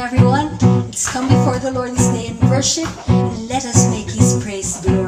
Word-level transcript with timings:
everyone. 0.00 0.56
Let's 0.86 1.12
come 1.12 1.28
before 1.28 1.58
the 1.58 1.72
Lord 1.72 1.90
this 1.90 2.08
day 2.08 2.28
in 2.28 2.40
worship 2.48 2.88
and 3.08 3.48
let 3.48 3.66
us 3.66 3.90
make 3.90 4.10
his 4.10 4.42
praise 4.42 4.82
known. 4.86 4.99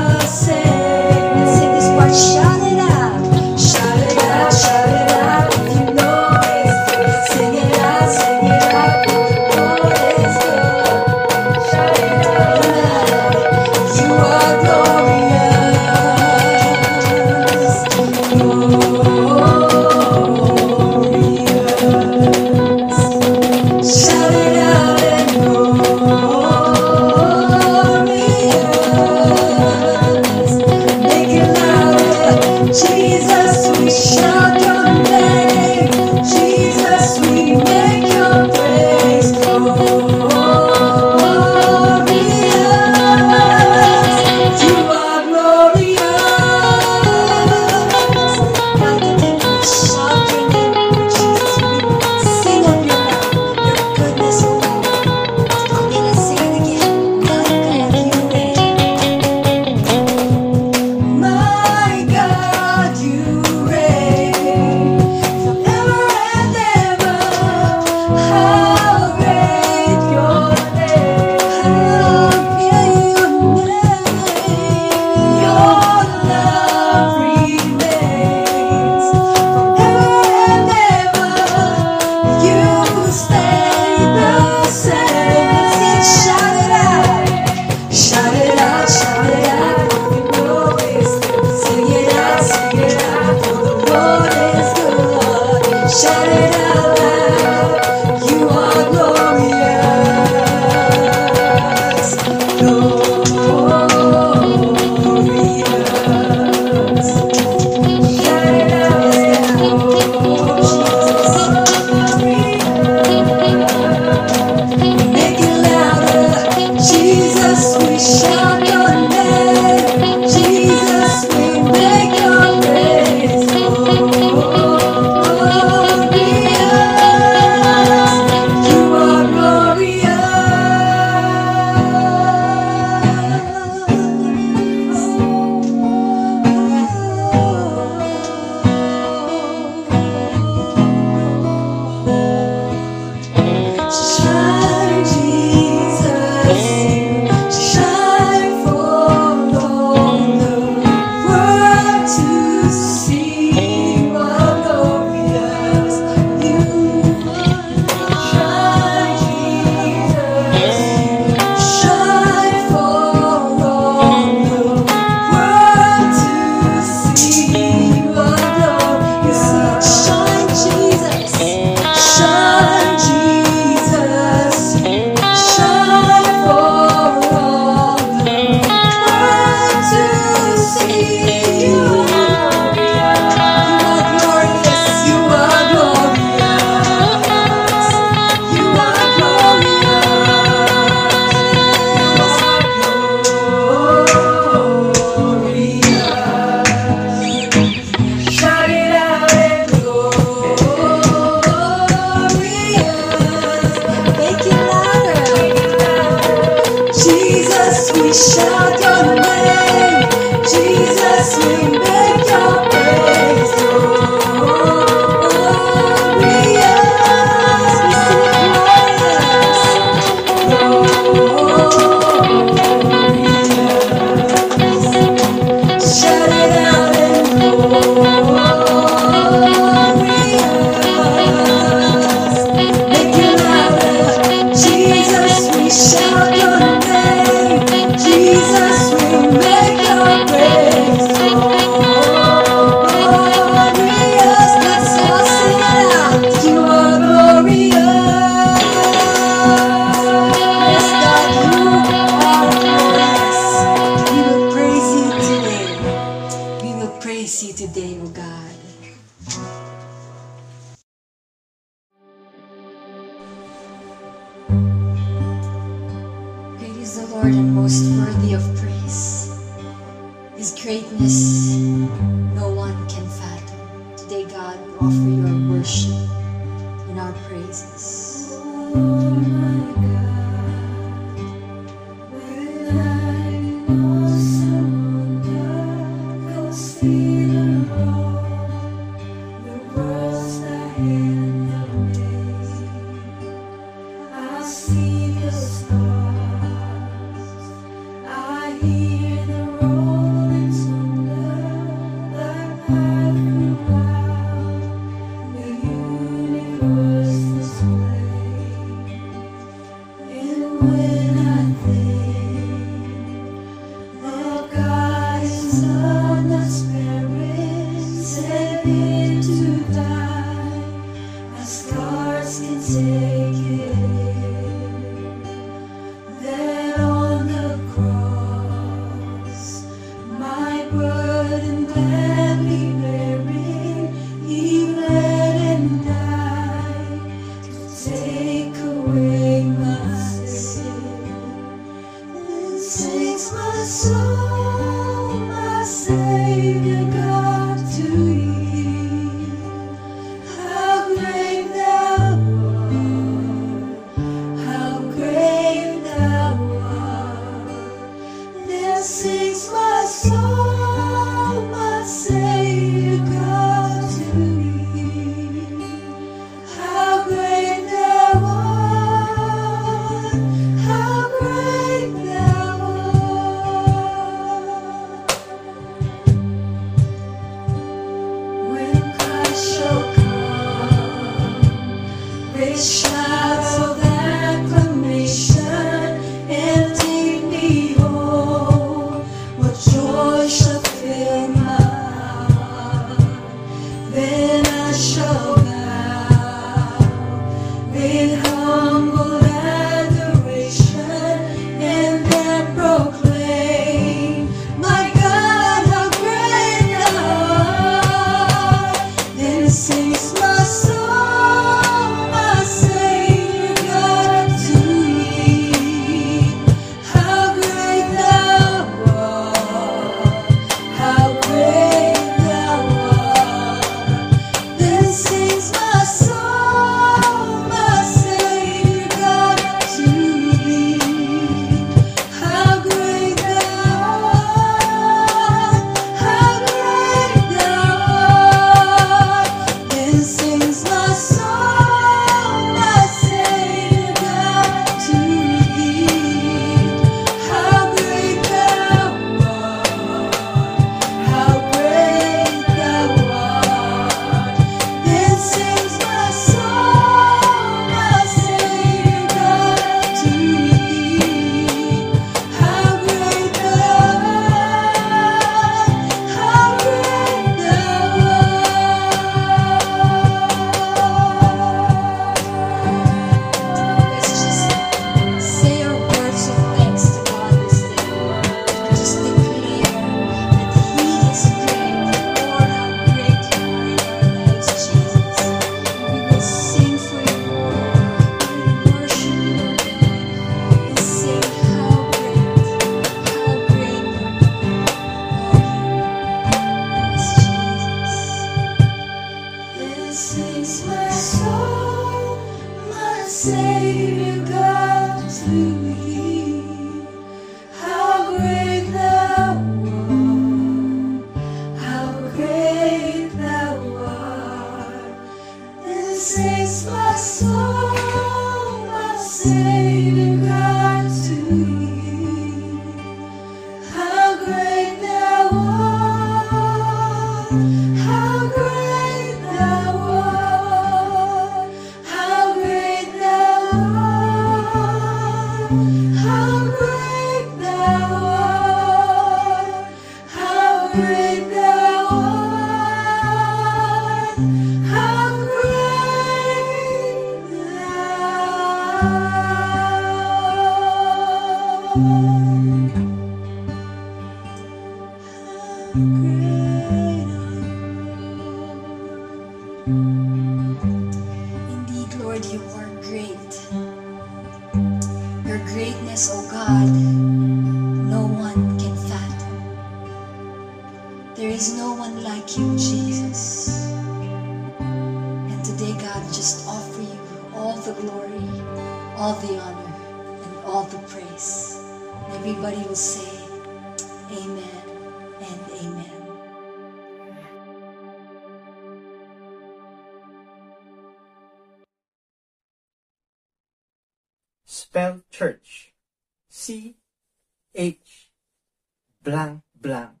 Blank 599.04 599.44
blank 599.52 600.00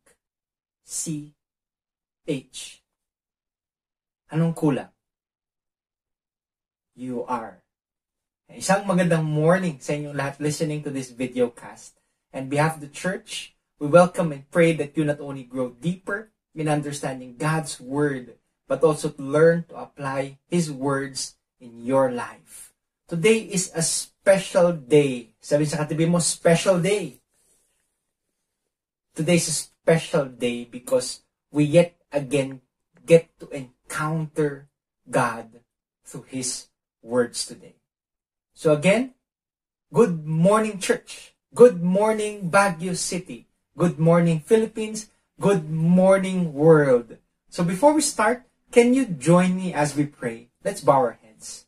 C 0.80 1.36
H. 2.24 2.80
Anong 4.32 4.56
kulang? 4.56 4.88
You 6.96 7.28
are. 7.28 7.60
Isang 8.48 8.88
magandang 8.88 9.28
morning 9.28 9.76
sa 9.76 9.92
inyong 9.92 10.16
lahat 10.16 10.40
listening 10.40 10.80
to 10.80 10.90
this 10.90 11.12
video 11.12 11.52
cast. 11.52 12.00
And 12.32 12.48
behalf 12.48 12.80
of 12.80 12.82
the 12.82 12.90
church, 12.92 13.52
we 13.76 13.92
welcome 13.92 14.32
and 14.32 14.48
pray 14.48 14.72
that 14.80 14.96
you 14.96 15.04
not 15.04 15.20
only 15.20 15.44
grow 15.44 15.76
deeper 15.76 16.32
in 16.56 16.72
understanding 16.72 17.36
God's 17.36 17.76
word, 17.76 18.40
but 18.64 18.80
also 18.80 19.12
to 19.12 19.22
learn 19.22 19.68
to 19.68 19.76
apply 19.76 20.40
His 20.48 20.72
words 20.72 21.36
in 21.60 21.84
your 21.84 22.08
life. 22.08 22.72
Today 23.04 23.44
is 23.44 23.68
a 23.76 23.84
special 23.84 24.72
day. 24.72 25.36
Sabi 25.42 25.68
sa 25.68 25.84
katabi 25.84 26.08
mo, 26.08 26.22
special 26.24 26.80
day. 26.80 27.20
Today 29.14 29.36
is 29.36 29.46
a 29.46 29.52
special 29.52 30.26
day 30.26 30.64
because 30.64 31.22
we 31.52 31.62
yet 31.62 31.94
again 32.10 32.62
get 33.06 33.30
to 33.38 33.46
encounter 33.54 34.66
God 35.08 35.62
through 36.04 36.26
His 36.26 36.66
words 37.00 37.46
today. 37.46 37.76
So 38.54 38.72
again, 38.72 39.14
good 39.92 40.26
morning 40.26 40.80
church. 40.80 41.34
Good 41.54 41.80
morning 41.80 42.50
Baguio 42.50 42.96
City. 42.96 43.46
Good 43.78 44.00
morning 44.00 44.40
Philippines. 44.40 45.10
Good 45.38 45.70
morning 45.70 46.52
world. 46.52 47.18
So 47.48 47.62
before 47.62 47.94
we 47.94 48.02
start, 48.02 48.42
can 48.72 48.94
you 48.94 49.06
join 49.06 49.54
me 49.54 49.72
as 49.72 49.94
we 49.94 50.06
pray? 50.06 50.50
Let's 50.64 50.80
bow 50.80 50.98
our 50.98 51.18
heads. 51.22 51.66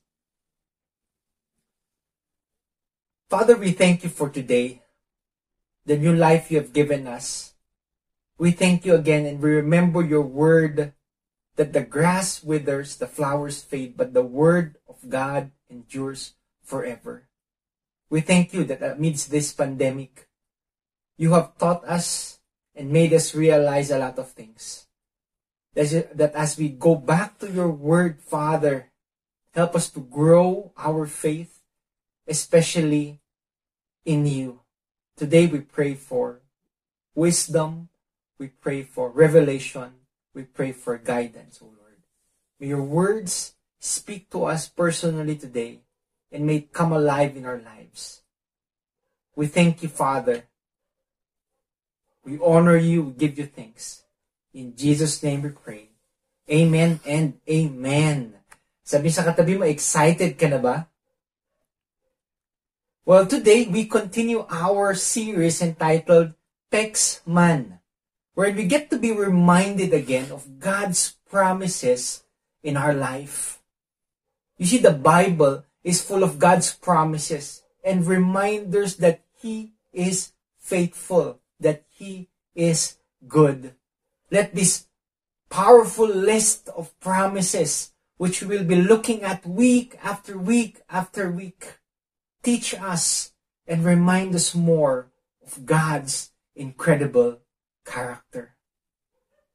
Father, 3.31 3.55
we 3.57 3.71
thank 3.71 4.03
you 4.03 4.11
for 4.11 4.31
today, 4.31 4.83
the 5.87 5.97
new 5.97 6.13
life 6.13 6.51
you 6.51 6.59
have 6.59 6.75
given 6.75 7.07
us. 7.07 7.55
We 8.39 8.51
thank 8.51 8.85
you 8.85 8.95
again 8.95 9.25
and 9.25 9.41
we 9.41 9.51
remember 9.51 10.03
your 10.03 10.23
word 10.27 10.93
that 11.55 11.73
the 11.73 11.81
grass 11.81 12.43
withers, 12.43 12.97
the 12.97 13.07
flowers 13.07 13.63
fade, 13.63 13.97
but 13.97 14.13
the 14.13 14.27
word 14.27 14.77
of 14.89 15.09
God 15.09 15.53
endures 15.71 16.35
forever. 16.63 17.29
We 18.11 18.21
thank 18.21 18.53
you 18.53 18.65
that 18.65 18.83
amidst 18.83 19.31
this 19.31 19.53
pandemic, 19.53 20.29
you 21.17 21.33
have 21.33 21.57
taught 21.57 21.85
us 21.85 22.41
and 22.75 22.93
made 22.93 23.15
us 23.15 23.35
realize 23.35 23.91
a 23.91 23.99
lot 23.99 24.19
of 24.19 24.31
things. 24.33 24.87
That 25.75 26.33
as 26.35 26.59
we 26.59 26.69
go 26.69 26.95
back 26.95 27.39
to 27.39 27.51
your 27.51 27.71
word, 27.71 28.21
Father, 28.21 28.93
help 29.55 29.75
us 29.75 29.89
to 29.91 30.01
grow 30.01 30.73
our 30.77 31.07
faith, 31.07 31.63
especially 32.27 33.21
in 34.05 34.27
you. 34.27 34.61
Today 35.17 35.47
we 35.49 35.65
pray 35.65 35.95
for 35.97 36.45
wisdom, 37.15 37.89
we 38.37 38.49
pray 38.49 38.85
for 38.85 39.09
revelation, 39.09 40.05
we 40.37 40.45
pray 40.45 40.73
for 40.77 40.99
guidance, 41.01 41.59
O 41.65 41.73
Lord. 41.73 42.05
May 42.61 42.69
your 42.69 42.85
words 42.85 43.57
speak 43.81 44.29
to 44.37 44.45
us 44.45 44.69
personally 44.69 45.37
today 45.37 45.81
and 46.31 46.45
may 46.45 46.57
it 46.57 46.73
come 46.73 46.93
alive 46.93 47.33
in 47.33 47.49
our 47.49 47.57
lives. 47.57 48.21
We 49.35 49.47
thank 49.47 49.83
you, 49.83 49.89
Father. 49.89 50.45
We 52.21 52.37
honor 52.45 52.77
you, 52.77 53.09
we 53.09 53.13
give 53.13 53.39
you 53.39 53.47
thanks. 53.47 54.05
In 54.53 54.77
Jesus' 54.77 55.23
name 55.23 55.41
we 55.41 55.49
pray. 55.49 55.97
Amen 56.53 57.01
and 57.09 57.41
amen. 57.49 58.37
Sabi 58.85 59.09
sa 59.09 59.25
katabi 59.25 59.57
mo, 59.57 59.65
excited 59.65 60.37
ka 60.37 60.45
na 60.53 60.61
ba? 60.61 60.77
Well, 63.07 63.23
today 63.23 63.71
we 63.71 63.87
continue 63.87 64.51
our 64.51 64.91
series 64.99 65.63
entitled 65.63 66.35
Tex 66.75 67.23
Man, 67.23 67.79
where 68.35 68.51
we 68.51 68.67
get 68.67 68.91
to 68.91 68.99
be 68.99 69.15
reminded 69.15 69.95
again 69.95 70.33
of 70.35 70.59
God's 70.59 71.15
promises 71.31 72.27
in 72.67 72.77
our 72.77 72.93
life. 72.93 73.63
You 74.59 74.67
see, 74.67 74.83
the 74.83 74.91
Bible 74.91 75.63
is 75.85 76.03
full 76.03 76.27
of 76.27 76.43
God's 76.43 76.75
promises 76.75 77.63
and 77.87 78.03
reminders 78.03 78.97
that 78.97 79.23
He 79.39 79.79
is 79.93 80.33
faithful, 80.59 81.39
that 81.61 81.87
He 81.87 82.27
is 82.57 82.99
good. 83.29 83.79
Let 84.33 84.53
this 84.53 84.91
powerful 85.49 86.11
list 86.11 86.71
of 86.75 86.91
promises, 86.99 87.93
which 88.19 88.43
we'll 88.43 88.67
be 88.67 88.83
looking 88.83 89.23
at 89.23 89.47
week 89.47 89.95
after 90.03 90.37
week 90.37 90.83
after 90.91 91.31
week, 91.31 91.79
teach 92.47 92.79
us 92.79 93.35
and 93.67 93.85
remind 93.85 94.33
us 94.33 94.55
more 94.55 95.11
of 95.45 95.67
God's 95.67 96.31
incredible 96.55 97.43
character. 97.85 98.55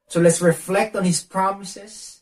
So 0.10 0.20
let's 0.20 0.42
reflect 0.42 0.94
on 0.98 1.06
His 1.06 1.24
promises 1.24 2.22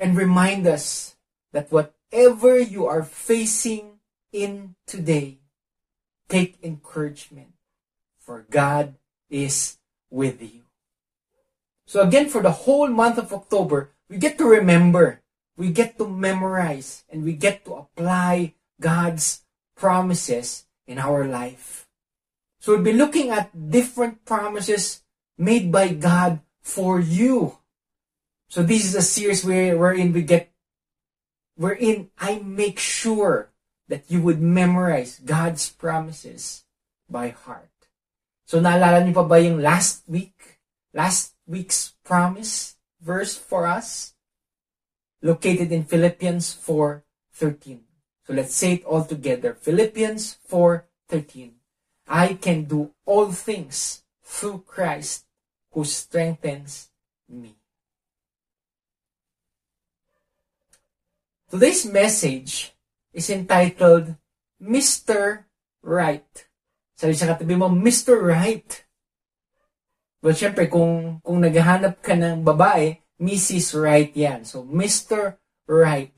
and 0.00 0.16
remind 0.16 0.66
us 0.66 1.16
that 1.52 1.70
whatever 1.70 2.58
you 2.58 2.86
are 2.86 3.04
facing 3.04 4.00
in 4.32 4.74
today, 4.86 5.36
take 6.30 6.56
encouragement, 6.62 7.52
for 8.18 8.46
God 8.48 8.94
is 9.28 9.76
with 10.08 10.40
you. 10.40 10.64
So 11.84 12.00
again, 12.00 12.30
for 12.30 12.40
the 12.40 12.64
whole 12.64 12.88
month 12.88 13.18
of 13.18 13.34
October, 13.34 13.92
we 14.08 14.16
get 14.16 14.38
to 14.38 14.48
remember, 14.48 15.20
we 15.58 15.68
get 15.68 15.98
to 15.98 16.08
memorize, 16.08 17.04
and 17.12 17.22
we 17.22 17.34
get 17.34 17.66
to 17.66 17.74
apply 17.74 18.54
God's 18.80 19.41
promises 19.82 20.70
in 20.86 21.02
our 21.02 21.26
life. 21.26 21.90
So 22.62 22.70
we'll 22.70 22.86
be 22.86 22.94
looking 22.94 23.34
at 23.34 23.50
different 23.50 24.22
promises 24.22 25.02
made 25.34 25.74
by 25.74 25.90
God 25.90 26.38
for 26.62 27.02
you. 27.02 27.58
So 28.46 28.62
this 28.62 28.86
is 28.86 28.94
a 28.94 29.02
series 29.02 29.42
where, 29.42 29.74
wherein 29.74 30.14
we 30.14 30.22
get, 30.22 30.54
wherein 31.58 32.14
I 32.14 32.38
make 32.38 32.78
sure 32.78 33.50
that 33.88 34.06
you 34.06 34.22
would 34.22 34.40
memorize 34.40 35.18
God's 35.18 35.66
promises 35.74 36.62
by 37.10 37.34
heart. 37.34 37.74
So 38.46 38.62
naalala 38.62 39.02
niyo 39.02 39.18
pa 39.18 39.26
ba 39.26 39.42
yung 39.42 39.58
last 39.58 40.06
week? 40.06 40.62
Last 40.94 41.34
week's 41.50 41.98
promise 42.06 42.78
verse 43.02 43.34
for 43.34 43.66
us? 43.66 44.14
Located 45.26 45.74
in 45.74 45.82
Philippians 45.82 46.54
4.13. 46.54 47.91
So 48.26 48.32
let's 48.32 48.54
say 48.54 48.80
it 48.80 48.84
all 48.84 49.04
together. 49.04 49.54
Philippians 49.54 50.38
4.13. 50.50 51.50
I 52.06 52.34
can 52.34 52.64
do 52.64 52.90
all 53.04 53.32
things 53.32 54.02
through 54.22 54.64
Christ 54.66 55.24
who 55.72 55.84
strengthens 55.84 56.90
me. 57.28 57.56
Today's 61.50 61.84
message 61.84 62.72
is 63.12 63.28
entitled 63.28 64.16
Mr. 64.62 65.44
Right. 65.82 66.46
Sabi 66.96 67.12
sa 67.12 67.34
katabi 67.34 67.58
mo, 67.58 67.68
Mr. 67.68 68.16
Right. 68.16 68.86
Well, 70.22 70.38
syempre, 70.38 70.70
kung, 70.70 71.18
kung 71.20 71.42
naghahanap 71.42 71.98
ka 71.98 72.14
ng 72.14 72.46
babae, 72.46 73.02
Mrs. 73.18 73.74
Right 73.74 74.14
yan. 74.14 74.46
So, 74.46 74.62
Mr. 74.62 75.36
Right. 75.66 76.14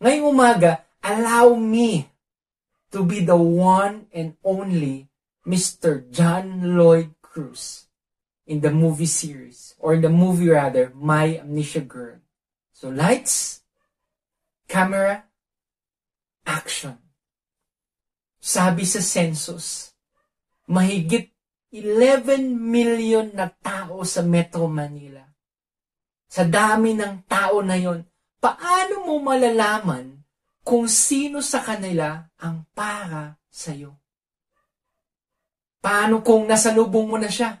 Ngayong 0.00 0.32
umaga, 0.32 0.83
allow 1.04 1.52
me 1.54 2.08
to 2.88 3.04
be 3.04 3.20
the 3.20 3.36
one 3.36 4.08
and 4.08 4.40
only 4.40 5.12
Mr. 5.44 6.08
John 6.08 6.78
Lloyd 6.78 7.12
Cruz 7.20 7.84
in 8.48 8.60
the 8.64 8.72
movie 8.72 9.08
series, 9.08 9.76
or 9.78 9.94
in 9.94 10.00
the 10.00 10.12
movie 10.12 10.48
rather, 10.48 10.92
My 10.96 11.40
Amnesia 11.40 11.80
Girl. 11.80 12.20
So, 12.72 12.88
lights, 12.88 13.60
camera, 14.68 15.24
action. 16.44 16.96
Sabi 18.40 18.84
sa 18.84 19.00
census, 19.00 19.96
mahigit 20.68 21.32
11 21.72 22.54
million 22.54 23.32
na 23.32 23.48
tao 23.48 24.04
sa 24.04 24.20
Metro 24.20 24.68
Manila. 24.68 25.24
Sa 26.28 26.44
dami 26.44 26.92
ng 26.92 27.24
tao 27.24 27.64
na 27.64 27.80
yon, 27.80 28.04
paano 28.38 29.08
mo 29.08 29.18
malalaman 29.24 30.13
kung 30.64 30.88
sino 30.88 31.44
sa 31.44 31.60
kanila 31.60 32.24
ang 32.40 32.64
para 32.72 33.36
sa'yo? 33.52 33.92
Paano 35.84 36.24
kung 36.24 36.48
nasalubong 36.48 37.04
mo 37.04 37.20
na 37.20 37.28
siya? 37.28 37.60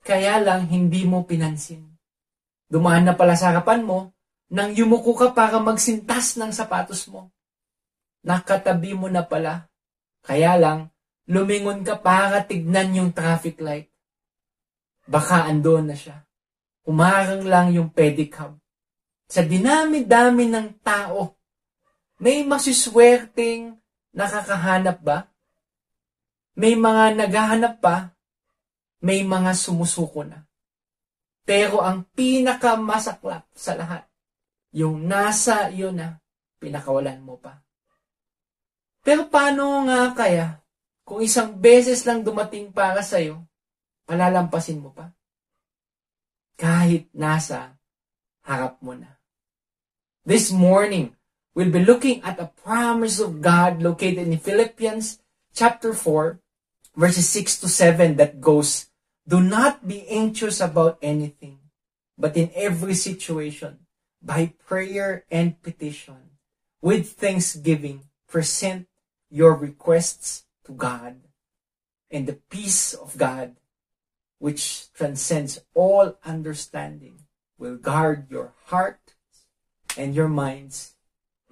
Kaya 0.00 0.40
lang 0.40 0.64
hindi 0.72 1.04
mo 1.04 1.28
pinansin. 1.28 1.84
Dumaan 2.64 3.04
na 3.04 3.12
pala 3.12 3.36
sa 3.36 3.52
harapan 3.52 3.84
mo, 3.84 4.16
nang 4.48 4.72
yumuko 4.72 5.12
ka 5.12 5.36
para 5.36 5.60
magsintas 5.60 6.40
ng 6.40 6.48
sapatos 6.48 7.04
mo. 7.12 7.28
Nakatabi 8.24 8.96
mo 8.96 9.12
na 9.12 9.20
pala. 9.20 9.68
Kaya 10.24 10.56
lang, 10.56 10.88
lumingon 11.28 11.84
ka 11.84 12.00
para 12.00 12.40
tignan 12.40 12.96
yung 12.96 13.10
traffic 13.12 13.60
light. 13.60 13.92
Baka 15.04 15.44
andon 15.44 15.92
na 15.92 15.96
siya. 15.96 16.24
Umarang 16.88 17.44
lang 17.44 17.68
yung 17.76 17.92
pedicab. 17.92 18.56
Sa 19.28 19.44
dinami-dami 19.44 20.48
ng 20.48 20.80
tao, 20.80 21.36
may 22.24 22.40
masiswerteng 22.40 23.76
nakakahanap 24.16 24.96
ba? 25.04 25.28
May 26.56 26.72
mga 26.72 27.20
naghahanap 27.20 27.84
pa, 27.84 28.16
may 29.04 29.20
mga 29.20 29.52
sumusuko 29.52 30.24
na. 30.24 30.48
Pero 31.44 31.84
ang 31.84 32.08
pinakamasaklap 32.16 33.44
sa 33.52 33.76
lahat, 33.76 34.08
yung 34.72 35.04
nasa 35.04 35.68
iyo 35.68 35.92
na, 35.92 36.16
pinakawalan 36.56 37.20
mo 37.20 37.36
pa. 37.36 37.60
Pero 39.04 39.28
paano 39.28 39.84
nga 39.84 40.16
kaya 40.16 40.64
kung 41.04 41.20
isang 41.20 41.52
beses 41.60 42.08
lang 42.08 42.24
dumating 42.24 42.72
para 42.72 43.04
sa'yo, 43.04 43.44
palalampasin 44.08 44.80
mo 44.80 44.96
pa? 44.96 45.12
Kahit 46.56 47.12
nasa 47.12 47.76
harap 48.48 48.80
mo 48.80 48.96
na. 48.96 49.20
This 50.24 50.48
morning, 50.48 51.12
we'll 51.54 51.70
be 51.70 51.84
looking 51.84 52.22
at 52.22 52.40
a 52.40 52.50
promise 52.62 53.20
of 53.20 53.40
God 53.40 53.80
located 53.80 54.26
in 54.26 54.38
Philippians 54.38 55.20
chapter 55.54 55.94
4, 55.94 56.40
verses 56.96 57.28
6 57.30 57.60
to 57.60 57.68
7 57.68 58.16
that 58.16 58.40
goes, 58.40 58.90
Do 59.26 59.40
not 59.40 59.86
be 59.86 60.06
anxious 60.08 60.60
about 60.60 60.98
anything, 61.00 61.58
but 62.18 62.36
in 62.36 62.50
every 62.54 62.94
situation, 62.94 63.86
by 64.20 64.52
prayer 64.66 65.24
and 65.30 65.60
petition, 65.62 66.38
with 66.82 67.12
thanksgiving, 67.12 68.02
present 68.28 68.88
your 69.30 69.54
requests 69.54 70.44
to 70.66 70.72
God, 70.72 71.20
and 72.10 72.26
the 72.26 72.40
peace 72.50 72.94
of 72.94 73.16
God, 73.16 73.56
which 74.38 74.92
transcends 74.92 75.60
all 75.74 76.18
understanding, 76.24 77.20
will 77.58 77.76
guard 77.76 78.26
your 78.30 78.52
heart 78.66 79.14
and 79.96 80.14
your 80.14 80.28
minds 80.28 80.93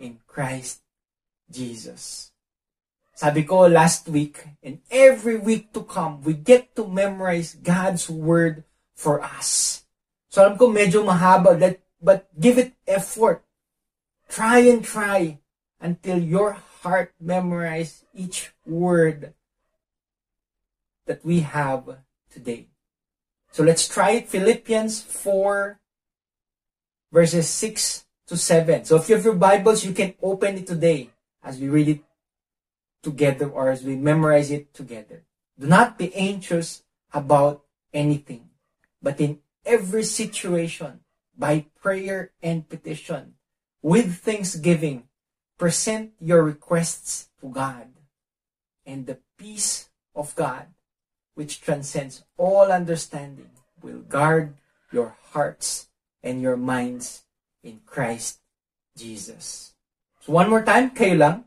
in 0.03 0.19
Christ 0.27 0.83
Jesus. 1.47 2.35
Sabi 3.15 3.47
ko 3.47 3.71
last 3.71 4.11
week, 4.11 4.43
and 4.67 4.83
every 4.91 5.38
week 5.38 5.71
to 5.73 5.87
come, 5.87 6.27
we 6.27 6.35
get 6.35 6.75
to 6.75 6.91
memorize 6.91 7.55
God's 7.55 8.11
Word 8.11 8.67
for 8.99 9.23
us. 9.23 9.85
So 10.27 10.43
alam 10.43 10.59
ko 10.59 10.67
medyo 10.67 11.07
mahaba, 11.07 11.55
that, 11.62 11.79
but 12.03 12.27
give 12.35 12.59
it 12.59 12.75
effort. 12.83 13.47
Try 14.27 14.67
and 14.67 14.83
try 14.83 15.38
until 15.79 16.19
your 16.19 16.59
heart 16.83 17.15
memorize 17.21 18.03
each 18.15 18.51
word 18.67 19.35
that 21.07 21.23
we 21.25 21.41
have 21.41 22.03
today. 22.33 22.67
So 23.53 23.62
let's 23.62 23.87
try 23.87 24.23
it. 24.23 24.33
Philippians 24.33 25.03
4 25.03 25.79
verses 27.12 27.49
6 27.49 28.02
to 28.27 28.37
7. 28.37 28.85
So 28.85 28.97
if 28.97 29.09
you 29.09 29.17
have 29.17 29.25
your 29.25 29.35
Bibles, 29.35 29.85
you 29.85 29.93
can 29.93 30.15
open 30.23 30.59
it 30.59 30.67
today 30.67 31.11
as 31.43 31.59
we 31.59 31.69
read 31.69 31.89
it 31.89 32.01
together 33.03 33.49
or 33.49 33.71
as 33.71 33.83
we 33.83 33.97
memorize 33.97 34.51
it 34.51 34.73
together. 34.75 35.25
Do 35.59 35.67
not 35.67 35.99
be 35.99 36.15
anxious 36.15 36.83
about 37.13 37.65
anything, 37.93 38.51
but 39.03 39.21
in 39.21 39.41
every 39.65 40.05
situation, 40.05 41.01
by 41.37 41.67
prayer 41.81 42.33
and 42.43 42.69
petition, 42.69 43.35
with 43.83 44.19
thanksgiving, 44.21 45.09
present 45.59 46.13
your 46.21 46.43
requests 46.43 47.29
to 47.41 47.49
God, 47.49 47.89
and 48.87 49.07
the 49.07 49.19
peace 49.39 49.89
of 50.15 50.35
God, 50.35 50.67
which 51.35 51.61
transcends 51.61 52.25
all 52.37 52.71
understanding, 52.71 53.51
will 53.83 54.01
guard 54.01 54.55
your 54.93 55.17
hearts 55.33 55.89
and 56.23 56.41
your 56.41 56.57
minds 56.57 57.23
in 57.62 57.81
Christ 57.87 58.40
Jesus. 58.96 59.75
So 60.20 60.33
one 60.33 60.51
more 60.51 60.62
time, 60.62 60.90
kayo 60.90 61.18
lang. 61.18 61.44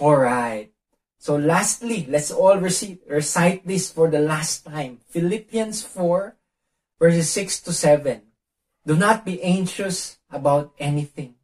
Alright. 0.00 0.70
So 1.18 1.34
lastly, 1.34 2.06
let's 2.08 2.30
all 2.30 2.56
recite, 2.58 3.02
recite 3.10 3.66
this 3.66 3.90
for 3.90 4.08
the 4.08 4.20
last 4.22 4.64
time. 4.64 5.00
Philippians 5.10 5.82
4, 5.82 6.36
verses 7.00 7.28
6 7.30 7.62
to 7.62 7.72
7. 7.72 8.27
Do 8.88 8.96
not 8.96 9.26
be 9.28 9.36
anxious 9.44 10.16
about 10.32 10.72
anything, 10.80 11.34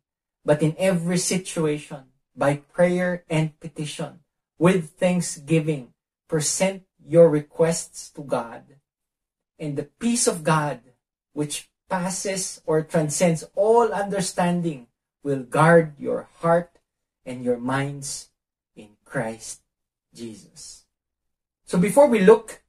but 0.49 0.63
in 0.63 0.75
every 0.79 1.19
situation, 1.19 2.09
by 2.35 2.65
prayer 2.73 3.29
and 3.29 3.53
petition, 3.61 4.25
with 4.57 4.97
thanksgiving, 4.97 5.93
present 6.27 6.85
your 7.05 7.29
requests 7.29 8.09
to 8.17 8.23
God. 8.23 8.81
And 9.59 9.77
the 9.77 9.93
peace 10.01 10.27
of 10.27 10.43
God, 10.43 10.81
which 11.35 11.69
passes 11.91 12.63
or 12.65 12.81
transcends 12.81 13.45
all 13.55 13.93
understanding, 13.93 14.87
will 15.23 15.45
guard 15.45 16.01
your 16.01 16.31
heart 16.41 16.79
and 17.27 17.45
your 17.45 17.59
minds 17.59 18.31
in 18.75 18.97
Christ 19.05 19.61
Jesus. 20.15 20.87
So 21.67 21.77
before 21.77 22.09
we 22.09 22.21
look 22.21 22.63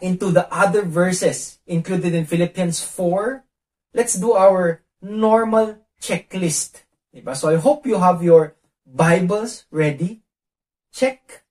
into 0.00 0.30
the 0.30 0.46
other 0.54 0.82
verses 0.82 1.58
included 1.66 2.14
in 2.14 2.24
Philippians 2.24 2.80
4, 2.80 3.43
let's 3.94 4.18
do 4.18 4.34
our 4.34 4.82
normal 5.00 5.78
checklist. 6.02 6.82
Diba? 7.14 7.38
So 7.38 7.48
I 7.48 7.56
hope 7.56 7.86
you 7.86 8.02
have 8.02 8.20
your 8.20 8.58
Bibles 8.84 9.64
ready. 9.70 10.26
Check. 10.92 11.46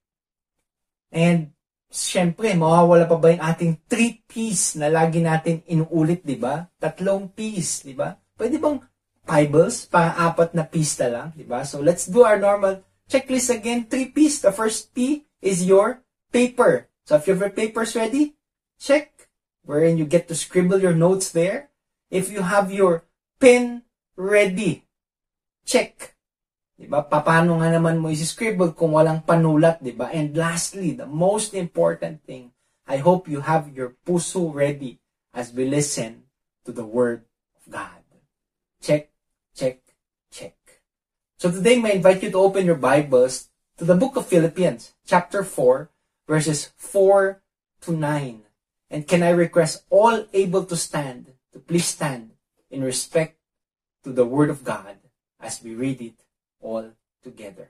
And 1.10 1.56
syempre, 1.88 2.51
mawawala 2.53 3.08
pa 3.08 3.17
ba 3.17 3.34
yung 3.34 3.43
ating 3.43 3.73
three 3.88 4.21
P's 4.27 4.75
na 4.75 4.91
lagi 4.91 5.23
natin 5.23 5.63
inuulit, 5.65 6.21
di 6.27 6.36
ba? 6.36 6.67
Tatlong 6.77 7.32
P's, 7.32 7.88
di 7.88 7.95
ba? 7.95 8.13
Pwede 8.36 8.60
bang 8.60 8.84
Bibles 9.23 9.88
para 9.88 10.13
apat 10.19 10.51
na 10.51 10.67
P's 10.67 10.99
na 10.99 11.08
lang, 11.08 11.27
di 11.34 11.47
ba? 11.47 11.63
So 11.63 11.79
let's 11.79 12.06
do 12.06 12.27
our 12.27 12.36
normal 12.38 12.84
checklist 13.08 13.49
again. 13.49 13.88
Three 13.88 14.12
P's. 14.12 14.43
The 14.43 14.51
first 14.51 14.91
P 14.91 15.25
is 15.39 15.63
your 15.63 16.03
paper. 16.34 16.91
So 17.08 17.19
if 17.19 17.27
your 17.27 17.39
papers 17.51 17.95
ready, 17.95 18.36
check. 18.79 19.12
Wherein 19.63 19.95
you 19.95 20.03
get 20.03 20.27
to 20.27 20.36
scribble 20.36 20.84
your 20.84 20.95
notes 20.95 21.32
there. 21.32 21.72
If 22.13 22.30
you 22.30 22.45
have 22.45 22.69
your 22.69 23.10
pen 23.41 23.82
ready, 24.13 24.86
check. 25.65 26.13
Diba? 26.78 27.02
Paano 27.10 27.58
nga 27.58 27.73
naman 27.73 27.97
mo 27.97 28.13
isi-scribble 28.13 28.78
kung 28.78 28.93
walang 28.93 29.26
panulat, 29.26 29.82
diba? 29.82 30.13
And 30.13 30.38
lastly, 30.38 30.93
the 30.93 31.10
most 31.10 31.58
important 31.58 32.21
thing, 32.21 32.54
I 32.86 33.02
hope 33.02 33.26
you 33.26 33.41
have 33.41 33.73
your 33.73 33.97
puso 34.06 34.54
ready 34.54 35.02
as 35.34 35.49
we 35.58 35.65
listen 35.65 36.30
to 36.69 36.71
the 36.71 36.86
Word 36.86 37.26
of 37.58 37.73
God. 37.73 38.06
Check, 38.78 39.10
check, 39.58 39.82
check. 40.30 40.54
So 41.41 41.49
today, 41.49 41.82
I 41.82 41.97
invite 41.97 42.21
you 42.21 42.30
to 42.30 42.45
open 42.45 42.69
your 42.69 42.78
Bibles 42.78 43.49
to 43.82 43.89
the 43.89 43.97
book 43.97 44.13
of 44.13 44.30
Philippians, 44.30 44.93
chapter 45.02 45.41
4, 45.41 45.89
verses 46.30 46.69
4 46.78 47.41
to 47.82 47.89
9. 47.89 48.45
And 48.93 49.08
can 49.10 49.26
I 49.26 49.34
request 49.34 49.89
all 49.89 50.30
able 50.30 50.69
to 50.69 50.78
stand, 50.78 51.33
to 51.54 51.60
please 51.60 51.86
stand 51.86 52.32
in 52.70 52.84
respect 52.84 53.38
to 54.04 54.12
the 54.12 54.26
Word 54.26 54.50
of 54.50 54.63
God 54.63 54.98
as 55.39 55.62
we 55.63 55.76
read 55.76 56.02
it 56.02 56.20
all 56.62 56.92
together. 57.24 57.70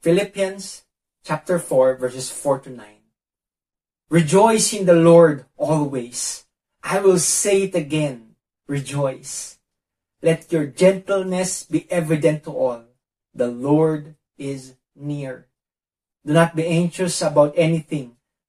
Philippians 0.00 0.84
chapter 1.24 1.58
4 1.58 1.96
verses 1.96 2.30
4 2.30 2.60
to 2.60 2.70
9. 2.70 2.86
Rejoice 4.10 4.72
in 4.72 4.86
the 4.86 4.94
Lord 4.94 5.44
always. 5.56 6.46
I 6.82 7.00
will 7.00 7.18
say 7.18 7.64
it 7.64 7.74
again. 7.74 8.36
Rejoice. 8.66 9.58
Let 10.22 10.50
your 10.52 10.66
gentleness 10.66 11.64
be 11.64 11.90
evident 11.90 12.44
to 12.44 12.52
all. 12.52 12.84
The 13.34 13.48
Lord 13.48 14.14
is 14.38 14.74
near. 14.96 15.46
Do 16.24 16.32
not 16.32 16.56
be 16.56 16.66
anxious 16.66 17.22
about 17.22 17.54
anything, 17.56 18.17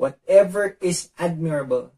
whatever 0.00 0.78
is 0.80 1.10
admirable, 1.18 1.92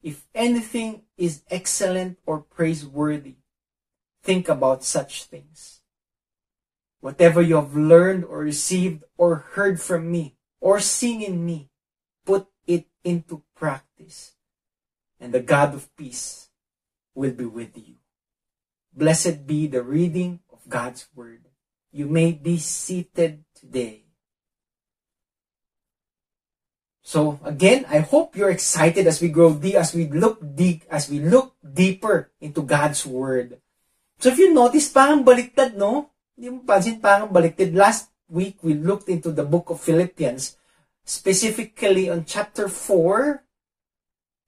if 0.00 0.28
anything 0.32 1.02
is 1.18 1.42
excellent 1.50 2.16
or 2.24 2.38
praiseworthy, 2.38 3.34
think 4.22 4.48
about 4.48 4.84
such 4.84 5.24
things. 5.24 5.82
Whatever 7.00 7.42
you 7.42 7.56
have 7.56 7.74
learned 7.74 8.24
or 8.24 8.38
received 8.38 9.02
or 9.18 9.42
heard 9.58 9.80
from 9.80 10.06
me 10.06 10.36
or 10.60 10.78
seen 10.78 11.20
in 11.20 11.44
me, 11.44 11.68
put 12.24 12.46
it 12.64 12.86
into 13.02 13.42
practice, 13.56 14.36
and 15.18 15.34
the 15.34 15.40
God 15.40 15.74
of 15.74 15.90
peace 15.96 16.48
will 17.16 17.32
be 17.32 17.46
with 17.46 17.76
you. 17.76 17.96
Blessed 18.94 19.48
be 19.48 19.66
the 19.66 19.82
reading 19.82 20.46
of 20.52 20.68
God's 20.68 21.08
word. 21.16 21.48
You 21.90 22.06
may 22.06 22.30
be 22.30 22.58
seated 22.58 23.42
today. 23.52 24.09
So 27.00 27.40
again, 27.44 27.88
I 27.88 28.04
hope 28.04 28.36
you're 28.36 28.52
excited 28.52 29.06
as 29.06 29.20
we 29.20 29.28
grow 29.28 29.54
deep, 29.56 29.74
as 29.74 29.94
we 29.94 30.08
look 30.08 30.38
deep, 30.40 30.84
as 30.90 31.08
we 31.08 31.20
look 31.20 31.56
deeper 31.64 32.30
into 32.40 32.62
God's 32.62 33.04
word. 33.06 33.58
So 34.20 34.28
if 34.28 34.38
you 34.38 34.52
notice, 34.52 34.92
parang 34.92 35.24
baliktad, 35.24 35.80
no? 35.80 36.12
Hindi 36.36 36.52
mo 36.52 36.60
pansin, 36.68 37.00
parang 37.00 37.32
baliktad. 37.32 37.72
Last 37.72 38.12
week, 38.28 38.60
we 38.60 38.76
looked 38.76 39.08
into 39.08 39.32
the 39.32 39.48
book 39.48 39.72
of 39.72 39.80
Philippians, 39.80 40.60
specifically 41.00 42.12
on 42.12 42.28
chapter 42.28 42.68
4, 42.68 43.40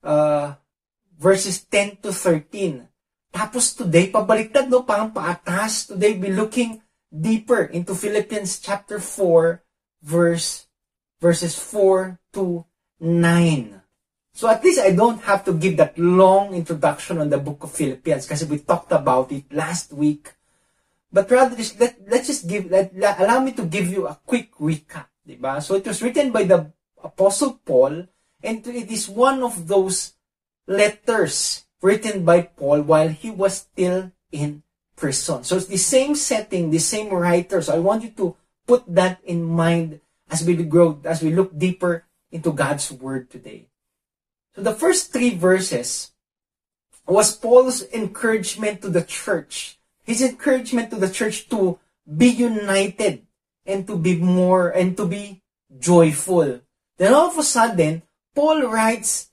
uh, 0.05 0.53
verses 1.17 1.65
10 1.65 2.05
to 2.05 2.13
13. 2.13 2.85
Tapos 3.33 3.73
today, 3.73 4.13
pabaliktad, 4.13 4.69
no? 4.69 4.85
Parang 4.85 5.09
paatas. 5.09 5.89
Today, 5.89 6.13
we're 6.13 6.37
looking 6.37 6.77
deeper 7.09 7.65
into 7.65 7.97
Philippians 7.97 8.61
chapter 8.61 9.01
4, 9.01 9.57
verse 10.05 10.69
verses 11.23 11.55
4 11.55 12.19
to 12.35 12.67
9. 12.99 13.79
So 14.35 14.51
at 14.51 14.59
least 14.59 14.83
I 14.83 14.91
don't 14.91 15.23
have 15.23 15.47
to 15.47 15.55
give 15.55 15.79
that 15.79 15.95
long 15.95 16.51
introduction 16.51 17.23
on 17.23 17.31
the 17.31 17.39
book 17.39 17.63
of 17.63 17.71
Philippians 17.71 18.27
because 18.27 18.43
we 18.43 18.59
talked 18.59 18.91
about 18.91 19.31
it 19.31 19.47
last 19.55 19.95
week. 19.95 20.35
But 21.13 21.31
rather, 21.31 21.55
just 21.55 21.79
let, 21.79 21.95
let's 22.11 22.27
just 22.27 22.43
give, 22.43 22.67
let, 22.69 22.91
allow 22.97 23.39
me 23.39 23.53
to 23.53 23.63
give 23.63 23.87
you 23.87 24.07
a 24.07 24.19
quick 24.25 24.51
recap. 24.59 25.07
Diba? 25.23 25.63
So 25.63 25.75
it 25.75 25.87
was 25.87 26.03
written 26.03 26.33
by 26.35 26.43
the 26.43 26.73
Apostle 27.01 27.61
Paul 27.63 28.03
and 28.43 28.67
it 28.67 28.91
is 28.91 29.07
one 29.07 29.43
of 29.43 29.69
those 29.69 30.19
letters 30.67 31.63
written 31.81 32.25
by 32.25 32.41
Paul 32.41 32.81
while 32.81 33.07
he 33.07 33.31
was 33.31 33.63
still 33.69 34.11
in 34.31 34.63
prison. 34.97 35.45
So 35.45 35.55
it's 35.55 35.71
the 35.71 35.77
same 35.77 36.15
setting, 36.15 36.71
the 36.71 36.83
same 36.83 37.13
writer. 37.13 37.61
So 37.61 37.75
I 37.75 37.79
want 37.79 38.03
you 38.03 38.11
to 38.17 38.35
put 38.67 38.83
that 38.87 39.23
in 39.23 39.43
mind 39.43 40.01
as 40.29 40.43
we 40.43 40.55
grow, 40.63 40.99
as 41.03 41.21
we 41.21 41.33
look 41.33 41.57
deeper 41.57 42.05
into 42.31 42.51
God's 42.51 42.91
word 42.91 43.29
today. 43.29 43.67
So 44.55 44.61
the 44.61 44.73
first 44.73 45.11
three 45.11 45.35
verses 45.35 46.11
was 47.07 47.35
Paul's 47.35 47.83
encouragement 47.91 48.81
to 48.81 48.89
the 48.89 49.03
church. 49.03 49.77
His 50.03 50.21
encouragement 50.21 50.89
to 50.91 50.97
the 50.97 51.09
church 51.09 51.49
to 51.49 51.79
be 52.03 52.27
united 52.27 53.23
and 53.65 53.87
to 53.87 53.95
be 53.95 54.17
more 54.17 54.69
and 54.69 54.95
to 54.97 55.05
be 55.05 55.41
joyful. 55.79 56.61
Then 56.97 57.13
all 57.13 57.31
of 57.31 57.37
a 57.37 57.43
sudden, 57.43 58.03
Paul 58.35 58.67
writes 58.67 59.29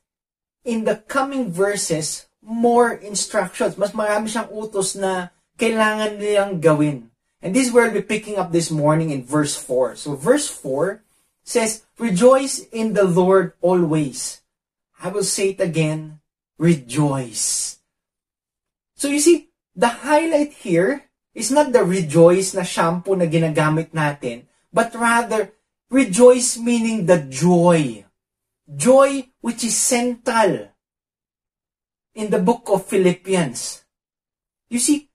in 0.64 0.84
the 0.84 0.96
coming 0.96 1.52
verses 1.52 2.26
more 2.42 2.92
instructions. 2.92 3.76
Mas 3.76 3.92
marami 3.92 4.28
siyang 4.28 4.48
utos 4.52 4.96
na 4.96 5.28
kailangan 5.58 6.16
nilang 6.16 6.60
gawin. 6.60 7.10
And 7.42 7.56
this 7.56 7.68
is 7.68 7.72
where 7.72 7.84
we'll 7.88 8.00
be 8.00 8.06
picking 8.06 8.36
up 8.36 8.52
this 8.52 8.70
morning 8.70 9.10
in 9.10 9.24
verse 9.24 9.56
4. 9.56 9.96
So 9.96 10.14
verse 10.14 10.48
4 10.48 11.02
says, 11.42 11.84
Rejoice 11.98 12.60
in 12.72 12.92
the 12.92 13.04
Lord 13.04 13.52
always. 13.60 14.42
I 15.00 15.08
will 15.08 15.24
say 15.24 15.50
it 15.50 15.60
again, 15.60 16.20
rejoice. 16.58 17.80
So 18.96 19.08
you 19.08 19.20
see, 19.20 19.48
the 19.74 19.88
highlight 19.88 20.52
here 20.52 21.08
is 21.34 21.50
not 21.50 21.72
the 21.72 21.84
rejoice 21.84 22.52
na 22.52 22.62
shampoo 22.62 23.16
na 23.16 23.24
ginagamit 23.24 23.96
natin, 23.96 24.44
but 24.72 24.94
rather, 24.94 25.52
rejoice 25.88 26.58
meaning 26.58 27.06
the 27.06 27.18
joy. 27.18 28.04
Joy 28.68 29.32
which 29.40 29.64
is 29.64 29.76
central 29.76 30.68
in 32.14 32.30
the 32.30 32.38
book 32.38 32.68
of 32.68 32.86
Philippians. 32.86 33.82
You 34.68 34.78
see, 34.78 35.09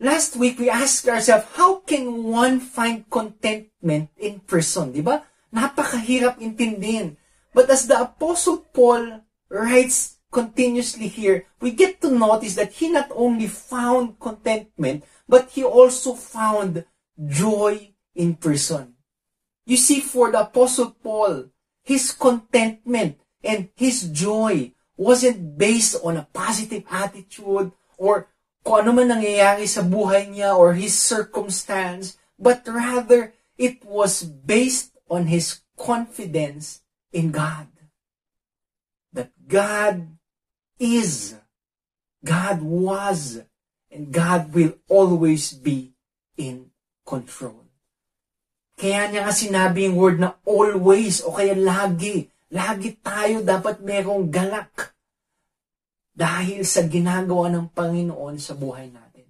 last 0.00 0.34
week 0.34 0.58
we 0.58 0.72
asked 0.72 1.06
ourselves, 1.06 1.46
how 1.54 1.84
can 1.84 2.24
one 2.24 2.58
find 2.58 3.04
contentment 3.12 4.08
in 4.16 4.40
prison? 4.40 4.90
Di 4.90 5.04
ba? 5.04 5.22
Napakahirap 5.52 6.40
intindihin. 6.40 7.20
But 7.52 7.68
as 7.68 7.86
the 7.86 8.00
Apostle 8.00 8.64
Paul 8.72 9.20
writes 9.52 10.18
continuously 10.32 11.06
here, 11.06 11.46
we 11.60 11.70
get 11.70 12.00
to 12.00 12.10
notice 12.10 12.56
that 12.56 12.72
he 12.72 12.88
not 12.88 13.12
only 13.12 13.46
found 13.46 14.18
contentment, 14.18 15.04
but 15.28 15.50
he 15.52 15.62
also 15.62 16.14
found 16.14 16.84
joy 17.20 17.92
in 18.14 18.34
prison. 18.34 18.94
You 19.66 19.76
see, 19.76 20.00
for 20.00 20.32
the 20.32 20.40
Apostle 20.40 20.96
Paul, 21.02 21.50
his 21.82 22.12
contentment 22.12 23.18
and 23.42 23.68
his 23.74 24.08
joy 24.08 24.72
wasn't 24.96 25.58
based 25.58 25.98
on 26.02 26.16
a 26.16 26.28
positive 26.32 26.84
attitude 26.90 27.72
or 27.98 28.28
kung 28.60 28.84
ano 28.84 28.92
man 28.92 29.08
nangyayari 29.08 29.64
sa 29.64 29.80
buhay 29.80 30.28
niya 30.28 30.52
or 30.56 30.76
his 30.76 30.92
circumstance, 30.92 32.20
but 32.36 32.64
rather 32.68 33.32
it 33.56 33.84
was 33.84 34.24
based 34.24 34.96
on 35.08 35.28
his 35.28 35.64
confidence 35.76 36.84
in 37.12 37.32
God. 37.32 37.68
That 39.12 39.32
God 39.48 40.06
is, 40.78 41.34
God 42.24 42.62
was, 42.62 43.42
and 43.90 44.12
God 44.12 44.54
will 44.54 44.78
always 44.86 45.52
be 45.52 45.92
in 46.38 46.70
control. 47.02 47.66
Kaya 48.80 49.12
niya 49.12 49.28
nga 49.28 49.34
sinabi 49.36 49.90
yung 49.90 49.96
word 50.00 50.16
na 50.22 50.40
always 50.48 51.20
o 51.20 51.36
kaya 51.36 51.52
lagi. 51.52 52.32
Lagi 52.48 52.96
tayo 53.04 53.44
dapat 53.44 53.84
merong 53.84 54.32
galak. 54.32 54.96
Dahil 56.20 56.68
sa 56.68 56.84
ginagawa 56.84 57.48
ng 57.48 57.72
Panginoon 57.72 58.36
sa 58.36 58.52
buhay 58.52 58.92
natin. 58.92 59.24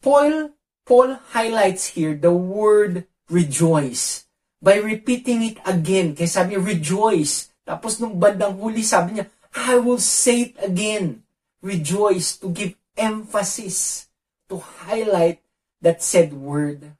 Paul, 0.00 0.56
Paul 0.88 1.20
highlights 1.36 1.92
here 1.92 2.16
the 2.16 2.32
word 2.32 3.04
rejoice 3.28 4.24
by 4.64 4.80
repeating 4.80 5.44
it 5.44 5.60
again. 5.68 6.16
Kaya 6.16 6.40
sabi 6.40 6.56
rejoice. 6.56 7.52
Tapos 7.68 8.00
nung 8.00 8.16
bandang 8.16 8.56
huli, 8.56 8.80
sabi 8.80 9.20
niya, 9.20 9.28
I 9.52 9.76
will 9.76 10.00
say 10.00 10.52
it 10.52 10.56
again. 10.56 11.28
Rejoice 11.60 12.40
to 12.40 12.48
give 12.48 12.80
emphasis, 12.96 14.08
to 14.48 14.56
highlight 14.60 15.44
that 15.84 16.00
said 16.00 16.32
word. 16.32 16.96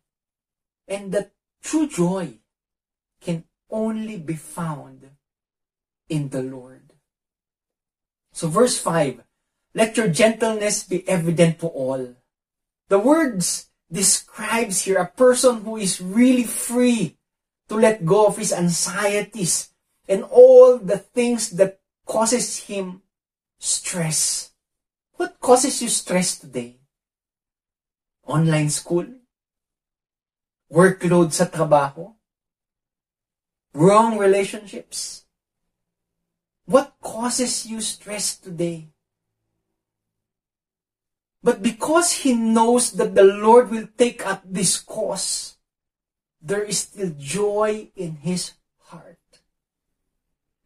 And 0.85 1.09
that 1.17 1.33
true 1.65 1.89
joy 1.89 2.37
can 3.25 3.49
only 3.73 4.21
be 4.21 4.37
found 4.37 5.09
in 6.13 6.29
the 6.29 6.45
Lord. 6.45 6.84
So 8.35 8.51
verse 8.51 8.77
5, 8.83 9.23
let 9.79 9.97
your 9.97 10.11
gentleness 10.11 10.83
be 10.83 11.07
evident 11.09 11.61
to 11.61 11.69
all. 11.71 12.19
The 12.89 12.99
words 12.99 13.71
describes 13.91 14.83
here 14.83 14.99
a 14.99 15.07
person 15.07 15.63
who 15.63 15.79
is 15.79 16.03
really 16.03 16.43
free 16.43 17.17
to 17.69 17.77
let 17.77 18.05
go 18.05 18.27
of 18.27 18.37
his 18.37 18.53
anxieties 18.53 19.71
and 20.09 20.25
all 20.25 20.79
the 20.79 20.99
things 20.99 21.51
that 21.51 21.79
causes 22.05 22.67
him 22.67 23.03
stress. 23.59 24.51
What 25.15 25.39
causes 25.41 25.81
you 25.81 25.89
stress 25.89 26.37
today? 26.37 26.77
Online 28.27 28.69
school? 28.69 29.07
Workload 30.73 31.31
sa 31.33 31.47
trabaho? 31.47 32.19
Wrong 33.73 34.19
relationships? 34.19 35.24
What 36.65 36.97
causes 37.03 37.67
you 37.67 37.81
stress 37.81 38.37
today? 38.37 38.89
But 41.45 41.61
because 41.61 42.25
he 42.25 42.33
knows 42.33 42.93
that 42.97 43.15
the 43.15 43.25
Lord 43.25 43.69
will 43.71 43.89
take 43.99 44.25
up 44.25 44.41
this 44.49 44.81
cause, 44.81 45.61
there 46.41 46.65
is 46.65 46.89
still 46.89 47.13
joy 47.21 47.93
in 47.97 48.25
his 48.25 48.57
heart. 48.89 49.21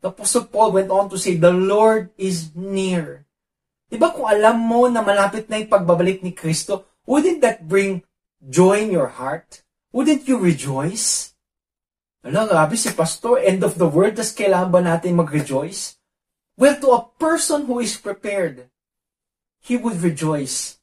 The 0.00 0.14
Apostle 0.14 0.46
Paul 0.46 0.70
went 0.70 0.90
on 0.90 1.11
to 1.11 1.18
say, 1.18 1.34
the 1.34 1.50
Lord 1.50 2.11
is 2.16 2.54
near. 2.54 3.26
Diba 3.90 4.14
kung 4.14 4.30
alam 4.30 4.62
mo 4.62 4.87
na 4.87 5.02
malapit 5.02 5.50
na 5.50 5.58
yung 5.58 5.72
pagbabalik 5.72 6.22
ni 6.22 6.30
Kristo, 6.30 6.87
wouldn't 7.02 7.42
that 7.42 7.66
bring 7.66 8.06
joy 8.46 8.87
in 8.87 8.94
your 8.94 9.18
heart? 9.18 9.66
Wouldn't 9.90 10.28
you 10.28 10.38
rejoice? 10.38 11.34
Ala, 12.26 12.50
grabe 12.50 12.74
si 12.74 12.90
Pastor, 12.90 13.38
end 13.38 13.62
of 13.62 13.78
the 13.78 13.87
world, 13.87 14.18
tas 14.18 14.35
kailangan 14.35 14.74
ba 14.74 14.81
natin 14.83 15.14
mag-rejoice? 15.14 15.98
Well, 16.59 16.74
to 16.83 16.88
a 16.90 17.07
person 17.14 17.70
who 17.70 17.78
is 17.78 17.94
prepared, 17.94 18.66
he 19.62 19.78
would 19.78 20.02
rejoice. 20.02 20.83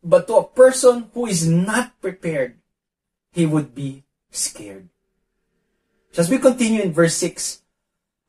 But 0.00 0.24
to 0.28 0.40
a 0.40 0.48
person 0.48 1.12
who 1.12 1.28
is 1.28 1.44
not 1.44 2.00
prepared, 2.00 2.56
he 3.36 3.44
would 3.44 3.76
be 3.76 4.04
scared. 4.32 4.88
So 6.16 6.24
as 6.24 6.30
we 6.30 6.38
continue 6.38 6.80
in 6.80 6.96
verse 6.96 7.20
6, 7.20 7.60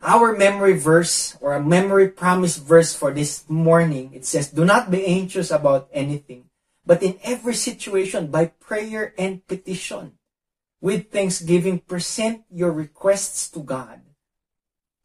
our 0.04 0.36
memory 0.36 0.76
verse 0.76 1.38
or 1.40 1.56
a 1.56 1.64
memory 1.64 2.10
promise 2.10 2.58
verse 2.58 2.92
for 2.92 3.14
this 3.16 3.48
morning, 3.48 4.12
it 4.14 4.26
says, 4.26 4.52
Do 4.52 4.66
not 4.66 4.92
be 4.92 5.08
anxious 5.08 5.50
about 5.50 5.88
anything, 5.94 6.52
but 6.86 7.02
in 7.02 7.16
every 7.24 7.56
situation, 7.56 8.28
by 8.28 8.52
prayer 8.60 9.14
and 9.18 9.46
petition, 9.48 10.17
with 10.82 11.12
thanksgiving, 11.12 11.80
present 11.80 12.44
your 12.50 12.72
requests 12.72 13.50
to 13.52 13.64
God. 13.64 14.02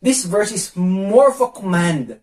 This 0.03 0.25
verse 0.25 0.51
is 0.51 0.75
more 0.75 1.31
of 1.31 1.41
a 1.41 1.49
command 1.49 2.21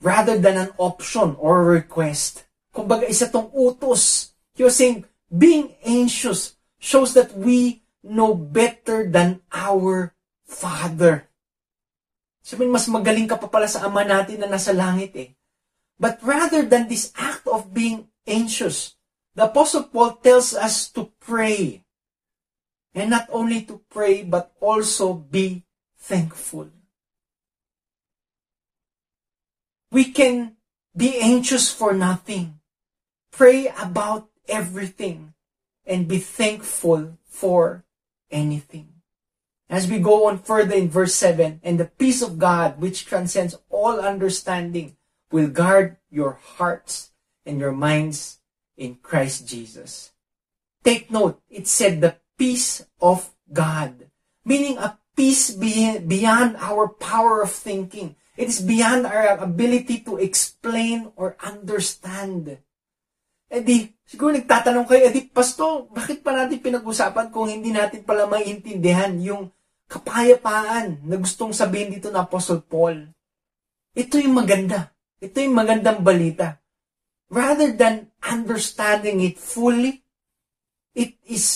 rather 0.00 0.38
than 0.38 0.56
an 0.56 0.70
option 0.78 1.36
or 1.38 1.60
a 1.60 1.80
request. 1.80 2.44
Kumbaga, 2.74 3.08
isa 3.08 3.28
tong 3.28 3.52
utos. 3.52 4.32
You're 4.56 4.72
saying, 4.72 5.04
being 5.28 5.76
anxious 5.84 6.56
shows 6.80 7.14
that 7.14 7.36
we 7.36 7.84
know 8.02 8.34
better 8.34 9.08
than 9.08 9.40
our 9.52 10.16
Father. 10.44 11.28
Sabihin, 12.44 12.72
mas 12.72 12.88
magaling 12.88 13.28
ka 13.28 13.40
pa 13.40 13.48
pala 13.48 13.64
sa 13.64 13.88
Ama 13.88 14.04
natin 14.04 14.44
na 14.44 14.48
nasa 14.48 14.76
langit 14.76 15.16
eh. 15.16 15.30
But 15.96 16.20
rather 16.20 16.64
than 16.66 16.88
this 16.88 17.12
act 17.16 17.48
of 17.48 17.72
being 17.72 18.10
anxious, 18.28 18.96
the 19.32 19.48
Apostle 19.48 19.88
Paul 19.88 20.20
tells 20.20 20.52
us 20.52 20.90
to 20.92 21.08
pray. 21.20 21.83
And 22.94 23.10
not 23.10 23.26
only 23.30 23.62
to 23.62 23.82
pray, 23.90 24.22
but 24.22 24.52
also 24.60 25.14
be 25.14 25.64
thankful. 25.98 26.70
We 29.90 30.12
can 30.12 30.56
be 30.96 31.18
anxious 31.20 31.72
for 31.72 31.92
nothing. 31.92 32.60
Pray 33.32 33.66
about 33.80 34.28
everything 34.48 35.34
and 35.86 36.06
be 36.06 36.18
thankful 36.18 37.18
for 37.26 37.84
anything. 38.30 38.88
As 39.68 39.90
we 39.90 39.98
go 39.98 40.28
on 40.28 40.38
further 40.38 40.74
in 40.74 40.88
verse 40.88 41.14
7, 41.14 41.60
and 41.62 41.80
the 41.80 41.86
peace 41.86 42.22
of 42.22 42.38
God, 42.38 42.80
which 42.80 43.06
transcends 43.06 43.56
all 43.70 43.98
understanding, 44.00 44.96
will 45.32 45.48
guard 45.48 45.96
your 46.10 46.38
hearts 46.58 47.10
and 47.46 47.58
your 47.58 47.72
minds 47.72 48.38
in 48.76 48.96
Christ 48.96 49.48
Jesus. 49.48 50.12
Take 50.84 51.10
note, 51.10 51.40
it 51.48 51.66
said 51.66 52.00
the 52.00 52.16
peace 52.34 52.82
of 52.98 53.32
God, 53.50 54.10
meaning 54.42 54.78
a 54.78 54.98
peace 55.14 55.54
be- 55.54 56.02
beyond 56.02 56.58
our 56.58 56.90
power 56.90 57.42
of 57.42 57.50
thinking. 57.54 58.18
It 58.34 58.50
is 58.50 58.58
beyond 58.58 59.06
our 59.06 59.38
ability 59.38 60.02
to 60.10 60.18
explain 60.18 61.14
or 61.14 61.38
understand. 61.38 62.58
Eh 63.46 63.62
di, 63.62 63.86
siguro 64.02 64.34
nagtatanong 64.34 64.90
kayo, 64.90 65.06
eh 65.06 65.14
di, 65.14 65.30
Pasto, 65.30 65.86
bakit 65.94 66.26
pa 66.26 66.34
natin 66.34 66.58
pinag-usapan 66.58 67.30
kung 67.30 67.46
hindi 67.46 67.70
natin 67.70 68.02
pala 68.02 68.26
maintindihan 68.26 69.14
yung 69.22 69.54
kapayapaan 69.86 71.06
na 71.06 71.14
gustong 71.14 71.54
sabihin 71.54 71.94
dito 71.94 72.10
na 72.10 72.26
Apostle 72.26 72.66
Paul? 72.66 73.06
Ito 73.94 74.18
yung 74.18 74.34
maganda. 74.34 74.90
Ito 75.22 75.38
yung 75.38 75.54
magandang 75.54 76.02
balita. 76.02 76.58
Rather 77.30 77.70
than 77.70 78.10
understanding 78.18 79.22
it 79.22 79.38
fully, 79.38 80.02
it 80.90 81.14
is 81.30 81.46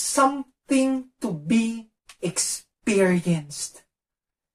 something 0.69 1.09
to 1.19 1.33
be 1.33 1.89
experienced. 2.21 3.81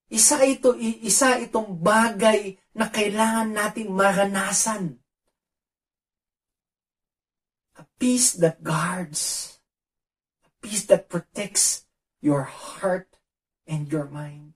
Isa 0.06 0.46
ito, 0.46 0.78
isa 0.78 1.42
itong 1.42 1.74
bagay 1.82 2.54
na 2.78 2.86
kailangan 2.86 3.50
nating 3.50 3.90
maranasan. 3.90 5.02
A 7.74 7.82
peace 7.98 8.38
that 8.38 8.62
guards. 8.62 9.58
A 10.46 10.50
peace 10.62 10.86
that 10.86 11.10
protects 11.10 11.90
your 12.22 12.46
heart 12.46 13.10
and 13.66 13.90
your 13.90 14.06
mind. 14.06 14.54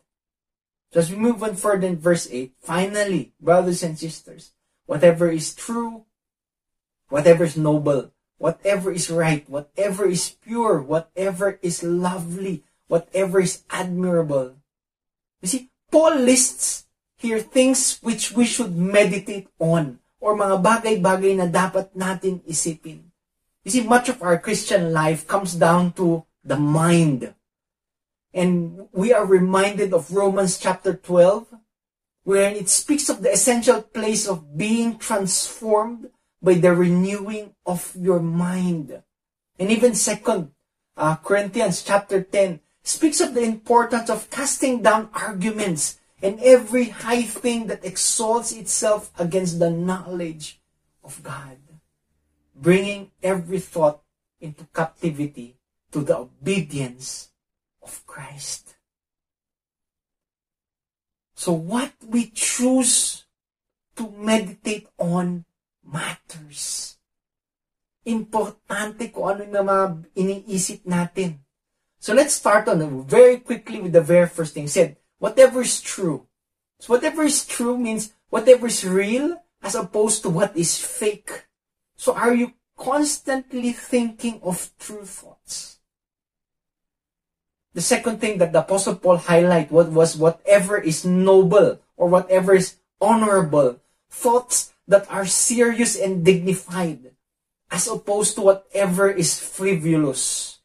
So 0.95 1.03
as 1.03 1.11
we 1.11 1.19
move 1.19 1.43
on 1.43 1.59
further 1.59 1.91
in 1.91 1.99
verse 1.99 2.31
8, 2.31 2.55
finally, 2.63 3.35
brothers 3.43 3.83
and 3.83 3.99
sisters, 3.99 4.55
whatever 4.87 5.27
is 5.27 5.59
true, 5.59 6.07
whatever 7.11 7.43
is 7.43 7.59
noble, 7.59 8.15
whatever 8.39 8.91
is 8.91 9.11
right, 9.11 9.45
whatever 9.51 10.07
is 10.07 10.39
pure, 10.43 10.81
whatever 10.81 11.59
is 11.61 11.83
lovely, 11.83 12.65
whatever 12.87 13.41
is 13.41 13.63
admirable. 13.71 14.57
You 15.43 15.49
see, 15.49 15.71
Paul 15.91 16.17
lists 16.17 16.87
here 17.19 17.41
things 17.41 17.99
which 18.01 18.33
we 18.33 18.47
should 18.47 18.75
meditate 18.75 19.49
on 19.59 19.99
or 20.19 20.39
mga 20.39 20.63
bagay-bagay 20.63 21.39
na 21.39 21.47
dapat 21.47 21.95
natin 21.95 22.43
isipin. 22.47 23.11
You 23.67 23.71
see, 23.71 23.85
much 23.85 24.09
of 24.09 24.23
our 24.23 24.39
Christian 24.39 24.95
life 24.95 25.27
comes 25.27 25.55
down 25.55 25.93
to 25.99 26.25
the 26.43 26.57
mind. 26.57 27.35
And 28.33 28.87
we 28.93 29.13
are 29.13 29.27
reminded 29.27 29.93
of 29.93 30.15
Romans 30.15 30.59
chapter 30.59 30.95
12, 30.95 31.47
where 32.23 32.51
it 32.51 32.69
speaks 32.69 33.09
of 33.09 33.23
the 33.23 33.33
essential 33.33 33.83
place 33.83 34.29
of 34.29 34.57
being 34.57 34.99
transformed 34.99 36.11
by 36.43 36.55
the 36.55 36.75
renewing 36.75 37.55
of 37.67 37.95
your 37.99 38.21
mind. 38.21 39.03
And 39.59 39.71
even 39.71 39.95
second 39.95 40.53
uh, 40.97 41.17
Corinthians 41.17 41.83
chapter 41.83 42.23
10 42.23 42.61
speaks 42.83 43.21
of 43.21 43.35
the 43.35 43.43
importance 43.43 44.11
of 44.11 44.31
casting 44.31 44.83
down 44.83 45.11
arguments 45.15 45.99
and 46.23 46.41
every 46.41 46.91
high 46.91 47.23
thing 47.23 47.67
that 47.69 47.85
exalts 47.85 48.53
itself 48.53 49.11
against 49.19 49.59
the 49.59 49.71
knowledge 49.71 50.61
of 51.05 51.23
God, 51.23 51.59
bringing 52.55 53.11
every 53.23 53.61
thought 53.61 54.03
into 54.41 54.65
captivity 54.75 55.57
to 55.93 56.03
the 56.03 56.17
obedience 56.17 57.31
of 57.83 58.05
Christ. 58.07 58.75
So 61.35 61.53
what 61.53 61.93
we 62.05 62.31
choose 62.35 63.25
to 63.95 64.11
meditate 64.11 64.89
on 64.99 65.45
matters. 65.89 66.97
Importante 68.05 69.09
kung 69.13 69.37
ano 69.37 69.45
yung 69.45 69.69
mga 69.69 69.79
iniisip 70.17 70.85
natin. 70.85 71.41
So 71.99 72.15
let's 72.15 72.37
start 72.37 72.69
on 72.69 72.81
very 73.05 73.43
quickly 73.43 73.83
with 73.83 73.93
the 73.93 74.05
very 74.05 74.29
first 74.29 74.55
thing. 74.55 74.69
Said, 74.69 74.97
whatever 75.19 75.61
is 75.61 75.81
true. 75.83 76.29
So 76.79 76.95
whatever 76.95 77.25
is 77.27 77.45
true 77.45 77.77
means 77.77 78.15
whatever 78.31 78.71
is 78.71 78.87
real 78.87 79.43
as 79.63 79.75
opposed 79.75 80.23
to 80.23 80.31
what 80.31 80.57
is 80.57 80.79
fake. 80.79 81.51
So 81.97 82.15
are 82.15 82.33
you 82.33 82.55
constantly 82.79 83.73
thinking 83.73 84.39
of 84.47 84.71
true 84.79 85.05
thoughts? 85.05 85.83
The 87.75 87.83
second 87.83 88.21
thing 88.21 88.39
that 88.39 88.53
the 88.53 88.61
Apostle 88.61 88.97
Paul 88.97 89.19
highlight 89.19 89.71
what 89.71 89.91
was 89.91 90.17
whatever 90.17 90.79
is 90.79 91.05
noble 91.05 91.79
or 91.97 92.09
whatever 92.09 92.55
is 92.55 92.79
honorable. 93.01 93.81
Thoughts 94.09 94.73
that 94.89 95.07
are 95.13 95.27
serious 95.27 95.95
and 95.95 96.25
dignified 96.25 97.13
as 97.71 97.87
opposed 97.87 98.35
to 98.35 98.41
whatever 98.41 99.11
is 99.11 99.39
frivolous. 99.39 100.59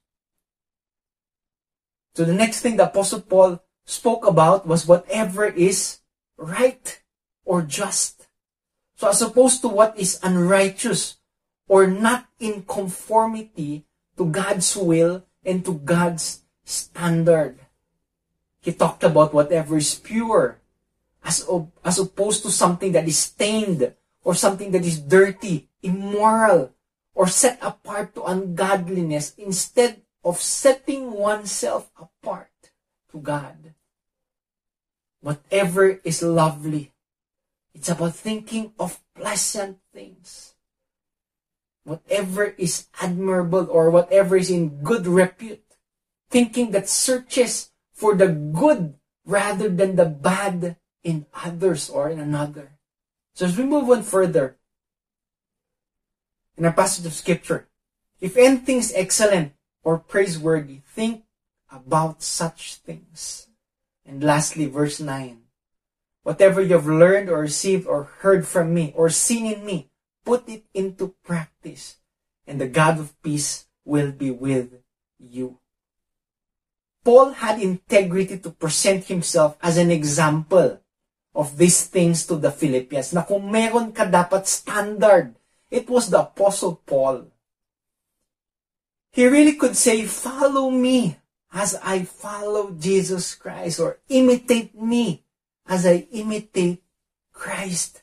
So 2.15 2.23
the 2.23 2.33
next 2.33 2.61
thing 2.61 2.77
the 2.77 2.87
Apostle 2.87 3.21
Paul 3.21 3.59
spoke 3.85 4.25
about 4.25 4.65
was 4.65 4.87
whatever 4.87 5.45
is 5.45 5.99
right 6.37 7.01
or 7.43 7.61
just. 7.61 8.27
So 8.95 9.09
as 9.09 9.21
opposed 9.21 9.61
to 9.61 9.67
what 9.67 9.99
is 9.99 10.19
unrighteous 10.23 11.17
or 11.67 11.87
not 11.87 12.27
in 12.39 12.63
conformity 12.63 13.85
to 14.15 14.25
God's 14.25 14.75
will 14.77 15.25
and 15.43 15.65
to 15.65 15.73
God's 15.73 16.43
standard. 16.63 17.59
He 18.61 18.71
talked 18.71 19.03
about 19.03 19.33
whatever 19.33 19.75
is 19.75 19.95
pure 19.95 20.61
as, 21.25 21.43
as 21.83 21.99
opposed 21.99 22.43
to 22.43 22.51
something 22.51 22.93
that 22.93 23.07
is 23.07 23.19
stained 23.19 23.93
or 24.23 24.35
something 24.35 24.71
that 24.71 24.85
is 24.85 24.99
dirty, 24.99 25.69
immoral, 25.81 26.71
or 27.13 27.27
set 27.27 27.59
apart 27.61 28.15
to 28.15 28.23
ungodliness 28.23 29.35
instead 29.37 30.01
of 30.23 30.39
setting 30.39 31.11
oneself 31.11 31.91
apart 31.99 32.49
to 33.11 33.19
God. 33.19 33.73
Whatever 35.21 35.99
is 36.03 36.23
lovely, 36.23 36.91
it's 37.73 37.89
about 37.89 38.15
thinking 38.15 38.73
of 38.79 38.99
pleasant 39.15 39.79
things. 39.93 40.53
Whatever 41.83 42.55
is 42.57 42.87
admirable 43.01 43.67
or 43.69 43.91
whatever 43.91 44.37
is 44.37 44.49
in 44.49 44.83
good 44.83 45.05
repute, 45.05 45.63
thinking 46.29 46.71
that 46.71 46.89
searches 46.89 47.71
for 47.91 48.15
the 48.15 48.27
good 48.27 48.95
rather 49.25 49.69
than 49.69 49.95
the 49.95 50.05
bad 50.05 50.77
in 51.03 51.25
others 51.33 51.89
or 51.89 52.09
in 52.09 52.19
another. 52.19 52.72
So 53.33 53.45
as 53.45 53.57
we 53.57 53.65
move 53.65 53.89
on 53.89 54.03
further, 54.03 54.57
in 56.55 56.65
our 56.65 56.73
passage 56.73 57.05
of 57.05 57.13
scripture, 57.13 57.67
if 58.21 58.37
anything 58.37 58.77
is 58.77 58.93
excellent 58.95 59.53
or 59.83 59.97
praiseworthy, 59.97 60.81
think 60.85 61.23
about 61.71 62.21
such 62.21 62.75
things. 62.75 63.47
And 64.05 64.23
lastly, 64.23 64.67
verse 64.67 64.99
9. 64.99 65.41
Whatever 66.21 66.61
you 66.61 66.73
have 66.73 66.87
learned 66.87 67.29
or 67.29 67.39
received 67.39 67.87
or 67.87 68.03
heard 68.21 68.47
from 68.47 68.73
me 68.73 68.93
or 68.95 69.09
seen 69.09 69.45
in 69.45 69.65
me, 69.65 69.89
put 70.23 70.47
it 70.47 70.63
into 70.73 71.15
practice, 71.23 71.97
and 72.47 72.61
the 72.61 72.67
God 72.67 72.99
of 72.99 73.19
peace 73.23 73.65
will 73.83 74.11
be 74.11 74.31
with 74.31 74.79
you. 75.19 75.59
Paul 77.03 77.31
had 77.31 77.59
integrity 77.59 78.37
to 78.39 78.51
present 78.51 79.05
himself 79.05 79.57
as 79.61 79.75
an 79.77 79.91
example 79.91 80.79
of 81.33 81.57
these 81.57 81.89
things 81.89 82.25
to 82.29 82.37
the 82.37 82.53
Philippians 82.53 83.11
na 83.11 83.25
kung 83.25 83.49
meron 83.49 83.89
ka 83.89 84.05
dapat 84.05 84.45
standard, 84.45 85.33
it 85.73 85.89
was 85.89 86.13
the 86.13 86.21
Apostle 86.21 86.77
Paul. 86.85 87.25
He 89.13 89.25
really 89.25 89.57
could 89.57 89.77
say, 89.77 90.05
follow 90.05 90.69
me 90.69 91.17
as 91.53 91.77
I 91.81 92.05
follow 92.05 92.73
Jesus 92.73 93.33
Christ 93.37 93.77
or 93.81 94.01
imitate 94.09 94.73
me 94.73 95.25
as 95.69 95.85
I 95.85 96.09
imitate 96.13 96.81
Christ. 97.33 98.01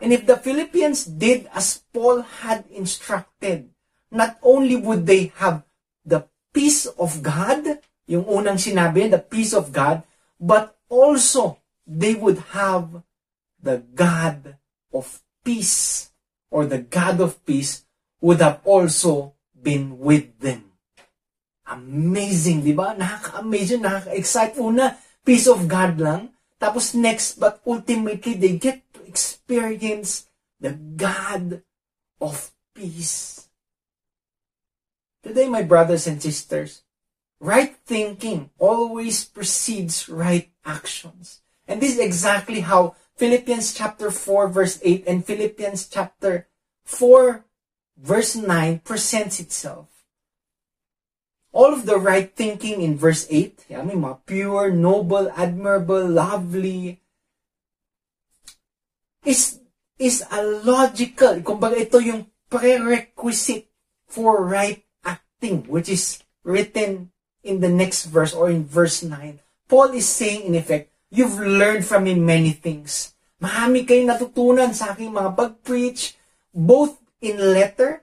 And 0.00 0.12
if 0.12 0.28
the 0.28 0.36
Philippians 0.36 1.04
did 1.08 1.48
as 1.52 1.80
Paul 1.92 2.20
had 2.44 2.68
instructed, 2.68 3.72
not 4.12 4.36
only 4.44 4.76
would 4.76 5.08
they 5.08 5.32
have 5.40 5.64
the 6.04 6.28
peace 6.52 6.84
of 6.84 7.24
God, 7.24 7.80
yung 8.04 8.28
unang 8.28 8.60
sinabi, 8.60 9.08
the 9.08 9.24
peace 9.24 9.56
of 9.56 9.72
God, 9.72 10.04
but 10.36 10.76
also 10.88 11.58
they 11.86 12.14
would 12.14 12.38
have 12.52 13.02
the 13.62 13.82
God 13.94 14.58
of 14.92 15.22
peace 15.44 16.10
or 16.50 16.66
the 16.66 16.78
God 16.82 17.20
of 17.20 17.44
peace 17.46 17.86
would 18.20 18.40
have 18.40 18.60
also 18.64 19.34
been 19.54 19.98
with 19.98 20.38
them. 20.40 20.72
Amazing, 21.66 22.62
di 22.62 22.74
ba? 22.74 22.94
Nakaka-amazing, 22.94 23.82
nakaka-excite. 23.82 24.58
Una, 24.58 24.98
peace 25.26 25.46
of 25.46 25.66
God 25.66 25.98
lang. 25.98 26.30
Tapos 26.62 26.94
next, 26.94 27.38
but 27.38 27.60
ultimately, 27.66 28.34
they 28.34 28.56
get 28.56 28.82
to 28.94 29.02
experience 29.04 30.30
the 30.60 30.72
God 30.72 31.62
of 32.20 32.54
peace. 32.74 33.48
Today, 35.22 35.50
my 35.50 35.62
brothers 35.62 36.06
and 36.06 36.22
sisters, 36.22 36.82
right 37.40 37.76
thinking 37.84 38.50
always 38.58 39.26
precedes 39.26 40.08
right 40.08 40.48
actions. 40.64 41.42
And 41.66 41.80
this 41.80 41.94
is 41.94 42.00
exactly 42.00 42.60
how 42.60 42.94
Philippians 43.16 43.74
chapter 43.74 44.10
4 44.10 44.48
verse 44.48 44.78
8 44.82 45.04
and 45.06 45.24
Philippians 45.24 45.88
chapter 45.88 46.48
4 46.84 47.44
verse 47.98 48.36
9 48.36 48.80
presents 48.80 49.40
itself. 49.40 49.88
All 51.52 51.72
of 51.72 51.86
the 51.86 51.96
right 51.96 52.28
thinking 52.36 52.82
in 52.82 53.00
verse 53.00 53.26
8, 53.30 53.72
yeah, 53.72 53.82
may 53.82 53.96
mga 53.96 54.20
pure, 54.26 54.70
noble, 54.70 55.32
admirable, 55.32 56.04
lovely, 56.04 57.00
is, 59.24 59.58
is 59.98 60.22
a 60.30 60.44
logical, 60.44 61.40
kumbaga 61.40 61.80
ito 61.80 61.96
yung 61.98 62.28
prerequisite 62.52 63.72
for 64.06 64.44
right 64.44 64.84
acting, 65.00 65.64
which 65.64 65.88
is 65.88 66.20
written 66.44 67.10
in 67.42 67.60
the 67.64 67.72
next 67.72 68.04
verse 68.04 68.36
or 68.36 68.50
in 68.50 68.68
verse 68.68 69.02
9. 69.02 69.40
Paul 69.66 69.96
is 69.96 70.06
saying 70.06 70.44
in 70.44 70.54
effect, 70.54 70.92
you've 71.10 71.38
learned 71.38 71.84
from 71.84 72.04
me 72.04 72.14
many 72.14 72.52
things. 72.52 73.14
Marami 73.36 73.84
kayong 73.84 74.10
natutunan 74.10 74.72
sa 74.72 74.96
aking 74.96 75.12
mga 75.12 75.36
pag-preach, 75.36 76.16
both 76.50 76.96
in 77.20 77.36
letter 77.36 78.00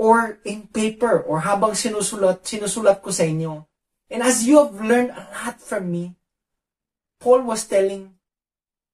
or 0.00 0.40
in 0.42 0.66
paper 0.72 1.20
or 1.22 1.44
habang 1.44 1.76
sinusulat, 1.76 2.42
sinusulat 2.42 2.98
ko 3.04 3.12
sa 3.12 3.28
inyo. 3.28 3.68
And 4.10 4.20
as 4.24 4.46
you 4.46 4.60
have 4.60 4.76
learned 4.78 5.12
a 5.12 5.24
lot 5.32 5.60
from 5.60 5.90
me, 5.92 6.16
Paul 7.20 7.44
was 7.48 7.64
telling, 7.64 8.14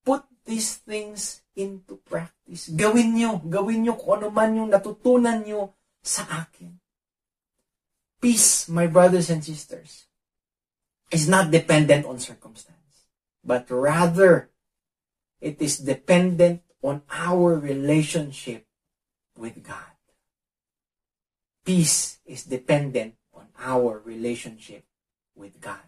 put 0.07 0.23
these 0.47 0.79
things 0.83 1.43
into 1.55 1.99
practice. 2.09 2.71
Gawin 2.71 3.19
nyo, 3.19 3.43
gawin 3.43 3.85
nyo 3.85 3.95
kung 3.99 4.23
ano 4.23 4.29
man 4.31 4.57
yung 4.57 4.71
natutunan 4.71 5.43
nyo 5.43 5.75
sa 6.01 6.25
akin. 6.47 6.79
Peace, 8.21 8.69
my 8.69 8.87
brothers 8.87 9.33
and 9.33 9.43
sisters, 9.43 10.05
is 11.11 11.27
not 11.27 11.51
dependent 11.51 12.07
on 12.07 12.21
circumstance, 12.21 12.80
but 13.45 13.71
rather 13.71 14.51
it 15.41 15.61
is 15.61 15.79
dependent 15.79 16.63
on 16.83 17.03
our 17.11 17.59
relationship 17.59 18.67
with 19.37 19.63
God. 19.63 19.97
Peace 21.65 22.19
is 22.25 22.45
dependent 22.45 23.15
on 23.35 23.49
our 23.59 24.01
relationship 24.05 24.85
with 25.35 25.61
God. 25.61 25.85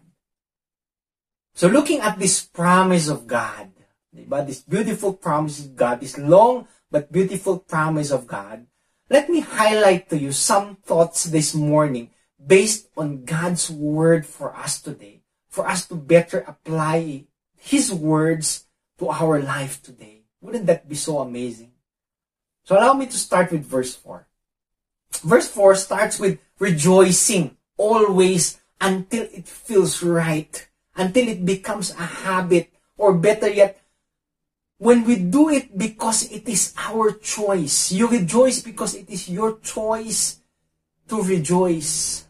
So 1.53 1.67
looking 1.67 2.01
at 2.01 2.17
this 2.17 2.41
promise 2.41 3.07
of 3.07 3.27
God, 3.27 3.69
diba? 4.15 4.45
this 4.45 4.61
beautiful 4.61 5.13
promise 5.13 5.59
of 5.59 5.75
God, 5.75 6.01
this 6.01 6.17
long 6.17 6.67
but 6.89 7.11
beautiful 7.11 7.59
promise 7.59 8.11
of 8.11 8.25
God, 8.25 8.65
let 9.09 9.29
me 9.29 9.41
highlight 9.41 10.09
to 10.09 10.17
you 10.17 10.31
some 10.31 10.77
thoughts 10.77 11.25
this 11.25 11.53
morning 11.53 12.09
based 12.43 12.89
on 12.97 13.25
God's 13.25 13.69
word 13.69 14.25
for 14.25 14.55
us 14.55 14.81
today, 14.81 15.21
for 15.49 15.67
us 15.67 15.85
to 15.87 15.95
better 15.95 16.39
apply 16.47 17.25
His 17.63 17.93
words 17.93 18.67
to 18.99 19.07
our 19.07 19.39
life 19.39 19.81
today. 19.81 20.27
Wouldn't 20.41 20.67
that 20.67 20.89
be 20.89 20.99
so 20.99 21.19
amazing? 21.19 21.71
So 22.65 22.75
allow 22.75 22.91
me 22.91 23.07
to 23.07 23.17
start 23.17 23.51
with 23.55 23.63
verse 23.63 23.95
4. 23.95 24.27
Verse 25.23 25.47
4 25.47 25.75
starts 25.75 26.19
with 26.19 26.39
rejoicing 26.59 27.55
always 27.77 28.59
until 28.81 29.23
it 29.31 29.47
feels 29.47 30.03
right, 30.03 30.51
until 30.97 31.29
it 31.29 31.45
becomes 31.45 31.91
a 31.91 32.27
habit, 32.27 32.69
or 32.97 33.13
better 33.15 33.47
yet, 33.47 33.79
when 34.77 35.05
we 35.05 35.15
do 35.15 35.47
it 35.47 35.77
because 35.77 36.29
it 36.31 36.43
is 36.49 36.75
our 36.77 37.11
choice. 37.11 37.93
You 37.93 38.09
rejoice 38.09 38.61
because 38.61 38.93
it 38.93 39.09
is 39.09 39.29
your 39.29 39.59
choice 39.59 40.43
to 41.07 41.23
rejoice. 41.23 42.27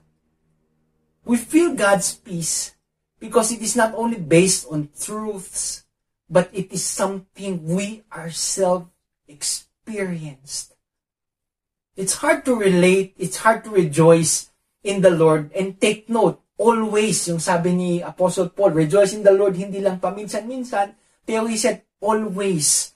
We 1.25 1.37
feel 1.37 1.73
God's 1.73 2.13
peace 2.13 2.75
because 3.23 3.55
it 3.55 3.63
is 3.63 3.79
not 3.79 3.95
only 3.95 4.19
based 4.19 4.67
on 4.67 4.91
truths, 4.91 5.87
but 6.27 6.51
it 6.51 6.67
is 6.75 6.83
something 6.83 7.63
we 7.63 8.03
ourselves 8.11 8.91
experienced. 9.31 10.75
It's 11.95 12.19
hard 12.19 12.43
to 12.43 12.59
relate, 12.59 13.15
it's 13.15 13.39
hard 13.39 13.63
to 13.63 13.71
rejoice 13.71 14.51
in 14.83 14.99
the 14.99 15.15
Lord 15.15 15.55
and 15.55 15.79
take 15.79 16.11
note, 16.11 16.43
always, 16.59 17.23
yung 17.31 17.39
sabi 17.39 17.71
ni 17.71 17.91
Apostle 18.03 18.51
Paul, 18.51 18.75
rejoice 18.75 19.15
in 19.15 19.23
the 19.23 19.31
Lord, 19.31 19.55
hindi 19.55 19.79
lang 19.79 20.03
paminsan-minsan, 20.03 20.91
pero 21.23 21.47
he 21.47 21.55
said, 21.55 21.87
always. 22.03 22.91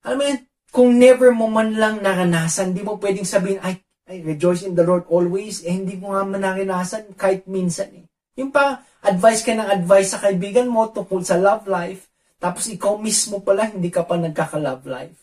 Alam 0.00 0.16
mo 0.16 0.24
yun, 0.32 0.40
kung 0.72 0.90
never 0.96 1.28
mo 1.36 1.52
man 1.52 1.76
lang 1.76 2.00
naranasan, 2.00 2.72
di 2.72 2.80
mo 2.80 2.96
pwedeng 2.96 3.28
sabihin, 3.28 3.60
ay, 3.60 3.84
ay, 4.08 4.24
rejoice 4.24 4.64
in 4.64 4.72
the 4.72 4.86
Lord 4.86 5.04
always, 5.12 5.60
eh, 5.60 5.76
hindi 5.76 6.00
mo 6.00 6.16
nga 6.16 6.24
man 6.24 6.40
naranasan 6.40 7.12
kahit 7.20 7.44
minsan 7.44 7.92
eh. 8.00 8.11
Yung 8.38 8.48
pa, 8.48 8.80
advice 9.04 9.44
ka 9.44 9.52
ng 9.52 9.68
advice 9.68 10.16
sa 10.16 10.22
kaibigan 10.22 10.68
mo 10.70 10.88
tungkol 10.88 11.20
sa 11.20 11.36
love 11.36 11.68
life, 11.68 12.08
tapos 12.42 12.66
ikaw 12.66 12.98
mismo 12.98 13.44
pala, 13.44 13.70
hindi 13.70 13.92
ka 13.92 14.02
pa 14.02 14.18
nagkaka-love 14.18 14.84
life. 14.88 15.20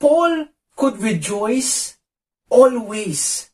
Paul 0.00 0.48
could 0.76 1.00
rejoice 1.00 2.00
always. 2.48 3.52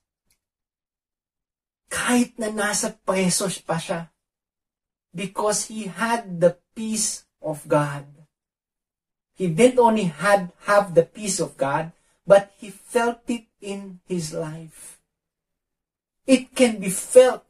Kahit 1.90 2.38
na 2.38 2.54
nasa 2.54 2.94
preso 2.94 3.50
pa 3.66 3.78
siya. 3.78 4.10
Because 5.12 5.68
he 5.68 5.90
had 5.90 6.40
the 6.40 6.56
peace 6.72 7.28
of 7.42 7.66
God. 7.68 8.06
He 9.34 9.50
didn't 9.50 9.82
only 9.82 10.08
had 10.08 10.54
have 10.70 10.94
the 10.94 11.04
peace 11.04 11.42
of 11.42 11.58
God, 11.58 11.92
but 12.22 12.54
he 12.62 12.70
felt 12.70 13.26
it 13.26 13.50
in 13.58 14.00
his 14.06 14.30
life. 14.30 15.01
It 16.24 16.54
can 16.54 16.78
be 16.78 16.88
felt 16.88 17.42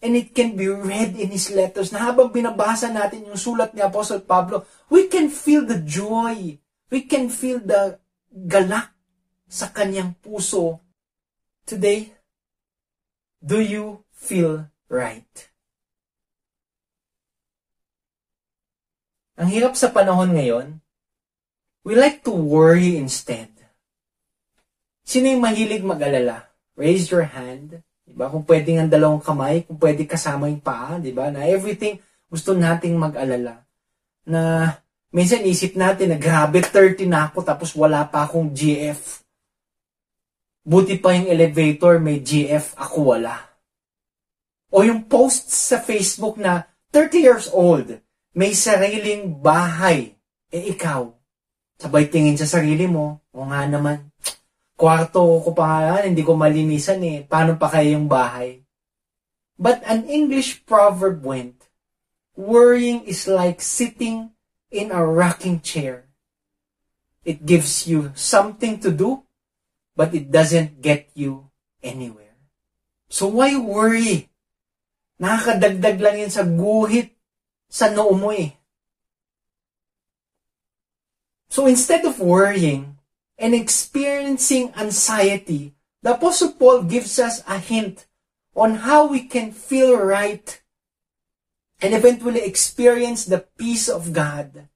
and 0.00 0.16
it 0.16 0.36
can 0.36 0.56
be 0.56 0.68
read 0.68 1.16
in 1.16 1.32
his 1.32 1.52
letters 1.52 1.92
na 1.92 2.04
habang 2.04 2.32
binabasa 2.32 2.88
natin 2.92 3.28
yung 3.28 3.40
sulat 3.40 3.72
ni 3.72 3.80
Apostle 3.80 4.24
Pablo, 4.24 4.64
we 4.92 5.08
can 5.08 5.28
feel 5.32 5.64
the 5.64 5.80
joy. 5.80 6.60
We 6.92 7.08
can 7.08 7.28
feel 7.32 7.60
the 7.60 8.00
galak 8.32 8.92
sa 9.48 9.72
kanyang 9.72 10.16
puso. 10.20 10.80
Today, 11.64 12.12
do 13.40 13.60
you 13.60 14.04
feel 14.12 14.68
right? 14.88 15.52
Ang 19.36 19.50
hirap 19.50 19.74
sa 19.74 19.90
panahon 19.90 20.32
ngayon, 20.32 20.80
we 21.84 21.92
like 21.92 22.24
to 22.24 22.32
worry 22.32 22.96
instead. 22.96 23.50
Sino 25.04 25.28
yung 25.28 25.44
mahilig 25.44 25.84
mag-alala? 25.84 26.48
Raise 26.74 27.12
your 27.12 27.28
hand. 27.28 27.83
Diba? 28.14 28.30
Kung 28.30 28.46
pwedeng 28.46 28.78
ang 28.78 28.90
dalawang 28.94 29.18
kamay, 29.18 29.66
kung 29.66 29.74
pwede 29.82 30.06
kasama 30.06 30.46
yung 30.46 30.62
paa, 30.62 31.02
diba? 31.02 31.34
Na 31.34 31.50
everything 31.50 31.98
gusto 32.30 32.54
nating 32.54 32.94
mag-alala. 32.94 33.66
Na 34.22 34.70
minsan 35.10 35.42
isip 35.42 35.74
natin 35.74 36.14
na 36.14 36.18
grabe 36.22 36.62
30 36.62 37.10
na 37.10 37.26
ako 37.26 37.42
tapos 37.42 37.74
wala 37.74 38.06
pa 38.06 38.22
akong 38.22 38.54
GF. 38.54 39.26
Buti 40.62 40.94
pa 41.02 41.10
yung 41.18 41.26
elevator 41.26 41.98
may 41.98 42.22
GF, 42.22 42.78
ako 42.78 43.18
wala. 43.18 43.34
O 44.70 44.86
yung 44.86 45.10
posts 45.10 45.74
sa 45.74 45.82
Facebook 45.82 46.38
na 46.38 46.70
30 46.94 47.18
years 47.18 47.46
old, 47.50 47.98
may 48.30 48.54
sariling 48.54 49.42
bahay. 49.42 50.14
Eh 50.54 50.70
ikaw, 50.70 51.10
sabay 51.82 52.06
tingin 52.06 52.38
sa 52.38 52.46
sarili 52.46 52.86
mo, 52.86 53.26
o 53.34 53.42
nga 53.50 53.66
naman, 53.66 54.13
kwarto 54.74 55.22
ko 55.42 55.50
pa 55.54 55.82
nga 55.82 56.02
hindi 56.02 56.22
ko 56.26 56.34
malinisan 56.34 57.02
eh. 57.02 57.18
Paano 57.26 57.54
pa 57.58 57.70
kaya 57.70 57.94
yung 57.94 58.10
bahay? 58.10 58.62
But 59.54 59.86
an 59.86 60.10
English 60.10 60.66
proverb 60.66 61.22
went, 61.22 61.70
worrying 62.34 63.06
is 63.06 63.30
like 63.30 63.62
sitting 63.62 64.34
in 64.74 64.90
a 64.90 64.98
rocking 64.98 65.62
chair. 65.62 66.10
It 67.22 67.46
gives 67.46 67.86
you 67.86 68.10
something 68.18 68.82
to 68.82 68.90
do, 68.90 69.22
but 69.94 70.12
it 70.12 70.34
doesn't 70.34 70.82
get 70.82 71.08
you 71.14 71.48
anywhere. 71.80 72.36
So 73.08 73.30
why 73.30 73.54
worry? 73.56 74.28
Nakakadagdag 75.22 76.02
lang 76.02 76.16
yan 76.26 76.32
sa 76.34 76.42
guhit 76.42 77.14
sa 77.70 77.86
noo 77.94 78.12
mo 78.18 78.34
eh. 78.34 78.58
So 81.46 81.70
instead 81.70 82.02
of 82.02 82.18
worrying 82.18 82.93
and 83.38 83.54
experiencing 83.54 84.72
anxiety, 84.76 85.74
the 86.02 86.14
Apostle 86.14 86.52
Paul 86.52 86.82
gives 86.84 87.18
us 87.18 87.42
a 87.48 87.58
hint 87.58 88.06
on 88.54 88.86
how 88.86 89.06
we 89.06 89.24
can 89.24 89.52
feel 89.52 89.96
right 89.96 90.60
and 91.82 91.94
eventually 91.94 92.40
experience 92.40 93.24
the 93.24 93.44
peace 93.58 93.88
of 93.88 94.12
God. 94.12 94.68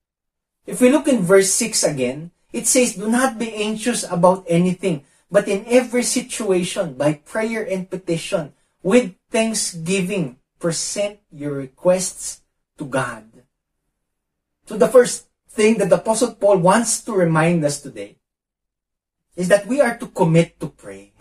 If 0.66 0.80
we 0.80 0.90
look 0.90 1.08
in 1.08 1.22
verse 1.22 1.50
6 1.52 1.84
again, 1.84 2.30
it 2.52 2.66
says, 2.66 2.94
Do 2.94 3.08
not 3.08 3.38
be 3.38 3.54
anxious 3.54 4.04
about 4.04 4.44
anything, 4.48 5.04
but 5.30 5.48
in 5.48 5.64
every 5.66 6.02
situation, 6.02 6.94
by 6.94 7.24
prayer 7.24 7.64
and 7.64 7.88
petition, 7.88 8.52
with 8.82 9.14
thanksgiving, 9.30 10.36
present 10.58 11.20
your 11.30 11.52
requests 11.52 12.42
to 12.76 12.84
God. 12.84 13.24
So 14.66 14.76
the 14.76 14.88
first 14.88 15.28
thing 15.48 15.78
that 15.78 15.88
the 15.88 15.96
Apostle 15.96 16.34
Paul 16.34 16.58
wants 16.58 17.00
to 17.04 17.12
remind 17.12 17.64
us 17.64 17.80
today 17.80 18.17
is 19.38 19.46
that 19.46 19.70
we 19.70 19.80
are 19.80 19.94
to 19.94 20.10
commit 20.10 20.58
to 20.58 20.66
pray. 20.66 21.14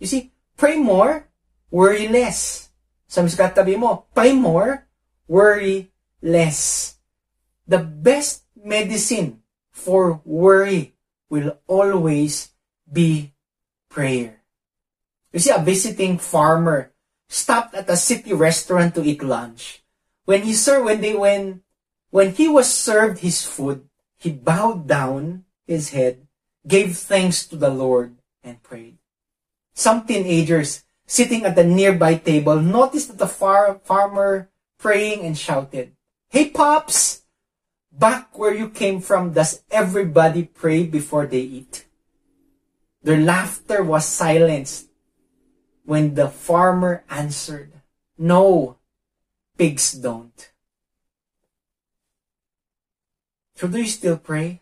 You 0.00 0.08
see, 0.08 0.32
pray 0.56 0.80
more, 0.80 1.28
worry 1.68 2.08
less. 2.08 2.72
Sa 3.04 3.20
mas 3.20 3.36
katabi 3.36 3.76
mo, 3.76 4.08
pray 4.16 4.32
more, 4.32 4.88
worry 5.28 5.92
less. 6.24 6.96
The 7.68 7.84
best 7.84 8.48
medicine 8.56 9.44
for 9.68 10.24
worry 10.24 10.96
will 11.28 11.60
always 11.68 12.56
be 12.88 13.36
prayer. 13.92 14.40
You 15.30 15.38
see, 15.38 15.52
a 15.52 15.60
visiting 15.60 16.16
farmer 16.16 16.96
stopped 17.28 17.76
at 17.76 17.92
a 17.92 18.00
city 18.00 18.32
restaurant 18.32 18.96
to 18.96 19.04
eat 19.04 19.22
lunch. 19.22 19.84
When 20.24 20.42
he 20.48 20.56
served, 20.56 20.86
when 20.86 21.00
they, 21.04 21.14
when, 21.14 21.60
when 22.08 22.32
he 22.32 22.48
was 22.48 22.72
served 22.72 23.20
his 23.20 23.44
food, 23.44 23.84
he 24.16 24.32
bowed 24.32 24.88
down 24.88 25.44
his 25.66 25.90
head, 25.90 26.26
gave 26.70 26.96
thanks 26.96 27.44
to 27.50 27.56
the 27.56 27.68
Lord, 27.68 28.14
and 28.46 28.62
prayed. 28.62 28.96
Some 29.74 30.06
teenagers 30.06 30.84
sitting 31.04 31.44
at 31.44 31.56
the 31.56 31.66
nearby 31.66 32.14
table 32.14 32.62
noticed 32.62 33.18
the 33.18 33.26
far, 33.26 33.82
farmer 33.82 34.48
praying 34.78 35.26
and 35.26 35.36
shouted, 35.36 35.92
Hey 36.30 36.48
Pops! 36.48 37.26
Back 37.90 38.38
where 38.38 38.54
you 38.54 38.70
came 38.70 39.02
from, 39.02 39.34
does 39.34 39.66
everybody 39.68 40.44
pray 40.44 40.86
before 40.86 41.26
they 41.26 41.42
eat? 41.42 41.86
Their 43.02 43.18
laughter 43.18 43.82
was 43.82 44.06
silenced 44.06 44.86
when 45.84 46.14
the 46.14 46.28
farmer 46.28 47.02
answered, 47.10 47.72
No, 48.16 48.78
pigs 49.58 49.92
don't. 49.92 50.52
So 53.56 53.66
do 53.66 53.78
you 53.78 53.90
still 53.90 54.16
pray? 54.16 54.59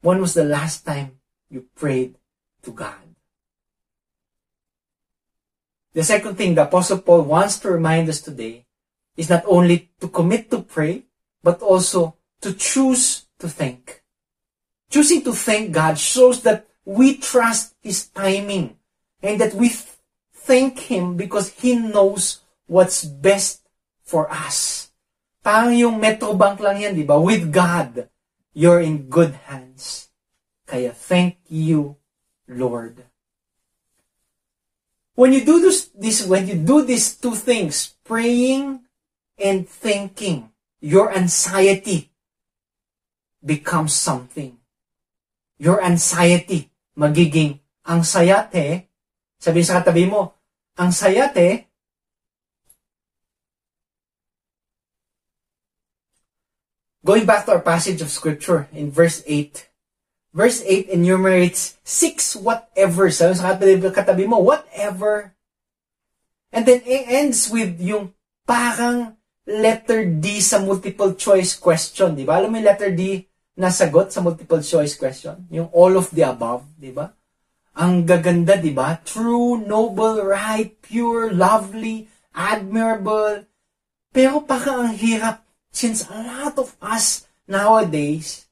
When 0.00 0.20
was 0.20 0.34
the 0.34 0.44
last 0.44 0.86
time 0.86 1.20
you 1.50 1.68
prayed 1.76 2.16
to 2.62 2.72
God? 2.72 2.96
The 5.92 6.04
second 6.04 6.36
thing 6.36 6.54
the 6.54 6.64
Apostle 6.64 6.98
Paul 6.98 7.22
wants 7.22 7.58
to 7.60 7.70
remind 7.70 8.08
us 8.08 8.20
today 8.20 8.64
is 9.16 9.28
not 9.28 9.44
only 9.46 9.90
to 10.00 10.08
commit 10.08 10.50
to 10.50 10.62
pray, 10.62 11.04
but 11.42 11.60
also 11.60 12.16
to 12.40 12.54
choose 12.54 13.26
to 13.38 13.48
think. 13.48 14.02
Choosing 14.88 15.22
to 15.22 15.32
thank 15.32 15.72
God 15.72 15.98
shows 15.98 16.42
that 16.42 16.66
we 16.84 17.16
trust 17.16 17.74
His 17.82 18.08
timing 18.08 18.76
and 19.22 19.40
that 19.40 19.54
we 19.54 19.70
thank 20.32 20.78
Him 20.90 21.16
because 21.16 21.50
He 21.60 21.76
knows 21.76 22.40
what's 22.66 23.04
best 23.04 23.66
for 24.02 24.30
us. 24.30 24.90
Parang 25.44 25.74
yung 25.76 26.00
Metrobank 26.00 26.60
lang 26.60 26.80
yan, 26.80 26.94
di 26.94 27.04
ba? 27.04 27.18
With 27.20 27.52
God, 27.52 28.08
you're 28.52 28.80
in 28.80 29.08
good 29.08 29.34
hands. 29.46 30.10
Kaya 30.66 30.92
thank 30.92 31.38
you, 31.48 31.96
Lord. 32.46 33.06
When 35.14 35.32
you 35.32 35.44
do 35.44 35.60
this, 35.60 35.90
this 35.94 36.24
when 36.24 36.48
you 36.48 36.54
do 36.54 36.82
these 36.82 37.14
two 37.14 37.34
things, 37.34 37.94
praying 38.04 38.86
and 39.36 39.68
thinking, 39.68 40.50
your 40.80 41.12
anxiety 41.12 42.10
becomes 43.44 43.92
something. 43.94 44.56
Your 45.58 45.82
anxiety 45.82 46.70
magiging 46.96 47.60
ang 47.86 48.04
sayate, 48.04 48.88
sabihin 49.40 49.66
sa 49.66 49.80
katabi 49.80 50.04
mo, 50.08 50.36
ang 50.76 50.92
sayate, 50.92 51.69
going 57.10 57.26
back 57.26 57.42
to 57.42 57.50
our 57.50 57.58
passage 57.58 57.98
of 57.98 58.06
scripture 58.06 58.70
in 58.70 58.86
verse 58.86 59.26
8, 59.26 59.66
verse 60.30 60.62
8 60.62 60.94
enumerates 60.94 61.74
six 61.82 62.38
whatever. 62.38 63.10
Sabi 63.10 63.34
sa 63.34 63.58
katabi 63.58 64.30
mo, 64.30 64.38
whatever. 64.38 65.34
And 66.54 66.62
then 66.62 66.86
it 66.86 67.10
ends 67.10 67.50
with 67.50 67.82
yung 67.82 68.14
parang 68.46 69.18
letter 69.42 70.06
D 70.06 70.38
sa 70.38 70.62
multiple 70.62 71.18
choice 71.18 71.58
question, 71.58 72.14
di 72.14 72.22
ba? 72.22 72.38
Alam 72.38 72.54
mo 72.54 72.56
yung 72.62 72.70
letter 72.70 72.94
D 72.94 73.26
na 73.58 73.74
sagot 73.74 74.14
sa 74.14 74.22
multiple 74.22 74.62
choice 74.62 74.94
question? 74.94 75.50
Yung 75.50 75.66
all 75.74 75.98
of 75.98 76.14
the 76.14 76.22
above, 76.22 76.62
di 76.78 76.94
ba? 76.94 77.10
Ang 77.74 78.06
gaganda, 78.06 78.54
di 78.54 78.70
ba? 78.70 79.02
True, 79.02 79.58
noble, 79.58 80.22
right, 80.22 80.78
pure, 80.78 81.34
lovely, 81.34 82.06
admirable. 82.38 83.50
Pero 84.14 84.46
parang 84.46 84.86
ang 84.86 84.94
hirap 84.94 85.49
since 85.70 86.06
a 86.10 86.18
lot 86.18 86.58
of 86.58 86.74
us 86.82 87.26
nowadays 87.46 88.46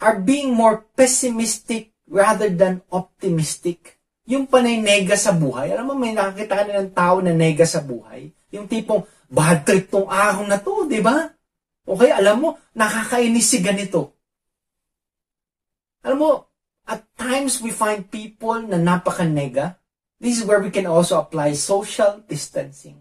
are 0.00 0.20
being 0.20 0.56
more 0.56 0.84
pessimistic 0.96 1.92
rather 2.08 2.48
than 2.48 2.82
optimistic. 2.90 4.00
Yung 4.26 4.48
panay 4.48 4.80
nega 4.80 5.16
sa 5.16 5.32
buhay. 5.32 5.72
Alam 5.72 5.92
mo, 5.92 5.94
may 5.96 6.12
nakakita 6.12 6.52
ka 6.56 6.62
na 6.66 6.80
ng 6.82 6.92
tao 6.92 7.20
na 7.20 7.32
nega 7.32 7.64
sa 7.64 7.80
buhay. 7.80 8.32
Yung 8.50 8.66
tipong, 8.66 9.04
bad 9.30 9.62
trip 9.62 9.88
tong 9.88 10.10
araw 10.10 10.42
na 10.44 10.58
to, 10.58 10.84
di 10.90 10.98
ba? 10.98 11.30
Okay, 11.86 12.10
alam 12.10 12.36
mo, 12.42 12.48
nakakainis 12.74 13.46
si 13.46 13.58
ganito. 13.62 14.14
Alam 16.04 16.18
mo, 16.18 16.30
at 16.90 17.06
times 17.14 17.62
we 17.62 17.70
find 17.70 18.10
people 18.10 18.58
na 18.66 18.76
napaka-nega. 18.76 19.78
This 20.20 20.40
is 20.40 20.44
where 20.44 20.60
we 20.60 20.68
can 20.68 20.84
also 20.84 21.16
apply 21.16 21.56
social 21.56 22.20
distancing. 22.28 22.99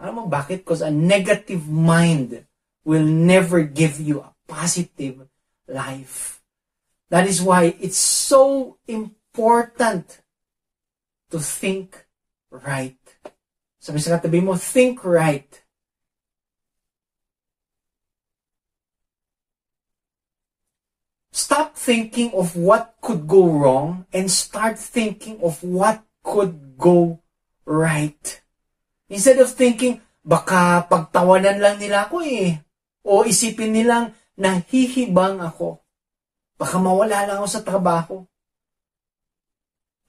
Alam 0.00 0.14
mo 0.14 0.24
bakit? 0.26 0.64
Because 0.64 0.80
a 0.80 0.90
negative 0.90 1.68
mind 1.68 2.48
will 2.88 3.04
never 3.04 3.60
give 3.60 4.00
you 4.00 4.24
a 4.24 4.32
positive 4.48 5.28
life. 5.68 6.40
That 7.12 7.28
is 7.28 7.44
why 7.44 7.76
it's 7.76 8.00
so 8.00 8.78
important 8.88 10.24
to 11.30 11.38
think 11.38 12.06
right. 12.48 12.96
Sabi 13.76 14.00
sa 14.00 14.16
katabi 14.16 14.40
mo, 14.40 14.56
think 14.56 15.04
right. 15.04 15.48
Stop 21.30 21.76
thinking 21.76 22.32
of 22.32 22.56
what 22.56 22.96
could 23.00 23.26
go 23.26 23.46
wrong 23.46 24.06
and 24.12 24.30
start 24.30 24.78
thinking 24.78 25.40
of 25.42 25.62
what 25.62 26.04
could 26.22 26.76
go 26.76 27.20
right. 27.64 28.39
Instead 29.10 29.42
of 29.42 29.50
thinking, 29.50 29.98
baka 30.22 30.86
pagtawanan 30.86 31.58
lang 31.58 31.76
nila 31.82 32.06
ako 32.06 32.22
eh. 32.22 32.62
O 33.02 33.26
isipin 33.26 33.74
nilang 33.74 34.14
nahihibang 34.38 35.42
ako. 35.42 35.82
Baka 36.54 36.76
mawala 36.78 37.26
lang 37.26 37.42
ako 37.42 37.48
sa 37.50 37.66
trabaho. 37.66 38.22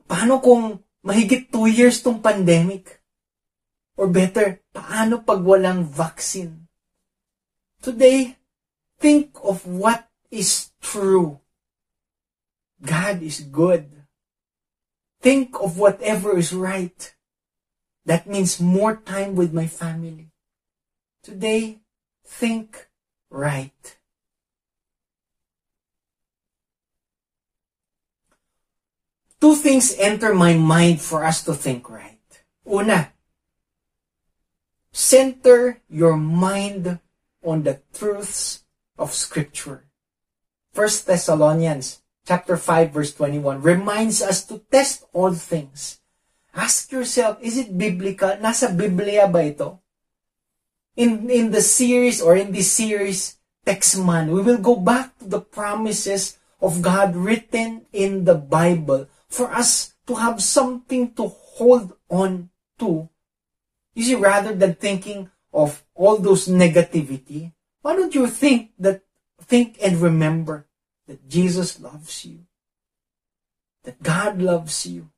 Paano 0.06 0.38
kung 0.38 0.78
mahigit 1.02 1.50
two 1.50 1.66
years 1.66 2.06
tong 2.06 2.22
pandemic? 2.22 3.02
Or 3.98 4.06
better, 4.06 4.62
paano 4.70 5.26
pag 5.26 5.42
walang 5.42 5.88
vaccine? 5.88 6.70
Today, 7.82 8.38
think 9.02 9.34
of 9.42 9.66
what 9.66 10.06
is 10.30 10.78
true. 10.78 11.42
God 12.78 13.26
is 13.26 13.42
good. 13.50 13.90
Think 15.22 15.58
of 15.58 15.78
whatever 15.78 16.38
is 16.38 16.54
right. 16.54 17.14
That 18.06 18.28
means 18.28 18.60
more 18.60 18.98
time 18.98 19.36
with 19.36 19.54
my 19.54 19.68
family. 19.68 20.32
Today, 21.24 21.80
think 22.26 22.90
right. 23.30 23.98
Two 29.40 29.56
things 29.56 29.96
enter 29.98 30.34
my 30.34 30.54
mind 30.54 31.02
for 31.02 31.26
us 31.26 31.44
to 31.46 31.54
think 31.54 31.90
right. 31.90 32.20
Una, 32.66 33.14
center 34.92 35.82
your 35.90 36.18
mind 36.18 37.00
on 37.44 37.64
the 37.64 37.82
truths 37.94 38.64
of 38.98 39.14
Scripture. 39.14 39.86
1 40.74 40.88
Thessalonians 41.06 42.02
chapter 42.26 42.56
5 42.56 42.92
verse 42.92 43.14
21 43.14 43.62
reminds 43.62 44.22
us 44.22 44.46
to 44.46 44.62
test 44.72 45.06
all 45.12 45.34
things. 45.34 46.01
Ask 46.54 46.92
yourself, 46.92 47.40
is 47.42 47.58
it 47.58 47.78
biblical? 47.78 48.36
Nasa 48.44 48.68
Biblia 48.76 49.28
ba 49.28 49.48
ito? 49.48 49.80
In, 51.00 51.30
in 51.32 51.52
the 51.52 51.64
series 51.64 52.20
or 52.20 52.36
in 52.36 52.52
this 52.52 52.72
series, 52.72 53.40
Texman, 53.66 54.34
we 54.36 54.42
will 54.42 54.60
go 54.60 54.76
back 54.76 55.18
to 55.20 55.26
the 55.26 55.40
promises 55.40 56.38
of 56.60 56.82
God 56.82 57.16
written 57.16 57.88
in 57.94 58.26
the 58.26 58.36
Bible 58.36 59.08
for 59.30 59.48
us 59.52 59.96
to 60.08 60.16
have 60.16 60.44
something 60.44 61.14
to 61.16 61.32
hold 61.56 61.94
on 62.10 62.50
to. 62.80 63.08
You 63.96 64.04
see, 64.04 64.16
rather 64.16 64.54
than 64.54 64.76
thinking 64.76 65.30
of 65.54 65.84
all 65.96 66.18
those 66.18 66.48
negativity, 66.48 67.54
why 67.82 67.96
don't 67.96 68.16
you 68.16 68.28
think 68.28 68.72
that, 68.80 69.02
think 69.42 69.78
and 69.82 70.02
remember 70.02 70.68
that 71.08 71.28
Jesus 71.30 71.80
loves 71.80 72.26
you, 72.26 72.46
that 73.84 74.04
God 74.04 74.42
loves 74.42 74.86
you, 74.86 75.10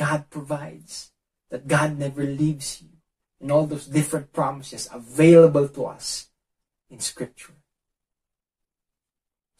God 0.00 0.32
provides, 0.32 1.12
that 1.52 1.68
God 1.68 2.00
never 2.00 2.24
leaves 2.24 2.80
you, 2.80 2.96
and 3.36 3.52
all 3.52 3.68
those 3.68 3.84
different 3.84 4.32
promises 4.32 4.88
available 4.88 5.68
to 5.76 5.92
us 5.92 6.32
in 6.88 7.04
Scripture. 7.04 7.52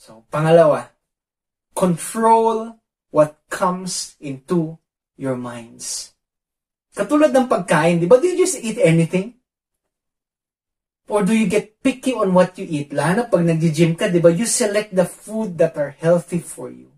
So, 0.01 0.25
pangalawa, 0.33 0.89
control 1.77 2.81
what 3.13 3.37
comes 3.53 4.17
into 4.17 4.81
your 5.21 5.37
minds. 5.37 6.17
Katulad 6.97 7.37
ng 7.37 7.45
pagkain, 7.45 8.01
di 8.01 8.09
ba? 8.09 8.17
Do 8.17 8.33
you 8.33 8.41
just 8.41 8.57
eat 8.65 8.81
anything? 8.81 9.37
Or 11.11 11.21
do 11.21 11.37
you 11.37 11.51
get 11.53 11.85
picky 11.85 12.17
on 12.17 12.33
what 12.33 12.57
you 12.57 12.65
eat? 12.65 12.97
Lalo 12.97 13.29
pag 13.29 13.45
nag-gym 13.45 13.93
ka, 13.93 14.09
di 14.09 14.25
ba? 14.25 14.33
You 14.33 14.49
select 14.49 14.97
the 14.97 15.05
food 15.05 15.61
that 15.61 15.77
are 15.77 15.93
healthy 16.01 16.41
for 16.41 16.73
you. 16.73 16.97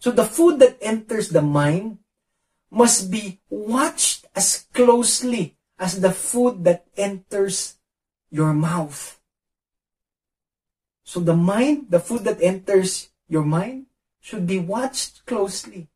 So 0.00 0.10
the 0.10 0.26
food 0.26 0.58
that 0.64 0.80
enters 0.80 1.30
the 1.30 1.44
mind 1.44 2.01
must 2.72 3.12
be 3.12 3.38
watched 3.50 4.24
as 4.34 4.64
closely 4.72 5.56
as 5.78 6.00
the 6.00 6.10
food 6.10 6.64
that 6.64 6.88
enters 6.96 7.76
your 8.30 8.54
mouth. 8.56 9.20
So 11.04 11.20
the 11.20 11.36
mind, 11.36 11.92
the 11.92 12.00
food 12.00 12.24
that 12.24 12.40
enters 12.40 13.10
your 13.28 13.44
mind, 13.44 13.92
should 14.20 14.46
be 14.46 14.58
watched 14.58 15.26
closely 15.26 15.88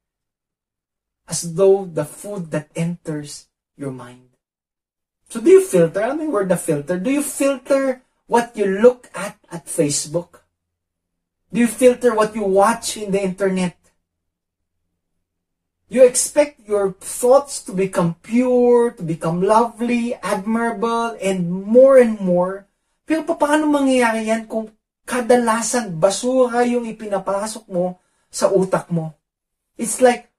as 1.26 1.54
though 1.54 1.86
the 1.86 2.04
food 2.04 2.50
that 2.50 2.68
enters 2.76 3.48
your 3.76 3.90
mind. 3.90 4.36
So 5.30 5.40
do 5.40 5.48
you 5.48 5.64
filter? 5.64 6.02
I 6.02 6.14
mean, 6.14 6.30
word 6.30 6.50
the 6.50 6.56
filter. 6.56 6.98
Do 6.98 7.10
you 7.10 7.22
filter 7.22 8.02
what 8.26 8.52
you 8.54 8.66
look 8.66 9.08
at 9.14 9.38
at 9.50 9.66
Facebook? 9.66 10.44
Do 11.52 11.60
you 11.60 11.66
filter 11.66 12.14
what 12.14 12.34
you 12.34 12.44
watch 12.44 12.96
in 12.96 13.12
the 13.12 13.22
internet? 13.22 13.78
You 15.86 16.02
expect 16.02 16.66
your 16.66 16.98
thoughts 16.98 17.62
to 17.62 17.72
become 17.72 18.18
pure, 18.18 18.90
to 18.90 19.02
become 19.06 19.38
lovely, 19.38 20.18
admirable, 20.18 21.14
and 21.22 21.46
more 21.46 21.94
and 22.02 22.18
more. 22.18 22.66
Pero 23.06 23.22
paano 23.22 23.70
mangyayari 23.70 24.26
yan 24.26 24.50
kung 24.50 24.74
kadalasan 25.06 25.94
basura 25.94 26.66
yung 26.66 26.90
ipinapasok 26.90 27.70
mo 27.70 28.02
sa 28.26 28.50
utak 28.50 28.90
mo? 28.90 29.14
It's 29.78 30.02
like 30.02 30.34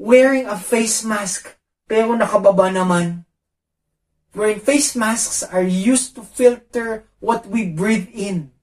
wearing 0.00 0.48
a 0.48 0.56
face 0.56 1.04
mask 1.04 1.52
pero 1.84 2.16
nakababa 2.16 2.72
naman. 2.72 3.28
Wearing 4.32 4.64
face 4.64 4.96
masks 4.96 5.44
are 5.44 5.60
used 5.60 6.16
to 6.16 6.24
filter 6.24 7.04
what 7.20 7.44
we 7.44 7.68
breathe 7.68 8.08
in. 8.16 8.56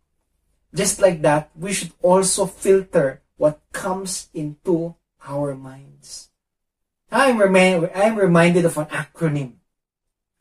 Just 0.73 0.97
like 0.97 1.21
that, 1.21 1.53
we 1.53 1.69
should 1.69 1.93
also 2.01 2.49
filter 2.49 3.21
what 3.37 3.61
comes 3.69 4.33
into 4.33 4.97
our 5.29 5.53
minds. 5.53 6.33
I'm, 7.13 7.37
remi- 7.37 7.93
I'm 7.93 8.17
reminded 8.17 8.65
of 8.65 8.77
an 8.77 8.89
acronym. 8.89 9.61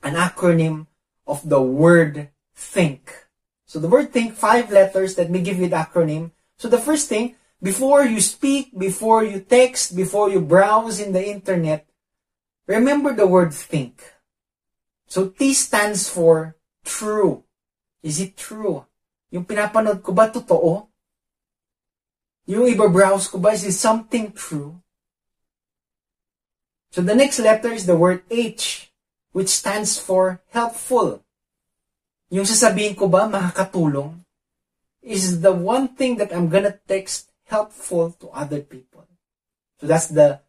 An 0.03 0.16
acronym 0.16 0.89
of 1.28 1.45
the 1.45 1.61
word 1.61 2.32
think. 2.57 3.28
So 3.68 3.78
the 3.78 3.89
word 3.89 4.12
think, 4.12 4.32
five 4.32 4.72
letters, 4.72 5.20
let 5.20 5.28
me 5.30 5.45
give 5.45 5.61
you 5.61 5.68
the 5.68 5.76
acronym. 5.76 6.32
So 6.57 6.68
the 6.68 6.80
first 6.80 7.09
thing, 7.09 7.36
before 7.62 8.05
you 8.05 8.20
speak, 8.20 8.72
before 8.72 9.24
you 9.24 9.41
text, 9.45 9.95
before 9.95 10.30
you 10.30 10.41
browse 10.41 11.01
in 11.01 11.12
the 11.12 11.20
internet, 11.20 11.84
remember 12.66 13.12
the 13.12 13.26
word 13.26 13.53
think. 13.53 14.01
So 15.07 15.28
T 15.28 15.53
stands 15.53 16.09
for 16.09 16.57
true. 16.84 17.45
Is 18.03 18.20
it 18.20 18.36
true? 18.36 18.84
Yung 19.30 19.45
pinapanood 19.45 20.01
ko 20.01 20.16
ba 20.16 20.32
totoo? 20.32 20.88
Yung 22.49 22.64
iba-browse 22.64 23.28
ko 23.28 23.36
ba, 23.36 23.53
is 23.53 23.68
it 23.68 23.76
something 23.76 24.32
true? 24.32 24.80
So 26.90 27.05
the 27.05 27.14
next 27.14 27.38
letter 27.38 27.68
is 27.68 27.84
the 27.84 27.96
word 27.96 28.24
H, 28.32 28.88
which 29.36 29.53
stands 29.53 30.01
for 30.01 30.40
helpful. 30.49 31.20
Yung 32.32 32.49
sasabihin 32.49 32.96
ko 32.96 33.07
ba, 33.07 33.28
makakatulong? 33.28 34.24
Is 35.05 35.44
the 35.44 35.53
one 35.53 35.92
thing 35.92 36.16
that 36.16 36.32
I'm 36.32 36.49
gonna 36.49 36.80
text 36.88 37.28
helpful 37.49 38.12
to 38.20 38.28
other 38.28 38.61
people. 38.61 39.09
So 39.80 39.86
that's 39.86 40.09
the, 40.09 40.40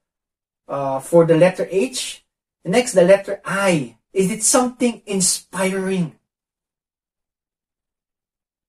uh, 0.68 1.00
for 1.00 1.26
the 1.26 1.36
letter 1.36 1.68
H. 1.72 2.24
The 2.64 2.70
next, 2.70 2.94
the 2.94 3.04
letter 3.04 3.42
I. 3.44 3.98
Is 4.14 4.32
it 4.32 4.44
something 4.44 5.02
inspiring? 5.06 6.20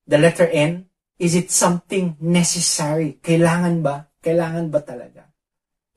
The 0.07 0.19
letter 0.19 0.47
N, 0.47 0.87
is 1.21 1.37
it 1.37 1.53
something 1.53 2.17
necessary? 2.17 3.21
Kailangan 3.21 3.85
ba? 3.85 4.09
Kailangan 4.25 4.73
ba 4.73 4.81
talaga? 4.81 5.29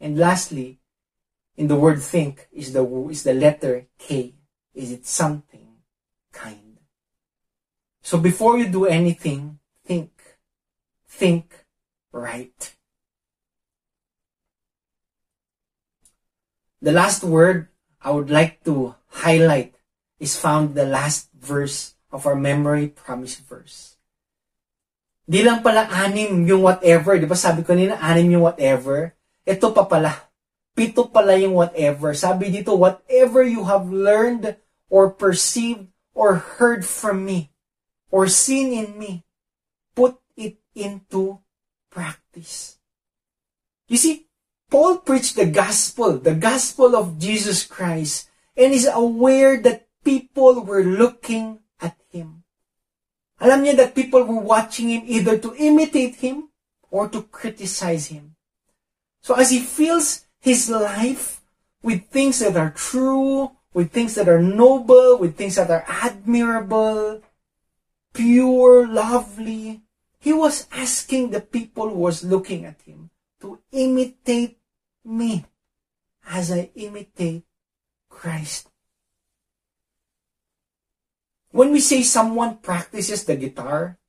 And 0.03 0.19
lastly, 0.19 0.83
in 1.55 1.71
the 1.71 1.79
word 1.79 2.03
think 2.03 2.51
is 2.51 2.75
the 2.75 2.83
is 3.07 3.23
the 3.23 3.31
letter 3.31 3.87
K. 3.95 4.35
Is 4.75 4.91
it 4.91 5.07
something 5.07 5.79
kind? 6.35 6.83
So 8.03 8.19
before 8.19 8.59
you 8.59 8.67
do 8.67 8.83
anything, 8.83 9.63
think. 9.87 10.11
Think 11.07 11.63
right. 12.11 12.75
The 16.83 16.91
last 16.91 17.23
word 17.23 17.71
I 18.01 18.11
would 18.11 18.27
like 18.27 18.65
to 18.67 18.99
highlight 19.23 19.79
is 20.19 20.35
found 20.35 20.75
the 20.75 20.83
last 20.83 21.31
verse 21.31 21.95
of 22.11 22.27
our 22.27 22.35
memory 22.35 22.91
promise 22.91 23.39
verse. 23.39 23.92
Di 25.23 25.39
lang 25.39 25.63
pala 25.63 25.87
anim 25.87 26.43
yung 26.43 26.63
whatever. 26.63 27.15
Di 27.15 27.23
ba 27.23 27.35
sabi 27.35 27.63
ko 27.63 27.71
nila 27.71 27.95
anim 28.03 28.27
yung 28.27 28.43
whatever? 28.43 29.15
Ito 29.47 29.71
pa 29.71 29.87
pala. 29.87 30.31
Pito 30.75 31.07
pala 31.07 31.39
yung 31.39 31.55
whatever. 31.55 32.11
Sabi 32.11 32.51
dito, 32.51 32.75
whatever 32.75 33.45
you 33.45 33.63
have 33.69 33.87
learned 33.87 34.57
or 34.91 35.13
perceived 35.13 35.87
or 36.11 36.59
heard 36.59 36.83
from 36.83 37.23
me 37.23 37.53
or 38.11 38.27
seen 38.27 38.73
in 38.75 38.97
me, 38.99 39.23
put 39.95 40.19
it 40.35 40.59
into 40.75 41.39
practice. 41.89 42.77
You 43.87 43.97
see, 43.97 44.27
Paul 44.73 45.05
preached 45.05 45.37
the 45.37 45.45
gospel, 45.45 46.17
the 46.17 46.33
gospel 46.33 46.97
of 46.97 47.21
Jesus 47.21 47.63
Christ, 47.63 48.29
and 48.57 48.73
is 48.73 48.89
aware 48.89 49.61
that 49.61 49.87
people 50.03 50.65
were 50.65 50.83
looking 50.83 51.61
at 51.79 51.95
him. 52.09 52.42
Alam 53.39 53.63
niya 53.63 53.77
that 53.77 53.95
people 53.95 54.23
were 54.23 54.39
watching 54.39 54.89
him 54.89 55.03
either 55.05 55.37
to 55.37 55.55
imitate 55.55 56.15
him 56.15 56.49
or 56.91 57.09
to 57.09 57.23
criticize 57.23 58.07
him. 58.07 58.35
So 59.21 59.35
as 59.35 59.51
he 59.51 59.59
fills 59.59 60.25
his 60.39 60.69
life 60.69 61.41
with 61.81 62.07
things 62.09 62.39
that 62.39 62.57
are 62.57 62.71
true, 62.71 63.51
with 63.73 63.91
things 63.91 64.15
that 64.15 64.29
are 64.29 64.41
noble, 64.41 65.17
with 65.17 65.35
things 65.35 65.55
that 65.55 65.71
are 65.71 65.85
admirable, 65.87 67.21
pure, 68.13 68.87
lovely, 68.87 69.81
he 70.19 70.31
was 70.31 70.67
asking 70.71 71.31
the 71.31 71.41
people 71.41 71.89
who 71.89 71.99
was 71.99 72.23
looking 72.23 72.65
at 72.65 72.81
him 72.85 73.09
to 73.41 73.59
imitate 73.71 74.57
me. 75.03 75.45
as 76.27 76.51
I 76.51 76.71
imitate 76.75 77.43
Christ. 78.09 78.69
When 81.53 81.69
we 81.69 81.85
say 81.85 82.01
someone 82.01 82.57
practices 82.65 83.29
the 83.29 83.37
guitar, 83.37 84.01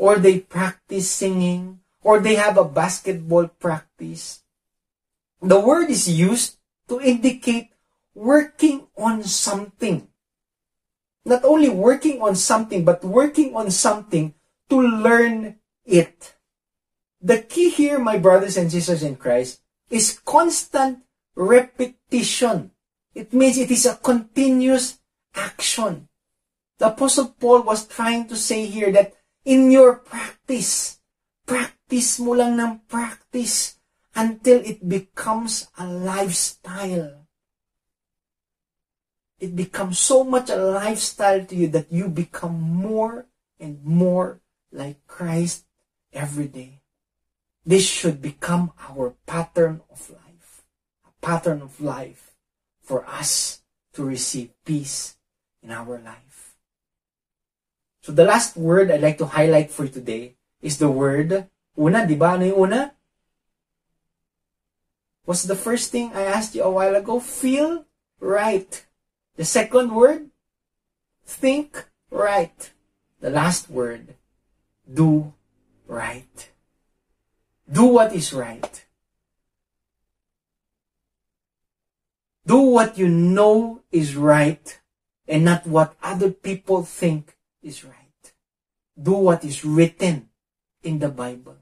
or 0.00 0.16
they 0.16 0.40
practice 0.40 1.12
singing, 1.12 1.84
or 2.00 2.20
they 2.20 2.40
have 2.40 2.56
a 2.56 2.64
basketball 2.64 3.52
practice, 3.60 4.40
the 5.42 5.60
word 5.60 5.92
is 5.92 6.08
used 6.08 6.56
to 6.88 6.98
indicate 6.98 7.68
working 8.14 8.88
on 8.96 9.24
something. 9.24 10.08
Not 11.26 11.44
only 11.44 11.68
working 11.68 12.22
on 12.22 12.34
something, 12.34 12.82
but 12.82 13.04
working 13.04 13.54
on 13.54 13.70
something 13.70 14.32
to 14.70 14.80
learn 14.80 15.60
it. 15.84 16.32
The 17.20 17.44
key 17.44 17.68
here, 17.68 17.98
my 17.98 18.16
brothers 18.16 18.56
and 18.56 18.72
sisters 18.72 19.02
in 19.02 19.16
Christ, 19.16 19.60
is 19.90 20.18
constant 20.24 21.04
repetition. 21.34 22.70
It 23.12 23.34
means 23.34 23.58
it 23.58 23.70
is 23.70 23.84
a 23.84 24.00
continuous 24.00 24.96
action. 25.34 26.08
The 26.78 26.88
Apostle 26.88 27.34
Paul 27.40 27.62
was 27.62 27.88
trying 27.88 28.28
to 28.28 28.36
say 28.36 28.66
here 28.66 28.92
that 28.92 29.14
in 29.44 29.70
your 29.70 29.96
practice, 29.96 31.00
practice 31.46 32.20
mo 32.20 32.32
lang 32.32 32.60
ng 32.60 32.84
practice 32.88 33.78
until 34.14 34.60
it 34.60 34.84
becomes 34.84 35.68
a 35.78 35.86
lifestyle. 35.86 37.24
It 39.38 39.54
becomes 39.54 39.98
so 40.00 40.24
much 40.24 40.48
a 40.48 40.56
lifestyle 40.56 41.44
to 41.44 41.54
you 41.54 41.68
that 41.68 41.92
you 41.92 42.08
become 42.08 42.60
more 42.60 43.26
and 43.60 43.84
more 43.84 44.40
like 44.72 45.06
Christ 45.06 45.64
every 46.12 46.48
day. 46.48 46.80
This 47.64 47.84
should 47.88 48.22
become 48.22 48.72
our 48.88 49.16
pattern 49.26 49.82
of 49.90 50.10
life. 50.10 50.64
A 51.04 51.12
pattern 51.24 51.60
of 51.60 51.80
life 51.80 52.36
for 52.80 53.04
us 53.06 53.60
to 53.94 54.04
receive 54.04 54.52
peace 54.64 55.16
in 55.62 55.70
our 55.70 55.98
life. 55.98 56.25
So 58.06 58.12
the 58.12 58.22
last 58.22 58.56
word 58.56 58.92
I'd 58.92 59.02
like 59.02 59.18
to 59.18 59.26
highlight 59.26 59.72
for 59.72 59.88
today 59.88 60.36
is 60.62 60.78
the 60.78 60.86
word 60.86 61.50
una, 61.74 62.06
di 62.06 62.14
ba? 62.14 62.38
Ano 62.38 62.46
yung 62.46 62.70
una? 62.70 62.94
What's 65.26 65.42
the 65.42 65.58
first 65.58 65.90
thing 65.90 66.14
I 66.14 66.22
asked 66.22 66.54
you 66.54 66.62
a 66.62 66.70
while 66.70 66.94
ago? 66.94 67.18
Feel 67.18 67.82
right. 68.22 68.70
The 69.34 69.42
second 69.42 69.90
word, 69.90 70.30
think 71.26 71.90
right. 72.14 72.54
The 73.18 73.34
last 73.34 73.66
word, 73.66 74.14
do 74.86 75.34
right. 75.90 76.54
Do 77.66 77.90
what 77.90 78.14
is 78.14 78.30
right. 78.30 78.86
Do 82.46 82.70
what 82.70 82.94
you 82.94 83.10
know 83.10 83.82
is 83.90 84.14
right 84.14 84.62
and 85.26 85.42
not 85.42 85.66
what 85.66 85.98
other 86.04 86.30
people 86.30 86.86
think 86.86 87.34
is 87.66 87.82
right. 87.82 87.95
Do 89.00 89.12
what 89.12 89.44
is 89.44 89.64
written 89.64 90.30
in 90.82 90.98
the 90.98 91.08
Bible. 91.08 91.56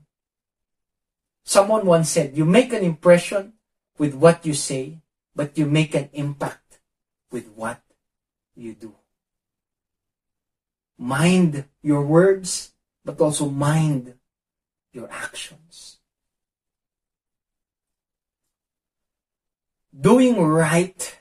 Someone 1.45 1.85
once 1.85 2.11
said, 2.11 2.37
you 2.37 2.45
make 2.45 2.73
an 2.73 2.83
impression 2.83 3.55
with 3.99 4.15
what 4.15 4.47
you 4.47 4.55
say, 4.55 5.01
but 5.35 5.59
you 5.59 5.67
make 5.67 5.95
an 5.95 6.09
impact 6.13 6.79
with 7.31 7.49
what 7.51 7.83
you 8.55 8.75
do. 8.75 8.95
Mind 10.97 11.65
your 11.83 12.07
words, 12.07 12.73
but 13.05 13.21
also 13.21 13.51
mind 13.51 14.15
your 14.93 15.11
actions. 15.11 15.99
Doing 19.91 20.41
right 20.41 21.19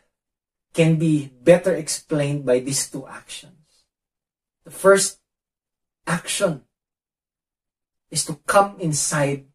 can 0.73 0.97
be 0.97 1.31
better 1.41 1.73
explained 1.75 2.45
by 2.45 2.59
these 2.59 2.89
two 2.89 3.07
actions. 3.07 3.85
The 4.63 4.71
first 4.71 5.19
action 6.07 6.63
is 8.11 8.25
to 8.25 8.35
come 8.45 8.79
inside 8.79 9.45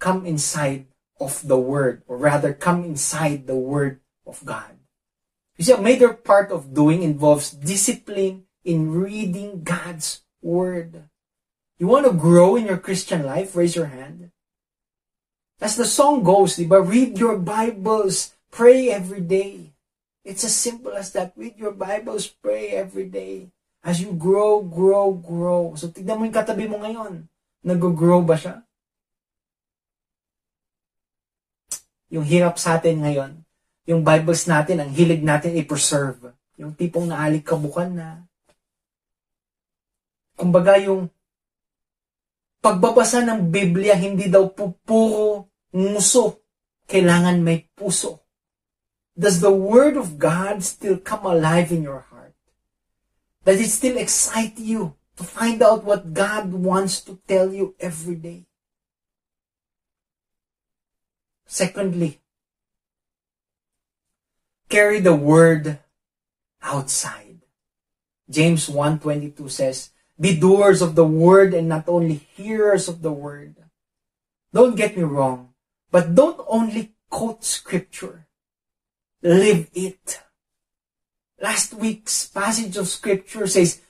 come 0.00 0.24
inside 0.24 0.86
of 1.20 1.46
the 1.46 1.58
word 1.58 2.02
or 2.08 2.16
rather 2.16 2.52
come 2.54 2.82
inside 2.84 3.46
the 3.46 3.54
word 3.56 4.00
of 4.26 4.42
God. 4.44 4.80
You 5.58 5.64
see, 5.64 5.72
a 5.72 5.80
major 5.80 6.14
part 6.14 6.50
of 6.50 6.72
doing 6.72 7.02
involves 7.02 7.50
discipline 7.50 8.48
in 8.64 8.96
reading 8.96 9.62
God's 9.62 10.22
word. 10.40 11.04
You 11.78 11.86
want 11.86 12.06
to 12.06 12.16
grow 12.16 12.56
in 12.56 12.64
your 12.64 12.80
Christian 12.80 13.24
life? 13.24 13.54
Raise 13.54 13.76
your 13.76 13.92
hand. 13.92 14.32
As 15.60 15.76
the 15.76 15.84
song 15.84 16.24
goes, 16.24 16.56
diba? 16.56 16.80
read 16.80 17.18
your 17.18 17.36
Bibles, 17.36 18.34
pray 18.50 18.88
every 18.88 19.20
day. 19.20 19.74
It's 20.24 20.44
as 20.44 20.56
simple 20.56 20.92
as 20.92 21.12
that. 21.12 21.34
Read 21.36 21.58
your 21.58 21.72
Bibles, 21.72 22.26
pray 22.26 22.68
every 22.68 23.04
day. 23.04 23.52
As 23.80 24.00
you 24.04 24.12
grow, 24.12 24.60
grow, 24.60 25.16
grow. 25.16 25.72
So 25.76 25.88
tignan 25.88 26.20
mo 26.20 26.28
yung 26.28 26.36
katabi 26.36 26.68
mo 26.68 26.76
ngayon. 26.80 27.24
Nag-grow 27.64 28.20
ba 28.24 28.36
siya? 28.36 28.60
Yung 32.10 32.26
hirap 32.26 32.58
sa 32.58 32.76
atin 32.76 33.00
ngayon, 33.00 33.40
yung 33.88 34.02
Bibles 34.02 34.44
natin, 34.44 34.82
ang 34.82 34.90
hilig 34.90 35.22
natin 35.22 35.56
i-preserve. 35.56 36.34
Yung 36.60 36.76
tipong 36.76 37.08
naalik 37.08 37.46
kabukan 37.46 37.88
na. 37.88 38.08
Kumbaga 40.34 40.76
yung 40.76 41.08
pagbabasa 42.60 43.24
ng 43.24 43.48
Biblia, 43.48 43.96
hindi 43.96 44.28
daw 44.28 44.52
pu- 44.52 44.76
puro 44.84 45.48
nguso. 45.72 46.42
Kailangan 46.90 47.40
may 47.40 47.64
puso. 47.72 48.20
Does 49.14 49.40
the 49.40 49.52
Word 49.52 49.96
of 49.96 50.18
God 50.18 50.60
still 50.66 50.98
come 50.98 51.24
alive 51.24 51.70
in 51.70 51.86
your? 51.86 52.09
Does 53.50 53.58
it 53.58 53.70
still 53.74 53.98
excite 53.98 54.62
you 54.62 54.94
to 55.16 55.24
find 55.24 55.60
out 55.60 55.82
what 55.82 56.14
God 56.14 56.54
wants 56.54 57.00
to 57.02 57.18
tell 57.26 57.52
you 57.52 57.74
every 57.80 58.14
day? 58.14 58.46
Secondly, 61.46 62.22
carry 64.68 65.00
the 65.00 65.16
word 65.16 65.82
outside. 66.62 67.42
James 68.30 68.70
1:22 68.70 69.50
says, 69.50 69.90
"Be 70.14 70.38
doers 70.38 70.78
of 70.78 70.94
the 70.94 71.02
word 71.02 71.50
and 71.50 71.66
not 71.66 71.88
only 71.90 72.22
hearers 72.38 72.86
of 72.86 73.02
the 73.02 73.10
word." 73.10 73.58
Don't 74.54 74.78
get 74.78 74.94
me 74.94 75.02
wrong, 75.02 75.58
but 75.90 76.14
don't 76.14 76.38
only 76.46 76.94
quote 77.10 77.42
scripture. 77.42 78.30
Live 79.26 79.66
it. 79.74 80.22
Last 81.40 81.72
week's 81.72 82.28
passage 82.28 82.76
of 82.76 82.84
scripture 82.84 83.48
says 83.48 83.80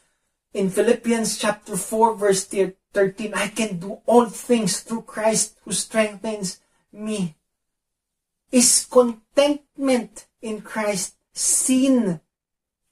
in 0.54 0.70
Philippians 0.70 1.34
chapter 1.34 1.74
4 1.74 2.14
verse 2.14 2.46
13, 2.46 3.34
I 3.34 3.48
can 3.48 3.78
do 3.78 3.98
all 4.06 4.26
things 4.26 4.80
through 4.80 5.02
Christ 5.02 5.58
who 5.66 5.72
strengthens 5.74 6.62
me. 6.92 7.34
Is 8.52 8.86
contentment 8.86 10.26
in 10.42 10.62
Christ 10.62 11.18
seen 11.34 12.20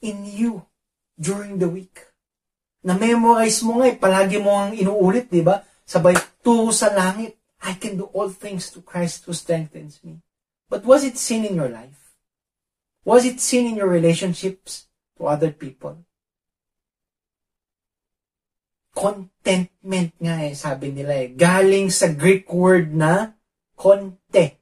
in 0.02 0.26
you 0.26 0.66
during 1.18 1.58
the 1.58 1.70
week? 1.70 2.06
Na-memorize 2.82 3.62
mo 3.62 3.82
nga 3.82 3.90
eh, 3.90 3.98
palagi 3.98 4.38
mo 4.38 4.54
ang 4.54 4.70
inuulit, 4.74 5.30
di 5.30 5.42
ba? 5.42 5.66
Sabay, 5.82 6.14
tungo 6.46 6.70
sa 6.70 6.94
langit. 6.94 7.34
I 7.58 7.74
can 7.74 7.98
do 7.98 8.06
all 8.14 8.30
things 8.30 8.70
to 8.70 8.82
Christ 8.82 9.26
who 9.26 9.34
strengthens 9.34 9.98
me. 10.06 10.22
But 10.70 10.86
was 10.86 11.02
it 11.02 11.18
seen 11.18 11.42
in 11.42 11.58
your 11.58 11.70
life? 11.70 11.97
Was 13.04 13.24
it 13.24 13.40
seen 13.40 13.66
in 13.66 13.76
your 13.76 13.88
relationships 13.90 14.86
to 15.18 15.26
other 15.26 15.50
people? 15.50 16.04
Contentment 18.94 20.12
nga 20.18 20.42
eh, 20.42 20.54
sabi 20.58 20.90
nila 20.90 21.14
eh. 21.14 21.28
Galing 21.30 21.88
sa 21.94 22.10
Greek 22.10 22.50
word 22.50 22.90
na 22.94 23.38
konte. 23.78 24.58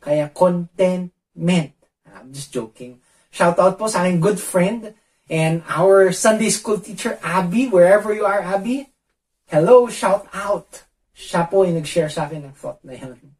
Kaya 0.00 0.32
contentment. 0.32 1.76
I'm 2.08 2.32
just 2.32 2.52
joking. 2.56 3.04
Shout 3.28 3.60
out 3.60 3.76
po 3.76 3.84
sa 3.84 4.08
aking 4.08 4.24
good 4.24 4.40
friend 4.40 4.96
and 5.28 5.60
our 5.68 6.08
Sunday 6.16 6.48
school 6.48 6.80
teacher, 6.80 7.20
Abby, 7.20 7.68
wherever 7.68 8.14
you 8.16 8.24
are, 8.24 8.40
Abby. 8.40 8.88
Hello, 9.46 9.92
shout 9.92 10.24
out. 10.32 10.88
Siya 11.12 11.44
po 11.44 11.68
yung 11.68 11.76
nag-share 11.76 12.08
sa 12.08 12.24
akin 12.24 12.48
ng 12.48 12.56
thought 12.56 12.80
na 12.80 12.96
yan. 12.96 13.35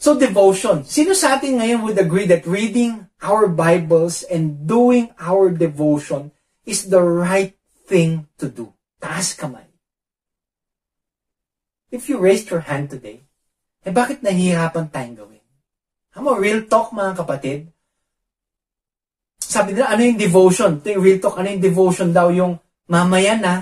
So, 0.00 0.16
devotion. 0.16 0.88
Sino 0.88 1.12
sa 1.12 1.36
atin 1.36 1.60
ngayon 1.60 1.84
would 1.84 2.00
agree 2.00 2.24
that 2.24 2.48
reading 2.48 3.04
our 3.20 3.44
Bibles 3.44 4.24
and 4.24 4.64
doing 4.64 5.12
our 5.20 5.52
devotion 5.52 6.32
is 6.64 6.88
the 6.88 7.04
right 7.04 7.52
thing 7.84 8.24
to 8.40 8.48
do? 8.48 8.72
Taas 8.96 9.36
kamay. 9.36 9.68
If 11.92 12.08
you 12.08 12.16
raised 12.16 12.48
your 12.48 12.64
hand 12.64 12.88
today, 12.88 13.28
eh 13.84 13.92
bakit 13.92 14.24
nahihirapan 14.24 14.88
tayong 14.88 15.16
gawin? 15.20 15.44
Amo, 16.16 16.32
real 16.40 16.64
talk 16.64 16.96
mga 16.96 17.20
kapatid. 17.20 17.68
Sabi 19.36 19.76
nila, 19.76 19.92
ano 19.92 20.00
yung 20.00 20.16
devotion? 20.16 20.80
Ito 20.80 20.96
yung 20.96 21.04
real 21.04 21.20
talk, 21.20 21.36
ano 21.36 21.52
yung 21.52 21.60
devotion 21.60 22.08
daw? 22.08 22.32
Yung 22.32 22.56
mamaya 22.88 23.36
na, 23.36 23.54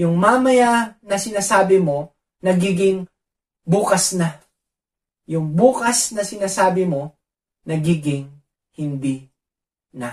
yung 0.00 0.16
mamaya 0.16 0.96
na 1.04 1.20
sinasabi 1.20 1.76
mo, 1.76 2.16
nagiging 2.40 3.04
bukas 3.68 4.16
na. 4.16 4.40
Yung 5.32 5.56
bukas 5.56 6.12
na 6.12 6.28
sinasabi 6.28 6.84
mo, 6.84 7.16
nagiging 7.64 8.28
hindi 8.76 9.24
na. 9.96 10.12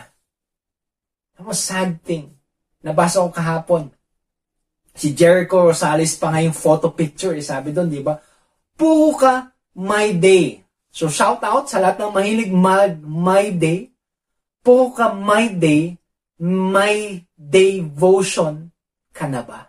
Ako, 1.36 1.52
sad 1.52 2.00
thing. 2.04 2.32
Nabasa 2.80 3.20
ko 3.24 3.30
kahapon. 3.32 3.92
Si 4.96 5.12
Jericho 5.16 5.64
Rosales 5.64 6.16
pa 6.16 6.32
nga 6.32 6.44
yung 6.44 6.56
photo 6.56 6.92
picture. 6.92 7.36
Eh, 7.36 7.44
sabi 7.44 7.76
doon, 7.76 7.92
di 7.92 8.00
ba? 8.00 8.16
Puho 8.80 9.16
ka, 9.16 9.52
my 9.76 10.16
day. 10.16 10.64
So, 10.92 11.12
shout 11.12 11.44
out 11.44 11.68
sa 11.68 11.80
lahat 11.80 12.00
ng 12.00 12.12
mahilig 12.12 12.52
mag 12.52 13.00
my 13.04 13.52
day. 13.52 13.92
Puho 14.64 14.92
ka, 14.96 15.12
my 15.12 15.52
day. 15.52 15.96
My 16.40 17.20
devotion 17.36 18.72
ka 19.12 19.28
na 19.28 19.44
ba? 19.44 19.68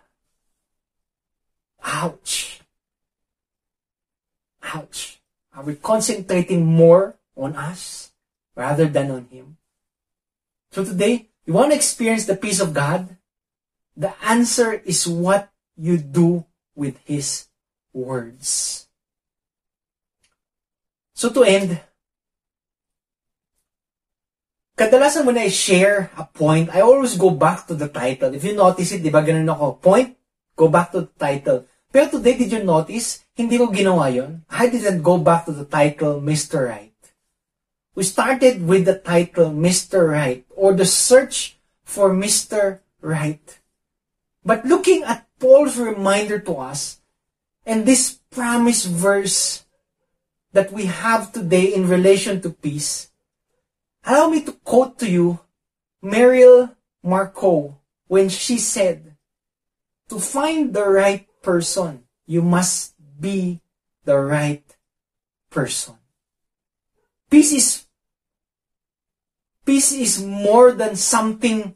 Ouch. 1.83 2.63
Ouch. 4.63 5.20
Uh, 5.53 5.59
Are 5.59 5.63
we 5.63 5.75
concentrating 5.75 6.65
more 6.65 7.15
on 7.35 7.55
us 7.55 8.11
rather 8.55 8.85
than 8.87 9.11
on 9.11 9.25
Him? 9.31 9.57
So 10.71 10.83
today, 10.83 11.29
you 11.45 11.53
want 11.53 11.71
to 11.71 11.75
experience 11.75 12.25
the 12.25 12.35
peace 12.35 12.59
of 12.61 12.73
God? 12.73 13.17
The 13.95 14.13
answer 14.23 14.73
is 14.73 15.07
what 15.07 15.51
you 15.75 15.97
do 15.97 16.45
with 16.75 16.97
His 17.03 17.47
words. 17.93 18.87
So 21.13 21.29
to 21.29 21.43
end, 21.43 21.77
kadalasan 24.73 25.25
mo 25.27 25.31
na 25.35 25.45
i-share 25.45 26.09
a 26.17 26.25
point, 26.25 26.73
I 26.73 26.81
always 26.81 27.13
go 27.13 27.29
back 27.29 27.67
to 27.67 27.75
the 27.75 27.91
title. 27.91 28.33
If 28.33 28.41
you 28.41 28.55
notice 28.55 28.95
it, 28.95 29.03
di 29.03 29.13
ba 29.13 29.21
ganun 29.21 29.45
ako, 29.45 29.77
point, 29.77 30.17
go 30.55 30.65
back 30.71 30.89
to 30.95 31.05
the 31.05 31.13
title. 31.19 31.69
Pero 31.91 32.07
today, 32.07 32.39
did 32.39 32.51
you 32.55 32.63
notice, 32.63 33.19
hindi 33.35 33.59
ko 33.59 33.67
ginawa 33.67 34.07
yon. 34.07 34.47
I 34.47 34.71
didn't 34.71 35.03
go 35.03 35.19
back 35.19 35.43
to 35.45 35.51
the 35.51 35.67
title, 35.67 36.23
Mr. 36.23 36.71
Right. 36.71 36.95
We 37.95 38.07
started 38.07 38.63
with 38.63 38.87
the 38.87 38.95
title, 38.95 39.51
Mr. 39.51 40.07
Right, 40.07 40.47
or 40.55 40.71
the 40.71 40.87
search 40.87 41.59
for 41.83 42.15
Mr. 42.15 42.79
Right. 43.03 43.43
But 44.47 44.63
looking 44.63 45.03
at 45.03 45.27
Paul's 45.39 45.75
reminder 45.75 46.39
to 46.39 46.55
us, 46.63 47.03
and 47.67 47.85
this 47.85 48.23
promise 48.31 48.87
verse 48.87 49.65
that 50.53 50.71
we 50.71 50.87
have 50.87 51.35
today 51.35 51.75
in 51.75 51.91
relation 51.91 52.39
to 52.41 52.55
peace, 52.55 53.11
allow 54.07 54.29
me 54.29 54.41
to 54.47 54.53
quote 54.63 54.97
to 54.99 55.11
you 55.11 55.39
Mariel 56.01 56.71
Marco 57.03 57.77
when 58.07 58.29
she 58.29 58.57
said, 58.57 59.17
To 60.07 60.19
find 60.19 60.73
the 60.73 60.87
right 60.87 61.27
person, 61.41 62.03
you 62.25 62.41
must 62.41 62.93
be 63.19 63.61
the 64.05 64.17
right 64.17 64.63
person. 65.49 65.95
Peace 67.29 67.53
is 67.53 67.85
peace 69.65 69.91
is 69.91 70.21
more 70.21 70.71
than 70.71 70.95
something 70.95 71.75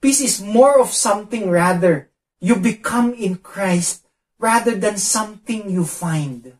peace 0.00 0.20
is 0.20 0.42
more 0.42 0.80
of 0.80 0.92
something 0.92 1.48
rather 1.48 2.10
you 2.40 2.56
become 2.56 3.14
in 3.14 3.36
Christ 3.36 4.04
rather 4.38 4.74
than 4.74 4.98
something 4.98 5.70
you 5.70 5.86
find. 5.86 6.58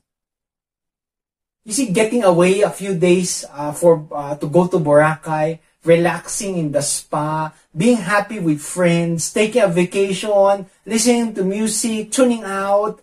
You 1.64 1.72
see, 1.72 1.90
getting 1.90 2.22
away 2.22 2.62
a 2.62 2.70
few 2.70 2.94
days 2.94 3.44
uh, 3.50 3.72
for 3.72 4.06
uh, 4.10 4.34
to 4.36 4.46
go 4.46 4.66
to 4.66 4.78
Boracay, 4.78 5.58
relaxing 5.84 6.58
in 6.58 6.72
the 6.72 6.82
spa, 6.82 7.52
being 7.76 7.98
happy 7.98 8.38
with 8.38 8.62
friends, 8.62 9.32
taking 9.32 9.62
a 9.62 9.68
vacation, 9.68 10.66
listening 10.86 11.34
to 11.34 11.44
music, 11.44 12.10
tuning 12.10 12.44
out, 12.44 13.02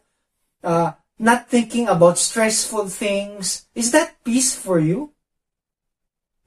uh, 0.63 0.91
not 1.19 1.51
thinking 1.51 1.87
about 1.87 2.17
stressful 2.17 2.87
things. 2.87 3.67
Is 3.75 3.91
that 3.91 4.23
peace 4.23 4.55
for 4.55 4.79
you? 4.79 5.11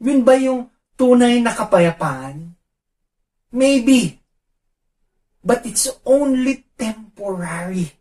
Yun 0.00 0.24
ba 0.24 0.34
yung 0.40 0.72
tunay 0.96 1.38
na 1.44 1.52
kapayapaan? 1.52 2.56
Maybe. 3.52 4.18
But 5.44 5.68
it's 5.68 5.90
only 6.08 6.64
temporary. 6.78 7.92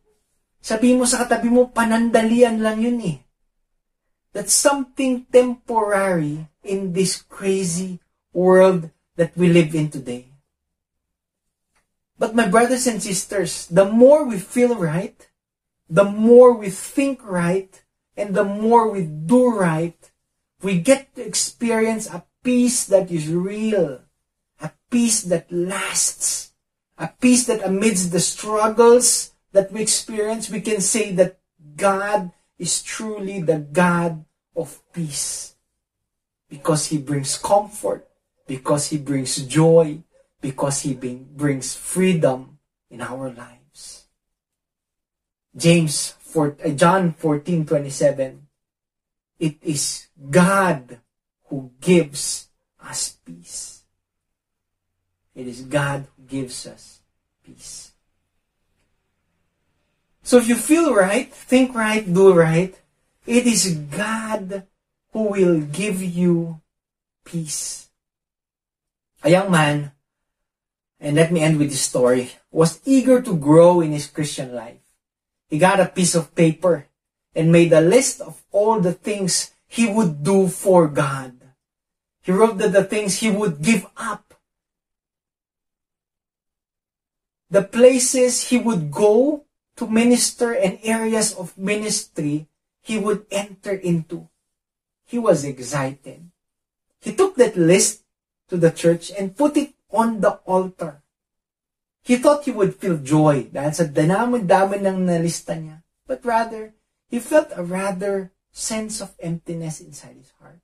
Sabi 0.62 0.96
mo 0.96 1.04
sa 1.04 1.26
katabi 1.26 1.52
mo, 1.52 1.68
panandalian 1.74 2.62
lang 2.64 2.80
yun 2.80 3.02
eh. 3.04 3.20
That's 4.32 4.56
something 4.56 5.28
temporary 5.28 6.48
in 6.64 6.96
this 6.96 7.20
crazy 7.20 8.00
world 8.32 8.88
that 9.20 9.36
we 9.36 9.52
live 9.52 9.76
in 9.76 9.92
today. 9.92 10.31
But 12.22 12.36
my 12.36 12.48
brothers 12.48 12.86
and 12.86 13.02
sisters, 13.02 13.66
the 13.66 13.90
more 13.90 14.30
we 14.30 14.38
feel 14.38 14.78
right, 14.78 15.18
the 15.90 16.06
more 16.06 16.54
we 16.54 16.70
think 16.70 17.26
right, 17.26 17.74
and 18.16 18.36
the 18.36 18.44
more 18.44 18.92
we 18.92 19.10
do 19.10 19.50
right, 19.50 19.98
we 20.62 20.78
get 20.78 21.16
to 21.16 21.26
experience 21.26 22.06
a 22.06 22.24
peace 22.44 22.86
that 22.86 23.10
is 23.10 23.28
real, 23.28 24.02
a 24.62 24.70
peace 24.92 25.24
that 25.34 25.52
lasts, 25.52 26.54
a 27.00 27.10
peace 27.10 27.48
that 27.48 27.66
amidst 27.66 28.12
the 28.12 28.20
struggles 28.20 29.34
that 29.52 29.72
we 29.72 29.82
experience, 29.82 30.48
we 30.48 30.62
can 30.62 30.80
say 30.80 31.12
that 31.14 31.40
God 31.76 32.30
is 32.60 32.84
truly 32.84 33.42
the 33.42 33.58
God 33.58 34.26
of 34.56 34.78
peace. 34.94 35.56
Because 36.48 36.86
He 36.86 37.00
brings 37.00 37.36
comfort, 37.36 38.08
because 38.46 38.94
He 38.94 39.00
brings 39.00 39.38
joy, 39.48 40.04
because 40.42 40.82
He 40.82 40.94
bring, 40.94 41.30
brings 41.36 41.76
freedom 41.76 42.60
in 42.90 43.02
our 43.02 43.30
lives. 43.30 44.08
James 45.56 46.16
4, 46.20 46.58
uh, 46.66 46.70
John 46.70 47.14
14:27 47.14 48.48
It 49.40 49.58
is 49.62 50.08
God 50.18 51.00
who 51.48 51.72
gives 51.80 52.48
us 52.80 53.18
peace. 53.26 53.84
It 55.36 55.48
is 55.48 55.62
God 55.62 56.08
who 56.16 56.24
gives 56.24 56.68
us 56.68 57.02
peace. 57.44 57.92
So 60.24 60.38
if 60.38 60.48
you 60.48 60.56
feel 60.56 60.94
right, 60.94 61.34
think 61.34 61.76
right, 61.76 62.06
do 62.06 62.34
right, 62.34 62.74
it 63.26 63.46
is 63.46 63.76
God 63.76 64.68
who 65.12 65.24
will 65.36 65.60
give 65.60 66.02
you 66.02 66.62
peace. 67.26 67.90
A 69.24 69.30
young 69.30 69.52
man, 69.52 69.92
and 71.02 71.16
let 71.16 71.34
me 71.34 71.42
end 71.42 71.58
with 71.58 71.72
this 71.72 71.82
story, 71.82 72.30
was 72.52 72.80
eager 72.86 73.22
to 73.22 73.36
grow 73.36 73.82
in 73.82 73.92
his 73.92 74.06
Christian 74.06 74.54
life. 74.54 74.78
He 75.50 75.58
got 75.58 75.80
a 75.80 75.90
piece 75.90 76.14
of 76.14 76.36
paper 76.36 76.88
and 77.36 77.52
made 77.52 77.74
a 77.74 77.82
list 77.82 78.22
of 78.22 78.42
all 78.52 78.80
the 78.80 78.94
things 78.94 79.52
he 79.68 79.90
would 79.90 80.24
do 80.24 80.48
for 80.48 80.88
God. 80.88 81.34
He 82.22 82.32
wrote 82.32 82.60
that 82.60 82.72
the 82.72 82.84
things 82.84 83.18
he 83.18 83.32
would 83.32 83.62
give 83.62 83.88
up. 83.98 84.36
The 87.50 87.64
places 87.64 88.48
he 88.48 88.60
would 88.60 88.92
go 88.92 89.46
to 89.78 89.88
minister 89.88 90.54
and 90.54 90.78
areas 90.84 91.34
of 91.34 91.58
ministry 91.58 92.48
he 92.82 93.00
would 93.00 93.26
enter 93.32 93.74
into. 93.74 94.30
He 95.06 95.18
was 95.18 95.44
excited. 95.44 96.30
He 97.02 97.14
took 97.14 97.36
that 97.36 97.58
list 97.58 98.04
to 98.50 98.58
the 98.58 98.72
church 98.72 99.12
and 99.18 99.36
put 99.36 99.58
it 99.58 99.74
on 99.94 100.20
the 100.20 100.42
altar. 100.48 101.04
He 102.02 102.18
thought 102.18 102.46
he 102.46 102.52
would 102.52 102.82
feel 102.82 102.98
joy 102.98 103.54
dahil 103.54 103.74
sa 103.78 103.86
dami-dami 103.86 104.82
ng 104.82 105.06
nalista 105.06 105.54
niya. 105.54 105.86
But 106.10 106.26
rather, 106.26 106.74
he 107.08 107.22
felt 107.22 107.54
a 107.54 107.62
rather 107.62 108.34
sense 108.52 109.00
of 109.00 109.14
emptiness 109.22 109.80
inside 109.80 110.18
his 110.18 110.34
heart. 110.42 110.60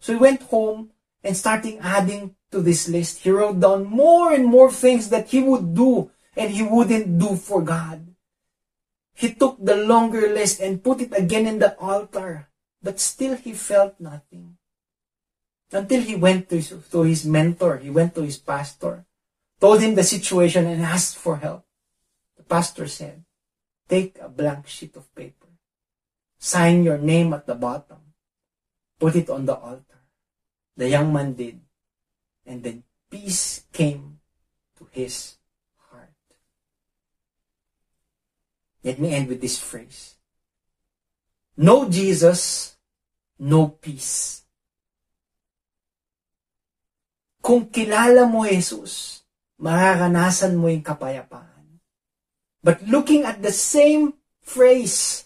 So 0.00 0.12
he 0.12 0.18
went 0.18 0.50
home 0.50 0.90
and 1.22 1.36
starting 1.36 1.78
adding 1.78 2.34
to 2.50 2.60
this 2.60 2.88
list. 2.88 3.22
He 3.22 3.30
wrote 3.30 3.60
down 3.60 3.86
more 3.86 4.32
and 4.32 4.46
more 4.46 4.70
things 4.70 5.08
that 5.10 5.30
he 5.30 5.40
would 5.40 5.74
do 5.74 6.10
and 6.36 6.50
he 6.50 6.62
wouldn't 6.62 7.18
do 7.18 7.34
for 7.36 7.62
God. 7.62 8.14
He 9.14 9.34
took 9.34 9.58
the 9.58 9.74
longer 9.74 10.30
list 10.30 10.60
and 10.60 10.82
put 10.82 11.02
it 11.02 11.10
again 11.10 11.46
in 11.46 11.58
the 11.58 11.74
altar, 11.78 12.48
but 12.82 13.00
still 13.00 13.34
he 13.34 13.52
felt 13.52 13.98
nothing. 13.98 14.56
Until 15.70 16.00
he 16.00 16.16
went 16.16 16.48
to 16.48 16.56
his, 16.56 16.72
to 16.90 17.02
his 17.02 17.26
mentor, 17.26 17.76
he 17.76 17.90
went 17.90 18.14
to 18.14 18.22
his 18.22 18.38
pastor, 18.38 19.04
told 19.60 19.80
him 19.80 19.94
the 19.94 20.04
situation 20.04 20.66
and 20.66 20.82
asked 20.82 21.16
for 21.16 21.36
help. 21.36 21.66
The 22.36 22.42
pastor 22.42 22.88
said, 22.88 23.24
take 23.88 24.18
a 24.20 24.28
blank 24.28 24.66
sheet 24.66 24.96
of 24.96 25.14
paper, 25.14 25.48
sign 26.38 26.84
your 26.84 26.98
name 26.98 27.34
at 27.34 27.46
the 27.46 27.54
bottom, 27.54 28.14
put 28.98 29.16
it 29.16 29.28
on 29.28 29.44
the 29.44 29.56
altar. 29.56 29.84
The 30.76 30.88
young 30.88 31.12
man 31.12 31.34
did, 31.34 31.60
and 32.46 32.62
then 32.62 32.84
peace 33.10 33.66
came 33.72 34.20
to 34.78 34.88
his 34.92 35.36
heart. 35.90 36.14
Let 38.84 38.98
me 38.98 39.12
end 39.12 39.28
with 39.28 39.40
this 39.40 39.58
phrase. 39.58 40.14
No 41.56 41.90
Jesus, 41.90 42.76
no 43.38 43.68
peace. 43.68 44.37
Kung 47.48 47.72
kilala 47.72 48.28
mo 48.28 48.44
Jesus, 48.44 49.24
mararanasan 49.56 50.52
mo 50.52 50.68
yung 50.68 50.84
kapayapaan. 50.84 51.80
But 52.60 52.84
looking 52.84 53.24
at 53.24 53.40
the 53.40 53.56
same 53.56 54.20
phrase, 54.44 55.24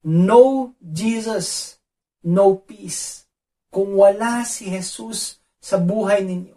No 0.00 0.72
Jesus, 0.80 1.76
no 2.24 2.56
peace. 2.64 3.28
Kung 3.68 4.00
wala 4.00 4.48
si 4.48 4.72
Jesus 4.72 5.44
sa 5.60 5.76
buhay 5.76 6.24
ninyo, 6.24 6.56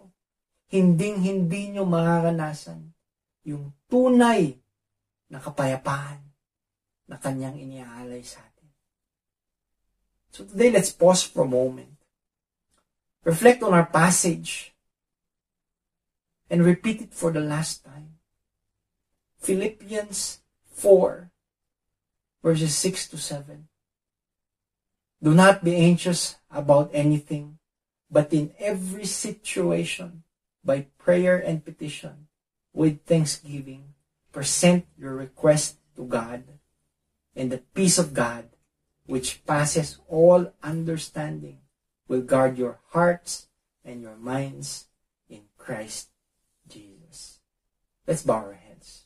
hinding-hindi 0.72 1.76
nyo 1.76 1.84
makakanasan 1.84 2.88
yung 3.44 3.76
tunay 3.86 4.56
na 5.28 5.44
kapayapaan 5.44 6.24
na 7.04 7.20
kanyang 7.20 7.60
iniaalay 7.60 8.24
sa 8.24 8.40
atin. 8.40 8.72
So 10.32 10.48
today, 10.48 10.72
let's 10.72 10.90
pause 10.90 11.22
for 11.22 11.44
a 11.44 11.48
moment. 11.48 11.93
Reflect 13.24 13.62
on 13.62 13.72
our 13.72 13.86
passage 13.86 14.74
and 16.50 16.62
repeat 16.62 17.00
it 17.00 17.14
for 17.14 17.32
the 17.32 17.40
last 17.40 17.84
time. 17.84 18.20
Philippians 19.40 20.40
4, 20.72 21.30
verses 22.42 22.76
6 22.76 23.08
to 23.08 23.16
7. 23.16 23.68
Do 25.22 25.32
not 25.32 25.64
be 25.64 25.74
anxious 25.76 26.36
about 26.50 26.90
anything, 26.92 27.56
but 28.10 28.32
in 28.32 28.52
every 28.58 29.06
situation, 29.06 30.22
by 30.62 30.92
prayer 30.98 31.40
and 31.40 31.64
petition, 31.64 32.28
with 32.74 33.04
thanksgiving, 33.04 33.94
present 34.32 34.84
your 34.98 35.16
request 35.16 35.80
to 35.96 36.04
God, 36.04 36.44
and 37.34 37.50
the 37.50 37.64
peace 37.72 37.96
of 37.96 38.12
God, 38.12 38.48
which 39.06 39.44
passes 39.46 39.98
all 40.08 40.52
understanding, 40.62 41.63
will 42.08 42.22
guard 42.22 42.58
your 42.58 42.78
hearts 42.90 43.48
and 43.84 44.02
your 44.02 44.16
minds 44.16 44.86
in 45.28 45.42
Christ 45.56 46.08
Jesus. 46.68 47.40
Let's 48.06 48.22
bow 48.22 48.34
our 48.34 48.52
heads. 48.54 49.04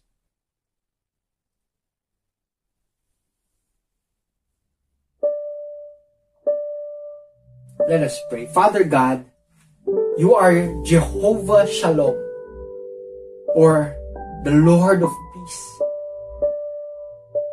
Let 7.88 8.02
us 8.02 8.18
pray. 8.28 8.46
Father 8.46 8.84
God, 8.84 9.24
you 10.18 10.34
are 10.34 10.82
Jehovah 10.84 11.66
Shalom, 11.66 12.18
or 13.54 13.96
the 14.44 14.50
Lord 14.50 15.02
of 15.02 15.12
Peace. 15.32 15.80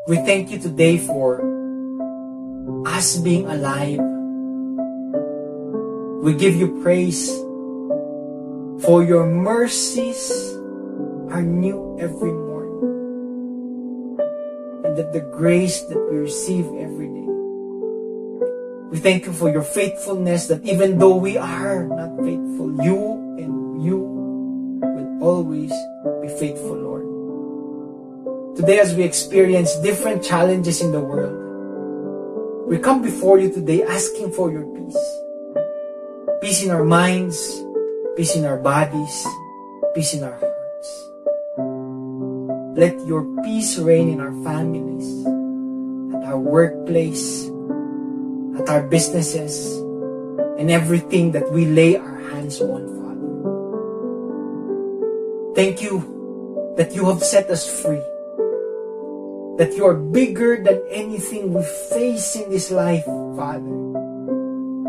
We 0.07 0.17
thank 0.25 0.51
you 0.51 0.59
today 0.59 0.97
for 0.97 1.39
us 2.85 3.17
being 3.17 3.47
alive. 3.47 4.14
We 6.25 6.33
give 6.33 6.55
you 6.55 6.81
praise 6.81 7.29
for 8.81 9.05
your 9.05 9.27
mercies 9.27 10.57
are 11.29 11.43
new 11.43 11.99
every 12.01 12.33
morning. 12.33 14.17
And 14.85 14.97
that 14.97 15.13
the 15.13 15.19
grace 15.19 15.81
that 15.81 15.99
we 16.09 16.17
receive 16.17 16.65
every 16.81 17.13
day. 17.13 17.29
We 18.89 18.97
thank 18.97 19.27
you 19.27 19.33
for 19.33 19.51
your 19.51 19.61
faithfulness 19.61 20.47
that 20.47 20.65
even 20.65 20.97
though 20.97 21.15
we 21.15 21.37
are 21.37 21.85
not 21.85 22.17
faithful, 22.17 22.73
you 22.81 23.37
and 23.37 23.85
you 23.85 24.01
will 24.81 25.21
always 25.21 25.69
be 26.25 26.29
faithful, 26.41 26.73
Lord. 26.73 27.05
Today, 28.57 28.79
as 28.79 28.95
we 28.95 29.03
experience 29.03 29.75
different 29.75 30.23
challenges 30.23 30.81
in 30.81 30.91
the 30.91 31.01
world, 31.01 31.37
we 32.65 32.79
come 32.79 33.03
before 33.03 33.37
you 33.37 33.53
today 33.53 33.83
asking 33.83 34.31
for 34.31 34.51
your 34.51 34.65
peace. 34.73 35.24
Peace 36.45 36.61
in 36.61 36.69
our 36.69 36.85
minds, 36.85 37.65
peace 38.13 38.37
in 38.37 38.45
our 38.45 38.61
bodies, 38.61 39.25
peace 39.97 40.13
in 40.13 40.21
our 40.21 40.37
hearts. 40.37 40.89
Let 42.77 42.93
your 43.09 43.25
peace 43.41 43.81
reign 43.81 44.13
in 44.13 44.21
our 44.21 44.29
families, 44.45 45.25
at 46.13 46.21
our 46.29 46.37
workplace, 46.37 47.49
at 48.61 48.69
our 48.69 48.85
businesses, 48.85 49.73
and 50.61 50.69
everything 50.69 51.31
that 51.31 51.49
we 51.49 51.65
lay 51.65 51.97
our 51.97 52.19
hands 52.29 52.61
on, 52.61 52.93
Father. 52.93 53.25
Thank 55.57 55.81
you 55.81 56.05
that 56.77 56.93
you 56.93 57.09
have 57.09 57.25
set 57.25 57.49
us 57.49 57.65
free. 57.65 58.05
That 59.57 59.73
you 59.73 59.89
are 59.89 59.97
bigger 59.97 60.61
than 60.61 60.77
anything 60.93 61.57
we 61.57 61.65
face 61.89 62.35
in 62.35 62.51
this 62.53 62.69
life, 62.69 63.05
Father. 63.33 63.94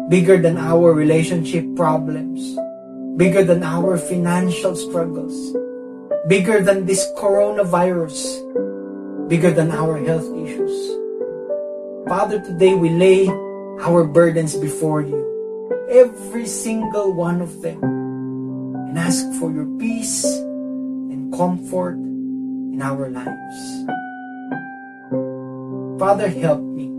Bigger 0.08 0.38
than 0.38 0.56
our 0.56 0.94
relationship 0.94 1.66
problems. 1.74 2.54
Bigger 3.18 3.42
than 3.42 3.66
our 3.66 3.98
financial 3.98 4.76
struggles. 4.76 5.34
Bigger 6.28 6.62
than 6.62 6.86
this 6.86 7.02
coronavirus. 7.18 8.38
Bigger 9.26 9.50
than 9.50 9.72
our 9.74 9.98
health 9.98 10.30
issues. 10.30 10.74
Father, 12.06 12.38
today 12.38 12.74
we 12.74 12.90
lay 12.90 13.26
our 13.82 14.06
burdens 14.06 14.54
before 14.54 15.02
you. 15.02 15.26
Every 15.90 16.46
single 16.46 17.10
one 17.10 17.42
of 17.42 17.60
them. 17.62 17.82
And 17.82 18.96
ask 18.96 19.26
for 19.42 19.50
your 19.50 19.66
peace 19.74 20.22
and 20.22 21.34
comfort 21.34 21.98
in 21.98 22.78
our 22.78 23.10
lives. 23.10 23.58
Father, 25.98 26.28
help 26.30 26.62
me. 26.62 26.94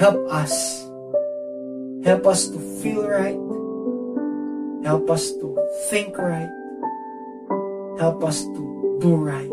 Help 0.00 0.24
us. 0.32 0.83
Help 2.04 2.28
us 2.28 2.52
to 2.52 2.60
feel 2.84 3.08
right. 3.08 3.40
Help 4.84 5.08
us 5.08 5.32
to 5.40 5.56
think 5.88 6.12
right. 6.20 6.52
Help 7.96 8.20
us 8.20 8.44
to 8.44 8.60
do 9.00 9.16
right. 9.16 9.48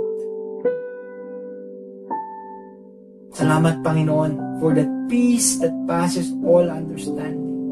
Salamat, 3.32 3.80
Panginoon, 3.88 4.60
for 4.60 4.76
that 4.76 4.92
peace 5.08 5.64
that 5.64 5.72
passes 5.88 6.36
all 6.44 6.68
understanding, 6.68 7.72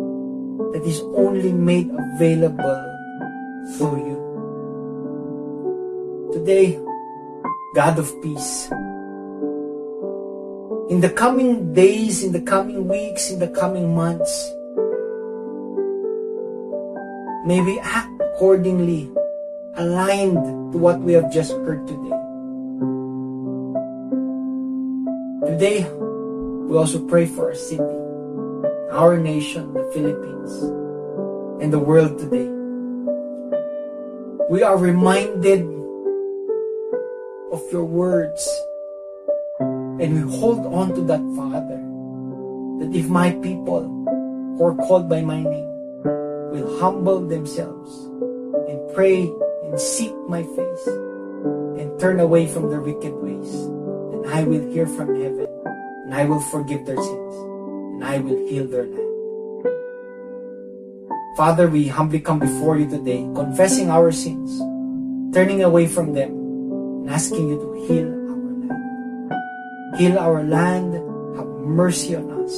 that 0.71 0.87
is 0.87 1.03
only 1.11 1.51
made 1.51 1.91
available 2.15 2.79
through 3.75 3.99
you. 3.99 4.19
Today, 6.31 6.79
God 7.75 7.99
of 7.99 8.07
peace, 8.23 8.71
in 10.87 11.03
the 11.03 11.11
coming 11.11 11.75
days, 11.75 12.23
in 12.23 12.31
the 12.31 12.39
coming 12.47 12.87
weeks, 12.87 13.27
in 13.27 13.43
the 13.43 13.51
coming 13.51 13.91
months, 13.91 14.31
may 17.49 17.61
we 17.61 17.79
act 17.79 18.13
accordingly, 18.21 19.09
aligned 19.73 20.37
to 20.71 20.77
what 20.77 21.01
we 21.01 21.13
have 21.13 21.33
just 21.33 21.49
heard 21.65 21.81
today. 21.89 22.13
Today, 25.49 25.81
we 26.69 26.77
also 26.77 27.01
pray 27.09 27.25
for 27.25 27.49
our 27.49 27.57
city, 27.57 27.97
our 28.93 29.17
nation, 29.17 29.73
the 29.73 29.81
Philippines, 29.89 30.61
and 31.57 31.73
the 31.73 31.81
world 31.81 32.21
today. 32.21 32.45
We 34.45 34.61
are 34.61 34.77
reminded 34.77 35.65
of 37.49 37.65
your 37.73 37.85
words 37.89 38.45
and 39.57 40.13
we 40.13 40.21
hold 40.37 40.69
on 40.69 40.93
to 40.93 41.01
that, 41.09 41.23
Father, 41.33 41.81
that 42.77 42.93
if 42.93 43.09
my 43.09 43.33
people 43.41 43.89
who 44.53 44.61
are 44.61 44.77
called 44.85 45.09
by 45.09 45.21
my 45.21 45.41
name 45.41 45.68
will 46.51 46.79
humble 46.79 47.21
themselves 47.21 47.89
and 48.67 48.77
pray 48.93 49.29
and 49.65 49.79
seek 49.79 50.13
my 50.27 50.43
face 50.43 50.85
and 51.77 51.99
turn 51.99 52.19
away 52.19 52.47
from 52.47 52.69
their 52.69 52.81
wicked 52.81 53.13
ways, 53.13 53.53
And 54.13 54.27
I 54.27 54.43
will 54.43 54.65
hear 54.73 54.85
from 54.85 55.15
heaven 55.15 55.47
and 56.05 56.13
I 56.13 56.25
will 56.25 56.41
forgive 56.49 56.85
their 56.85 56.97
sins 56.97 57.35
and 57.93 58.03
I 58.03 58.17
will 58.17 58.37
heal 58.49 58.65
their 58.65 58.85
land. 58.85 59.09
Father, 61.37 61.69
we 61.69 61.87
humbly 61.87 62.19
come 62.19 62.39
before 62.39 62.77
you 62.77 62.89
today, 62.89 63.23
confessing 63.35 63.89
our 63.89 64.11
sins, 64.11 64.59
turning 65.33 65.63
away 65.63 65.87
from 65.87 66.11
them, 66.11 66.31
and 67.05 67.09
asking 67.09 67.47
you 67.47 67.55
to 67.61 67.69
heal 67.87 68.09
our 68.09 68.41
land. 68.43 69.95
Heal 69.95 70.19
our 70.19 70.43
land, 70.43 70.95
have 71.37 71.47
mercy 71.63 72.15
on 72.15 72.27
us, 72.43 72.51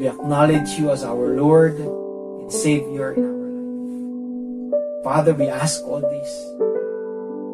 we 0.00 0.08
acknowledge 0.08 0.80
you 0.80 0.88
as 0.88 1.04
our 1.04 1.36
Lord 1.36 1.76
and 1.76 2.48
Savior 2.48 3.12
in 3.12 3.20
our 3.20 3.36
life. 3.36 5.04
Father, 5.04 5.36
we 5.36 5.44
ask 5.52 5.84
all 5.84 6.00
this 6.00 6.30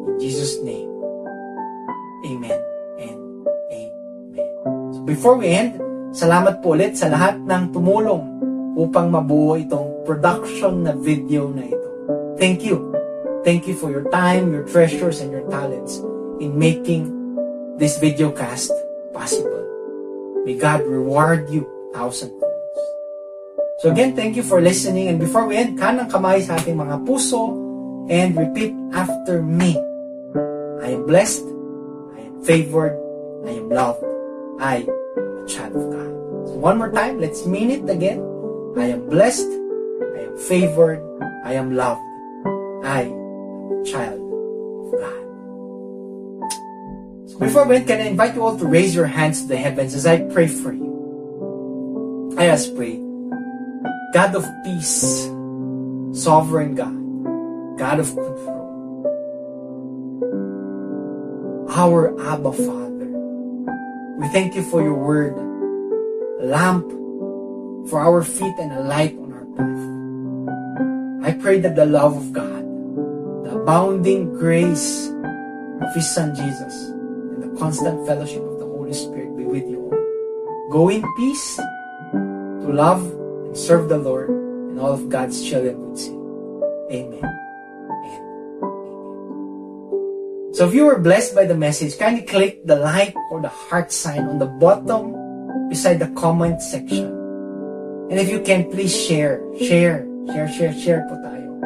in 0.07 0.15
Jesus' 0.15 0.55
name. 0.63 0.87
Amen 2.23 2.55
and 3.03 3.19
amen. 3.67 4.47
So 4.95 5.03
before 5.03 5.35
we 5.35 5.51
end, 5.51 5.75
salamat 6.15 6.63
po 6.63 6.79
ulit 6.79 6.95
sa 6.95 7.11
lahat 7.11 7.35
ng 7.43 7.75
tumulong 7.75 8.23
upang 8.79 9.11
mabuo 9.11 9.59
itong 9.59 10.07
production 10.07 10.87
na 10.87 10.95
video 10.95 11.51
na 11.51 11.67
ito. 11.67 11.89
Thank 12.39 12.63
you. 12.63 12.95
Thank 13.43 13.67
you 13.67 13.75
for 13.75 13.91
your 13.91 14.07
time, 14.07 14.55
your 14.55 14.63
treasures, 14.63 15.19
and 15.19 15.35
your 15.35 15.43
talents 15.51 15.99
in 16.39 16.55
making 16.55 17.11
this 17.75 17.99
video 17.99 18.31
cast 18.31 18.71
possible. 19.11 19.67
May 20.47 20.55
God 20.55 20.87
reward 20.87 21.51
you 21.51 21.67
thousandfolds. 21.93 22.81
So 23.79 23.91
again, 23.91 24.15
thank 24.15 24.35
you 24.35 24.43
for 24.43 24.59
listening. 24.59 25.07
And 25.07 25.19
before 25.19 25.45
we 25.45 25.55
end, 25.55 25.77
kanang 25.77 26.09
kamay 26.09 26.41
sa 26.41 26.57
ating 26.57 26.81
mga 26.81 27.05
puso 27.05 27.53
and 28.09 28.33
repeat 28.33 28.73
after 28.91 29.45
me. 29.45 29.77
I 30.81 30.97
am 30.97 31.05
blessed, 31.05 31.45
I 32.17 32.25
am 32.25 32.41
favored, 32.41 32.95
I 33.45 33.51
am 33.53 33.69
loved. 33.69 34.01
I 34.59 34.89
am 34.89 35.45
a 35.45 35.47
child 35.47 35.75
of 35.75 35.85
God. 35.93 36.11
So 36.49 36.57
one 36.57 36.77
more 36.77 36.91
time, 36.91 37.21
let's 37.21 37.45
mean 37.45 37.69
it 37.69 37.87
again. 37.89 38.17
I 38.75 38.89
am 38.89 39.07
blessed. 39.07 39.45
I 39.45 40.19
am 40.25 40.37
favored. 40.37 40.97
I 41.45 41.53
am 41.53 41.75
loved. 41.75 42.01
I 42.83 43.05
am 43.05 43.13
a 43.77 43.85
child 43.85 44.17
of 44.17 44.91
God. 44.97 45.23
So 47.29 47.37
before 47.37 47.67
we 47.67 47.75
end, 47.77 47.87
can 47.87 48.01
I 48.01 48.09
invite 48.09 48.33
you 48.33 48.41
all 48.41 48.57
to 48.57 48.65
raise 48.65 48.95
your 48.95 49.05
hands 49.05 49.43
to 49.43 49.47
the 49.47 49.57
heavens 49.57 49.93
as 49.93 50.07
I 50.07 50.25
pray 50.33 50.47
for 50.47 50.73
you? 50.73 50.96
I 52.37 52.45
ask 52.53 52.69
pray. 52.75 53.01
God 54.13 54.35
of 54.37 54.45
peace, 54.63 55.25
sovereign 56.13 56.77
God, 56.77 56.93
God 57.81 57.97
of 57.97 58.13
control, 58.13 59.09
our 61.73 62.13
Abba 62.21 62.53
Father, 62.53 63.09
we 64.21 64.29
thank 64.29 64.53
you 64.53 64.61
for 64.69 64.83
your 64.83 64.93
word, 64.93 65.33
lamp 66.45 66.85
for 67.89 68.05
our 68.05 68.21
feet 68.21 68.53
and 68.61 68.71
a 68.71 68.81
light 68.85 69.17
on 69.17 69.33
our 69.33 69.47
path. 69.57 69.81
I 71.25 71.41
pray 71.41 71.59
that 71.61 71.75
the 71.75 71.87
love 71.87 72.15
of 72.17 72.33
God, 72.33 72.61
the 73.49 73.57
abounding 73.57 74.31
grace 74.37 75.09
of 75.09 75.89
His 75.95 76.05
Son 76.13 76.35
Jesus, 76.35 76.93
and 76.93 77.41
the 77.41 77.49
constant 77.57 78.05
fellowship 78.05 78.45
of 78.45 78.59
the 78.59 78.65
Holy 78.65 78.93
Spirit 78.93 79.35
be 79.35 79.43
with 79.43 79.65
you 79.65 79.89
all. 79.89 79.97
Go 80.69 80.89
in 80.89 81.01
peace 81.17 81.59
to 82.67 82.73
love 82.75 83.01
and 83.47 83.55
serve 83.55 83.87
the 83.87 83.97
Lord, 83.97 84.29
and 84.29 84.79
all 84.79 84.91
of 84.91 85.07
God's 85.07 85.39
children 85.39 85.79
would 85.87 85.97
say, 85.97 86.11
Amen. 86.91 87.23
So 90.51 90.67
if 90.67 90.73
you 90.73 90.85
were 90.85 90.99
blessed 90.99 91.35
by 91.35 91.45
the 91.45 91.55
message, 91.55 91.97
kindly 91.97 92.23
click 92.23 92.65
the 92.65 92.75
like 92.75 93.15
or 93.31 93.39
the 93.41 93.53
heart 93.69 93.91
sign 93.91 94.25
on 94.25 94.39
the 94.39 94.49
bottom 94.49 95.13
beside 95.69 95.99
the 95.99 96.09
comment 96.17 96.61
section. 96.61 97.13
And 98.09 98.17
if 98.19 98.27
you 98.29 98.41
can, 98.41 98.71
please 98.71 98.89
share, 98.89 99.43
share, 99.59 100.07
share, 100.33 100.49
share, 100.49 100.73
share 100.73 101.05
po 101.05 101.15
tayo. 101.21 101.61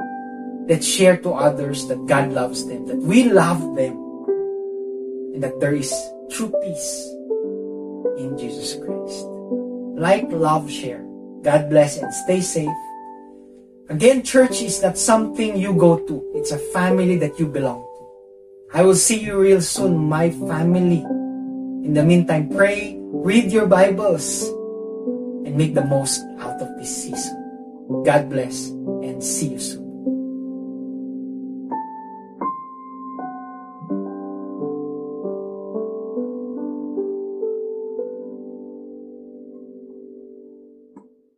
Let's 0.68 0.86
share 0.86 1.16
to 1.24 1.32
others 1.32 1.88
that 1.88 2.04
God 2.06 2.34
loves 2.36 2.68
them, 2.68 2.86
that 2.91 2.99
we 2.99 3.32
love 3.32 3.64
them, 3.80 3.95
and 5.34 5.41
that 5.41 5.56
there 5.64 5.74
is 5.74 5.93
true 6.28 6.52
peace 6.60 7.08
in 8.20 8.36
Jesus 8.36 8.76
Christ. 8.76 8.90
Like, 10.02 10.34
love, 10.34 10.66
share. 10.66 11.06
God 11.45 11.70
bless 11.70 12.02
and 12.02 12.10
stay 12.26 12.41
safe. 12.41 12.74
Again, 13.86 14.26
church 14.26 14.66
is 14.66 14.82
not 14.82 14.97
something 14.97 15.54
you 15.56 15.78
go 15.78 16.02
to. 16.10 16.26
It's 16.34 16.49
a 16.49 16.58
family 16.74 17.22
that 17.22 17.38
you 17.38 17.45
belong 17.45 17.86
to. 17.86 18.80
I 18.80 18.82
will 18.82 18.97
see 18.97 19.22
you 19.22 19.38
real 19.38 19.62
soon, 19.62 19.93
my 20.10 20.32
family. 20.49 21.06
In 21.86 21.93
the 21.93 22.02
meantime, 22.02 22.49
pray, 22.49 22.97
read 22.97 23.52
your 23.52 23.68
Bibles, 23.68 24.49
and 25.45 25.54
make 25.54 25.78
the 25.78 25.86
most 25.86 26.26
out 26.41 26.58
of 26.58 26.74
this 26.82 26.89
season. 26.89 27.38
God 28.02 28.26
bless 28.26 28.74
and 29.06 29.22
see 29.22 29.54
you 29.54 29.60
soon. 29.60 29.80